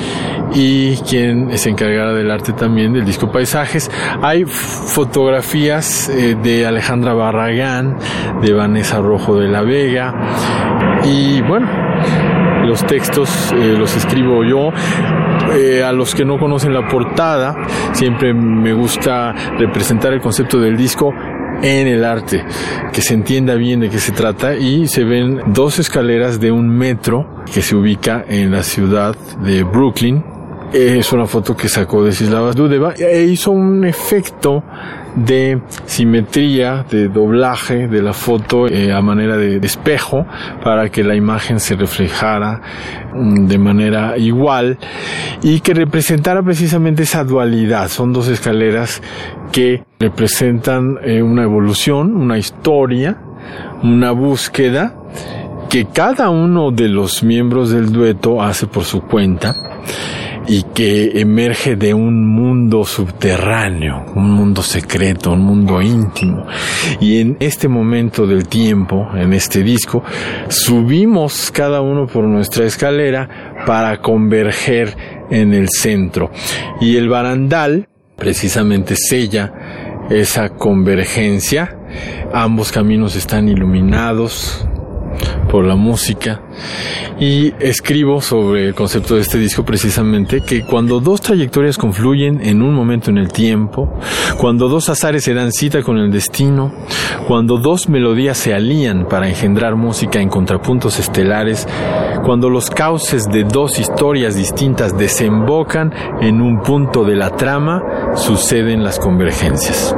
y 0.55 0.97
quien 0.97 1.57
se 1.57 1.71
encargara 1.71 2.13
del 2.13 2.31
arte 2.31 2.53
también 2.53 2.93
del 2.93 3.05
disco 3.05 3.31
Paisajes 3.31 3.91
hay 4.23 4.45
fotografías 4.45 6.09
eh, 6.09 6.37
de 6.43 6.67
Alejandra 6.67 7.15
Barragán, 7.15 7.99
de 8.41 8.53
Vanessa 8.53 8.99
Rojo 8.99 9.37
de 9.39 9.49
la 9.49 9.63
Vega 9.63 10.15
y 11.05 11.41
bueno, 11.43 11.69
los 12.67 12.85
textos 12.87 13.53
eh, 13.53 13.75
los 13.79 13.97
escribo 13.97 14.45
yo. 14.45 14.71
Eh, 15.55 15.83
a 15.83 15.93
los 15.93 16.15
que 16.15 16.25
no 16.25 16.39
conocen 16.39 16.73
la 16.73 16.89
portada, 16.89 17.55
siempre 17.93 18.33
me 18.33 18.73
gusta 18.73 19.35
representar 19.59 20.13
el 20.13 20.21
concepto 20.21 20.59
del 20.59 20.77
disco 20.77 21.13
en 21.63 21.87
el 21.89 22.05
arte, 22.05 22.45
que 22.93 23.03
se 23.03 23.15
entienda 23.15 23.55
bien 23.55 23.81
de 23.81 23.91
qué 23.91 23.99
se 23.99 24.13
trata 24.13 24.55
y 24.55 24.87
se 24.87 25.05
ven 25.05 25.41
dos 25.49 25.79
escaleras 25.79 26.41
de 26.41 26.51
un 26.51 26.69
metro 26.69 27.45
que 27.53 27.61
se 27.61 27.77
ubica 27.77 28.25
en 28.27 28.51
la 28.51 28.63
ciudad 28.63 29.17
de 29.45 29.63
Brooklyn, 29.63 30.25
es 30.73 31.13
una 31.13 31.27
foto 31.27 31.55
que 31.55 31.69
sacó 31.69 32.03
de 32.03 32.13
Sislava 32.13 32.53
Dudeva 32.53 32.95
e 32.95 33.25
hizo 33.25 33.51
un 33.51 33.85
efecto 33.85 34.65
de 35.15 35.61
simetría, 35.85 36.87
de 36.91 37.09
doblaje 37.09 37.89
de 37.89 38.01
la 38.01 38.15
foto 38.15 38.67
eh, 38.67 38.93
a 38.93 39.03
manera 39.03 39.37
de 39.37 39.59
espejo 39.59 40.27
para 40.65 40.89
que 40.89 41.05
la 41.05 41.15
imagen 41.15 41.61
se 41.61 41.77
reflejara 41.77 42.63
mm, 43.15 43.47
de 43.47 43.59
manera 43.59 44.17
igual 44.17 44.79
y 45.43 45.61
que 45.61 45.75
representara 45.75 46.43
precisamente 46.43 47.03
esa 47.03 47.25
dualidad. 47.25 47.89
Son 47.89 48.13
dos 48.13 48.29
escaleras 48.29 49.03
que 49.51 49.85
representan 50.01 50.97
eh, 51.05 51.23
una 51.23 51.43
evolución, 51.43 52.17
una 52.17 52.39
historia, 52.39 53.19
una 53.83 54.13
búsqueda 54.13 54.95
que 55.69 55.87
cada 55.87 56.31
uno 56.31 56.71
de 56.71 56.89
los 56.89 57.23
miembros 57.23 57.71
del 57.71 57.93
dueto 57.93 58.43
hace 58.43 58.67
por 58.67 58.85
su 58.85 59.03
cuenta 59.03 59.55
y 60.47 60.65
que 60.75 61.21
emerge 61.21 61.77
de 61.77 61.95
un 61.95 62.27
mundo 62.27 62.85
subterráneo, 62.85 64.07
un 64.15 64.31
mundo 64.31 64.63
secreto, 64.63 65.33
un 65.33 65.41
mundo 65.41 65.81
íntimo. 65.81 66.47
Y 67.01 67.21
en 67.21 67.37
este 67.41 67.69
momento 67.69 68.27
del 68.27 68.49
tiempo, 68.49 69.09
en 69.15 69.33
este 69.33 69.63
disco, 69.63 70.03
subimos 70.49 71.51
cada 71.51 71.81
uno 71.81 72.07
por 72.07 72.25
nuestra 72.25 72.65
escalera 72.65 73.55
para 73.67 74.01
converger 74.01 74.97
en 75.31 75.55
el 75.55 75.69
centro. 75.69 76.31
Y 76.81 76.97
el 76.97 77.09
barandal 77.09 77.89
precisamente 78.17 78.95
sella 78.97 79.53
esa 80.11 80.51
convergencia. 80.51 81.77
Ambos 82.33 82.73
caminos 82.73 83.17
están 83.17 83.49
iluminados, 83.49 84.67
por 85.51 85.65
la 85.65 85.77
música 85.77 86.41
y 87.21 87.53
escribo 87.61 88.21
sobre 88.21 88.69
el 88.69 88.75
concepto 88.75 89.15
de 89.15 89.21
este 89.21 89.39
disco 89.39 89.65
precisamente 89.65 90.41
que 90.41 90.63
cuando 90.63 91.01
dos 91.01 91.21
trayectorias 91.21 91.79
confluyen 91.79 92.41
en 92.41 92.63
un 92.63 92.75
momento 92.75 93.11
en 93.11 93.19
el 93.19 93.33
tiempo, 93.33 93.93
cuando 94.39 94.69
dos 94.69 94.89
azares 94.89 95.25
se 95.25 95.35
dan 95.35 95.53
cita 95.53 95.83
con 95.83 95.99
el 95.99 96.11
destino, 96.11 96.73
cuando 97.27 97.59
dos 97.59 97.89
melodías 97.89 98.39
se 98.39 98.55
alían 98.55 99.07
para 99.09 99.29
engendrar 99.29 99.77
música 99.77 100.21
en 100.21 100.29
contrapuntos 100.29 100.99
estelares, 100.99 101.67
cuando 102.25 102.49
los 102.49 102.71
cauces 102.71 103.27
de 103.27 103.45
dos 103.45 103.79
historias 103.79 104.37
distintas 104.37 104.97
desembocan 104.97 105.93
en 106.21 106.41
un 106.41 106.61
punto 106.61 107.05
de 107.05 107.17
la 107.17 107.31
trama, 107.37 107.83
suceden 108.15 108.83
las 108.83 108.99
convergencias. 108.99 109.95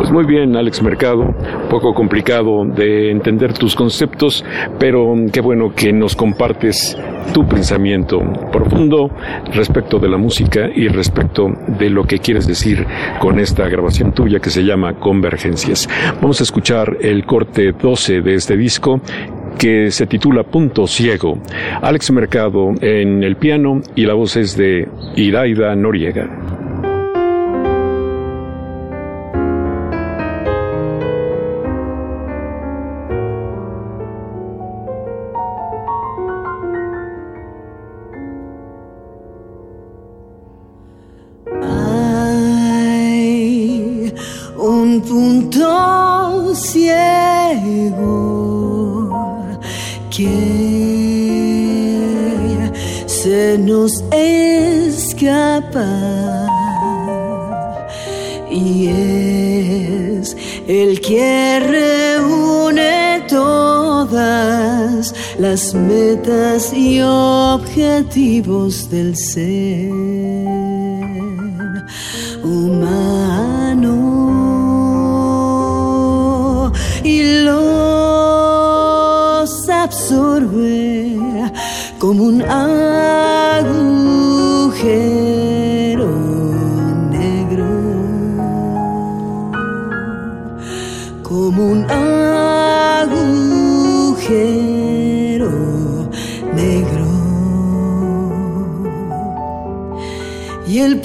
Pues 0.00 0.12
muy 0.12 0.24
bien, 0.24 0.56
Alex 0.56 0.82
Mercado, 0.82 1.34
poco 1.68 1.92
complicado 1.92 2.64
de 2.64 3.10
entender 3.10 3.52
tus 3.52 3.74
conceptos, 3.74 4.42
pero 4.78 5.14
qué 5.30 5.42
bueno 5.42 5.74
que 5.76 5.92
nos 5.92 6.16
compartes 6.16 6.96
tu 7.34 7.46
pensamiento 7.46 8.18
profundo 8.50 9.10
respecto 9.52 9.98
de 9.98 10.08
la 10.08 10.16
música 10.16 10.70
y 10.74 10.88
respecto 10.88 11.48
de 11.78 11.90
lo 11.90 12.04
que 12.04 12.18
quieres 12.18 12.46
decir 12.46 12.86
con 13.18 13.38
esta 13.38 13.68
grabación 13.68 14.12
tuya 14.12 14.40
que 14.40 14.48
se 14.48 14.64
llama 14.64 14.94
Convergencias. 14.94 15.86
Vamos 16.22 16.40
a 16.40 16.44
escuchar 16.44 16.96
el 17.02 17.26
corte 17.26 17.72
12 17.72 18.22
de 18.22 18.34
este 18.36 18.56
disco 18.56 19.02
que 19.58 19.90
se 19.90 20.06
titula 20.06 20.44
Punto 20.44 20.86
Ciego. 20.86 21.36
Alex 21.82 22.10
Mercado 22.10 22.70
en 22.80 23.22
el 23.22 23.36
piano 23.36 23.82
y 23.94 24.06
la 24.06 24.14
voz 24.14 24.38
es 24.38 24.56
de 24.56 24.88
Iraida 25.16 25.76
Noriega. 25.76 26.49
Metas 65.74 66.72
y 66.72 67.00
objetivos 67.02 68.88
del 68.90 69.16
ser 69.16 69.90
humano. 72.42 74.00
Y 77.04 77.42
los 77.44 77.60
absorbe 79.68 81.16
como 81.98 82.24
un 82.24 82.42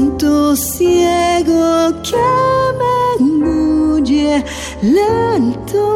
punto 0.00 0.56
ciego 0.56 1.92
que 2.02 2.26
me 2.80 2.96
engulle 3.20 4.44
lento. 4.80 5.86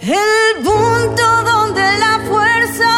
El 0.00 0.62
punto 0.62 1.26
donde 1.50 1.86
la 2.04 2.14
fuerza 2.28 2.92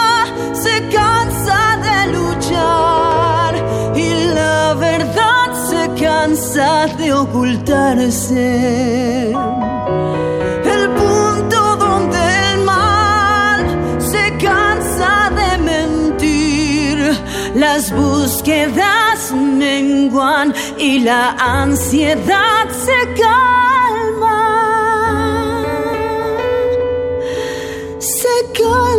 se 0.52 0.74
cansa 0.96 1.58
de 1.86 1.98
luchar 2.16 3.52
y 3.94 4.08
la 4.34 4.74
verdad 4.74 5.48
se 5.70 5.82
cansa 6.02 6.88
de 6.98 7.12
ocultarse. 7.12 8.50
Búsquedas 18.50 19.32
menguan 19.32 20.52
y 20.76 21.00
la 21.00 21.30
ansiedad 21.38 22.68
se 22.70 23.14
calma. 23.20 24.38
Se 27.98 28.52
calma. 28.52 28.89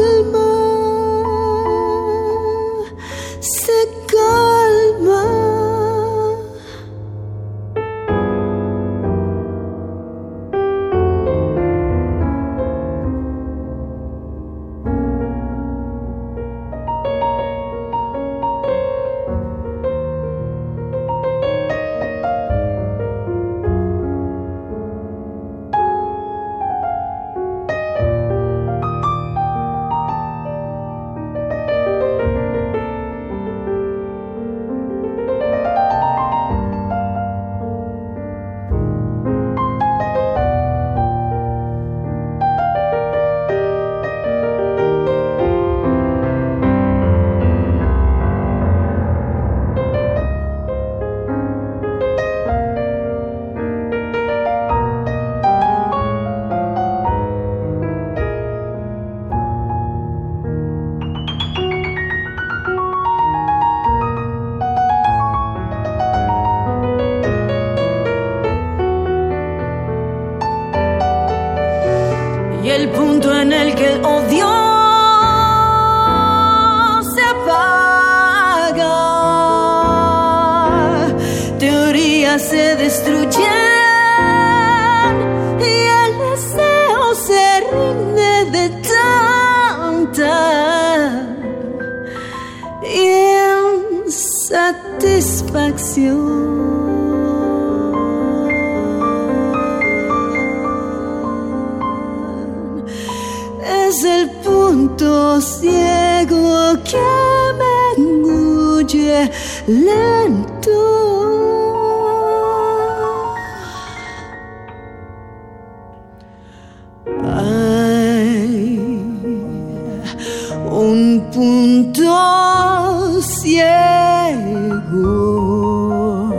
Ciego 124.31 126.29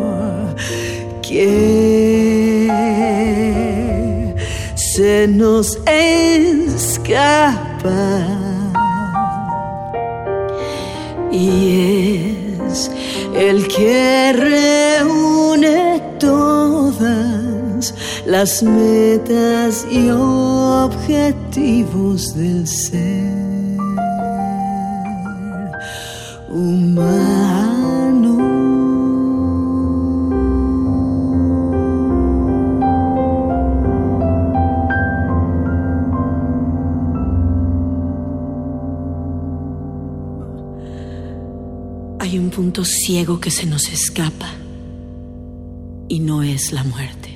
que 1.23 2.73
se 4.75 5.27
nos 5.29 5.79
escapa 5.87 6.81
y 11.31 12.57
es 12.69 12.91
el 13.35 13.67
que 13.69 14.33
reúne 14.33 16.03
todas 16.19 17.95
las 18.27 18.63
metas 18.63 19.87
y 19.91 20.11
objetivos 20.11 21.15
del 22.35 22.67
ser 22.67 23.33
humano. 26.51 27.52
Hay 42.33 42.39
un 42.39 42.49
punto 42.49 42.83
ciego 42.83 43.39
que 43.39 43.51
se 43.51 43.67
nos 43.67 43.91
escapa 43.91 44.49
y 46.09 46.19
no 46.21 46.43
es 46.43 46.73
la 46.73 46.83
muerte. 46.83 47.32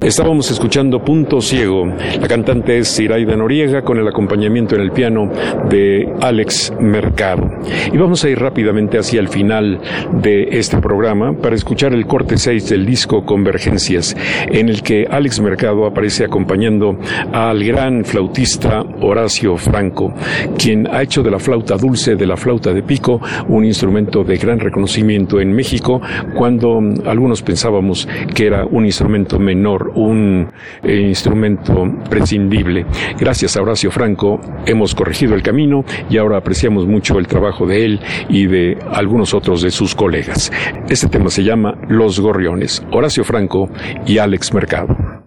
Estábamos 0.00 0.48
escuchando 0.52 1.02
Punto 1.02 1.40
Ciego. 1.40 1.84
La 2.20 2.28
cantante 2.28 2.78
es 2.78 3.00
Iraida 3.00 3.36
Noriega 3.36 3.82
con 3.82 3.98
el 3.98 4.06
acompañamiento 4.06 4.76
en 4.76 4.82
el 4.82 4.92
piano 4.92 5.28
de 5.68 6.08
Alex 6.20 6.72
Mercado. 6.78 7.50
Y 7.92 7.98
vamos 7.98 8.22
a 8.22 8.28
ir 8.28 8.38
rápidamente 8.38 8.96
hacia 8.96 9.18
el 9.18 9.28
final 9.28 9.80
de 10.12 10.50
este 10.52 10.78
programa 10.78 11.32
para 11.32 11.56
escuchar 11.56 11.94
el 11.94 12.06
corte 12.06 12.38
6 12.38 12.68
del 12.68 12.86
disco 12.86 13.24
Convergencias, 13.24 14.16
en 14.46 14.68
el 14.68 14.84
que 14.84 15.04
Alex 15.10 15.40
Mercado 15.40 15.84
aparece 15.84 16.24
acompañando 16.24 16.96
al 17.32 17.64
gran 17.64 18.04
flautista 18.04 18.84
Horacio 19.00 19.56
Franco, 19.56 20.14
quien 20.56 20.86
ha 20.86 21.02
hecho 21.02 21.24
de 21.24 21.32
la 21.32 21.40
flauta 21.40 21.76
dulce, 21.76 22.14
de 22.14 22.26
la 22.26 22.36
flauta 22.36 22.72
de 22.72 22.84
pico, 22.84 23.20
un 23.48 23.64
instrumento 23.64 24.22
de 24.22 24.36
gran 24.36 24.60
reconocimiento 24.60 25.40
en 25.40 25.52
México, 25.52 26.00
cuando 26.36 26.78
algunos 27.04 27.42
pensábamos 27.42 28.08
que 28.32 28.46
era 28.46 28.64
un 28.64 28.86
instrumento 28.86 29.40
menor 29.40 29.87
un 29.94 30.48
eh, 30.82 31.00
instrumento 31.00 31.86
prescindible. 32.08 32.86
Gracias 33.18 33.56
a 33.56 33.62
Horacio 33.62 33.90
Franco 33.90 34.40
hemos 34.66 34.94
corregido 34.94 35.34
el 35.34 35.42
camino 35.42 35.84
y 36.10 36.18
ahora 36.18 36.38
apreciamos 36.38 36.86
mucho 36.86 37.18
el 37.18 37.26
trabajo 37.26 37.66
de 37.66 37.84
él 37.84 38.00
y 38.28 38.46
de 38.46 38.78
algunos 38.92 39.34
otros 39.34 39.62
de 39.62 39.70
sus 39.70 39.94
colegas. 39.94 40.52
Este 40.88 41.08
tema 41.08 41.30
se 41.30 41.44
llama 41.44 41.74
Los 41.88 42.20
Gorriones, 42.20 42.82
Horacio 42.92 43.24
Franco 43.24 43.68
y 44.06 44.18
Alex 44.18 44.52
Mercado. 44.54 45.17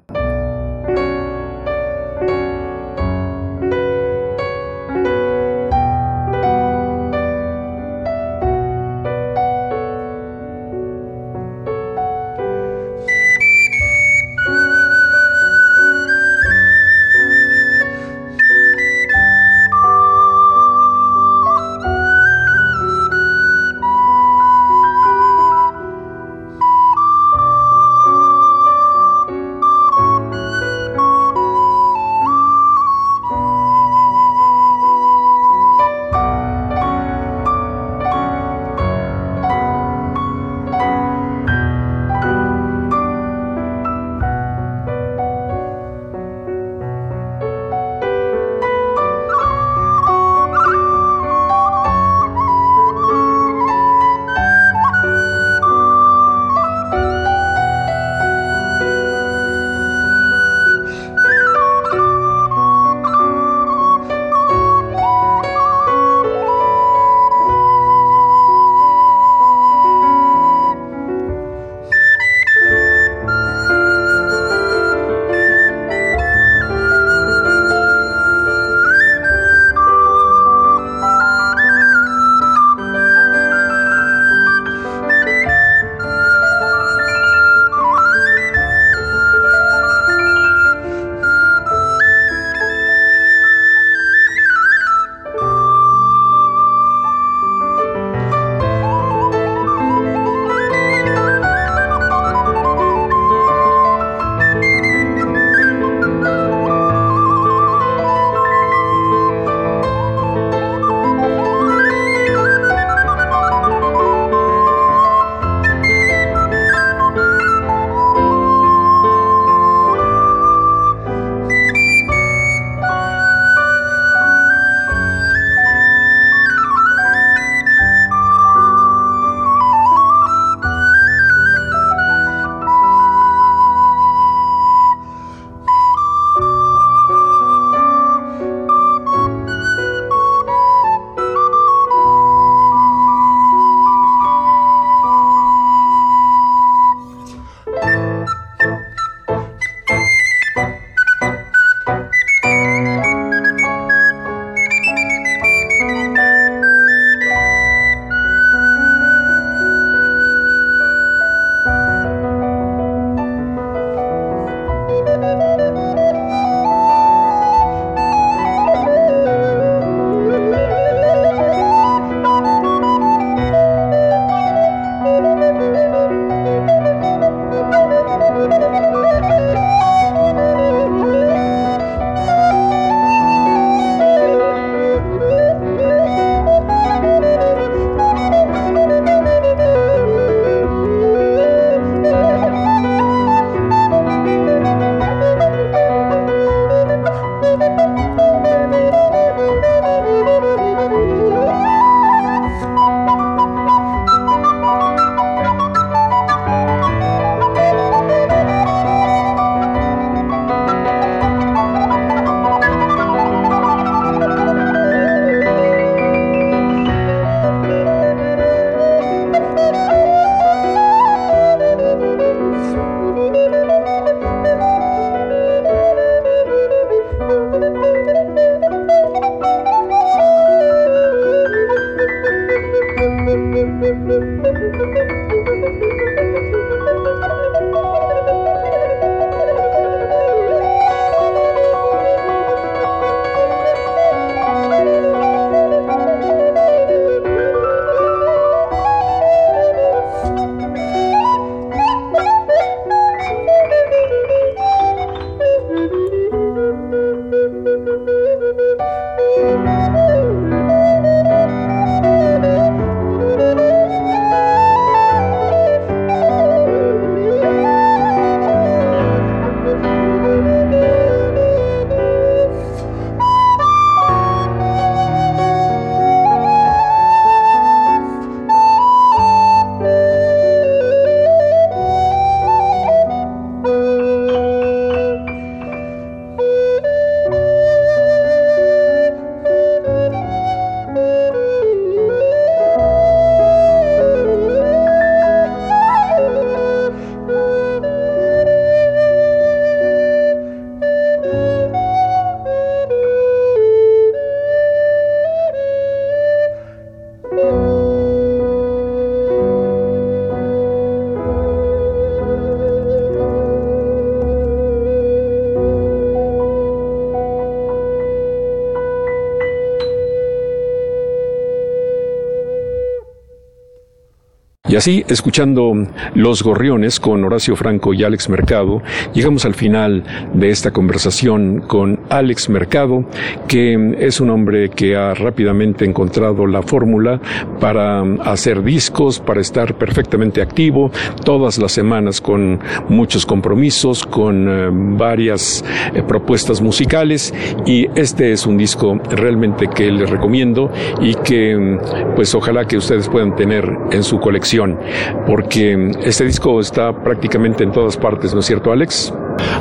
Así, 324.82 325.06
escuchando 325.10 325.74
Los 326.16 326.42
Gorriones 326.42 327.00
con 327.00 327.24
Horacio 327.24 327.56
Franco 327.56 327.94
y 327.94 328.04
Alex 328.04 328.30
Mercado, 328.30 328.82
llegamos 329.14 329.46
al 329.46 329.54
final 329.54 330.04
de 330.34 330.50
esta 330.50 330.72
conversación 330.72 331.62
con 331.68 332.00
Alex 332.10 332.50
Mercado, 332.50 333.06
que 333.48 333.96
es 334.00 334.20
un 334.20 334.32
hombre 334.32 334.70
que 334.70 334.96
ha 334.96 335.14
rápidamente 335.14 335.86
encontrado 335.86 336.48
la 336.48 336.64
fórmula 336.64 337.22
para 337.62 338.02
hacer 338.26 338.64
discos, 338.64 339.20
para 339.20 339.40
estar 339.40 339.76
perfectamente 339.76 340.42
activo 340.42 340.92
todas 341.24 341.60
las 341.60 341.72
semanas 341.72 342.20
con 342.20 342.60
muchos 342.90 343.26
compromisos, 343.26 344.04
con 344.04 344.50
eh, 344.50 344.70
varias 344.98 345.64
eh, 345.94 346.02
propuestas 346.02 346.60
musicales 346.60 347.34
y 347.66 347.88
este 347.96 348.32
es 348.32 348.46
un 348.46 348.58
disco 348.58 349.00
realmente 349.12 349.68
que 349.68 349.92
les 349.92 350.10
recomiendo 350.10 350.72
y 351.00 351.14
que 351.14 351.80
pues 352.16 352.34
ojalá 352.34 352.66
que 352.66 352.78
ustedes 352.78 353.08
puedan 353.08 353.36
tener 353.36 353.72
en 353.92 354.04
su 354.04 354.20
colección 354.20 354.80
porque 355.28 355.92
este 356.04 356.26
disco 356.26 356.60
está 356.60 356.92
prácticamente 357.04 357.64
en 357.64 357.72
todas 357.72 357.96
partes, 357.96 358.34
¿no 358.34 358.40
es 358.40 358.48
cierto 358.48 358.72
Alex? 358.72 359.14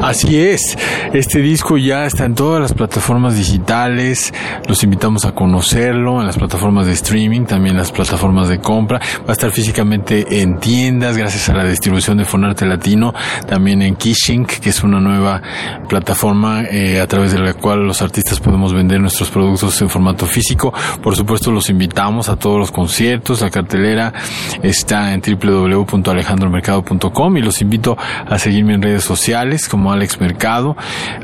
Así 0.02 0.40
es, 0.40 0.78
este 1.12 1.40
disco 1.40 1.76
ya 1.76 2.06
está 2.06 2.24
en 2.24 2.34
todas 2.34 2.58
las 2.58 2.72
plataformas 2.72 3.36
digitales, 3.36 4.32
los 4.66 4.82
invitamos 4.82 5.26
a 5.26 5.32
conocerlo 5.32 6.20
en 6.20 6.26
las 6.26 6.38
plataformas 6.38 6.86
de 6.86 6.92
streaming, 6.92 7.42
también 7.42 7.76
las 7.76 7.92
plataformas 7.92 8.48
de 8.48 8.60
compra, 8.60 8.98
va 8.98 9.28
a 9.28 9.32
estar 9.32 9.50
físicamente 9.50 10.40
en 10.40 10.58
tiendas 10.58 11.18
gracias 11.18 11.50
a 11.50 11.54
la 11.54 11.64
distribución 11.64 12.16
de 12.16 12.24
Fonarte 12.24 12.64
Latino, 12.64 13.12
también 13.46 13.82
en 13.82 13.94
Kishing, 13.94 14.46
que 14.46 14.70
es 14.70 14.82
una 14.82 15.00
nueva 15.00 15.42
plataforma 15.86 16.62
eh, 16.62 16.98
a 16.98 17.06
través 17.06 17.32
de 17.32 17.38
la 17.38 17.52
cual 17.52 17.86
los 17.86 18.00
artistas 18.00 18.40
podemos 18.40 18.72
vender 18.72 19.00
nuestros 19.00 19.30
productos 19.30 19.82
en 19.82 19.90
formato 19.90 20.24
físico. 20.24 20.72
Por 21.02 21.14
supuesto 21.14 21.52
los 21.52 21.68
invitamos 21.68 22.30
a 22.30 22.36
todos 22.36 22.58
los 22.58 22.72
conciertos, 22.72 23.42
la 23.42 23.50
cartelera 23.50 24.14
está 24.62 25.12
en 25.12 25.20
www.alejandromercado.com 25.20 27.36
y 27.36 27.42
los 27.42 27.60
invito 27.60 27.98
a 28.26 28.38
seguirme 28.38 28.72
en 28.74 28.82
redes 28.82 29.04
sociales 29.04 29.68
Alex 29.92 30.20
Mercado 30.20 30.76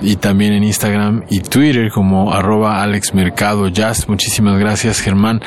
y 0.02 0.16
también 0.16 0.52
en 0.52 0.64
Instagram 0.64 1.24
y 1.28 1.40
Twitter 1.40 1.90
como 1.90 2.32
arroba 2.32 2.82
Alex 2.82 3.14
Mercado 3.14 3.68
Jazz. 3.68 4.08
Muchísimas 4.08 4.58
gracias 4.58 5.00
Germán 5.00 5.40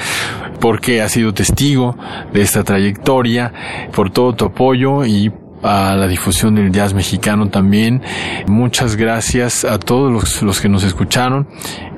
porque 0.60 1.02
has 1.02 1.12
sido 1.12 1.34
testigo 1.34 1.96
de 2.34 2.42
esta 2.42 2.64
trayectoria, 2.64 3.54
por 3.94 4.10
todo 4.12 4.34
tu 4.34 4.46
apoyo 4.46 5.06
y 5.06 5.32
a 5.64 5.96
la 5.96 6.08
difusión 6.08 6.56
del 6.56 6.72
jazz 6.72 6.94
mexicano 6.94 7.50
también. 7.50 8.02
Muchas 8.48 8.96
gracias 8.96 9.66
a 9.66 9.80
todos 9.80 10.12
los, 10.12 10.42
los, 10.42 10.62
que 10.62 10.70
nos 10.70 10.84
escucharon 10.84 11.48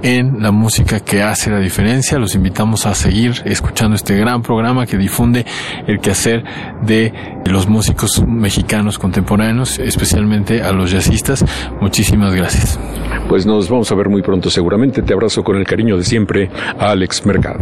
en 0.03 0.41
la 0.41 0.51
música 0.51 0.99
que 0.99 1.21
hace 1.21 1.49
la 1.49 1.59
diferencia. 1.59 2.17
Los 2.19 2.35
invitamos 2.35 2.85
a 2.85 2.95
seguir 2.95 3.41
escuchando 3.45 3.95
este 3.95 4.15
gran 4.15 4.41
programa 4.41 4.85
que 4.85 4.97
difunde 4.97 5.45
el 5.87 5.99
quehacer 5.99 6.43
de 6.83 7.13
los 7.45 7.67
músicos 7.67 8.23
mexicanos 8.25 8.97
contemporáneos, 8.97 9.79
especialmente 9.79 10.61
a 10.63 10.71
los 10.71 10.91
jazzistas. 10.91 11.45
Muchísimas 11.79 12.33
gracias. 12.33 12.79
Pues 13.27 13.45
nos 13.45 13.69
vamos 13.69 13.91
a 13.91 13.95
ver 13.95 14.09
muy 14.09 14.21
pronto 14.21 14.49
seguramente. 14.49 15.01
Te 15.01 15.13
abrazo 15.13 15.43
con 15.43 15.57
el 15.57 15.65
cariño 15.65 15.97
de 15.97 16.03
siempre, 16.03 16.49
Alex 16.79 17.25
Mercado. 17.25 17.59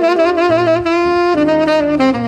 Thank 0.00 0.86
you. 2.22 2.27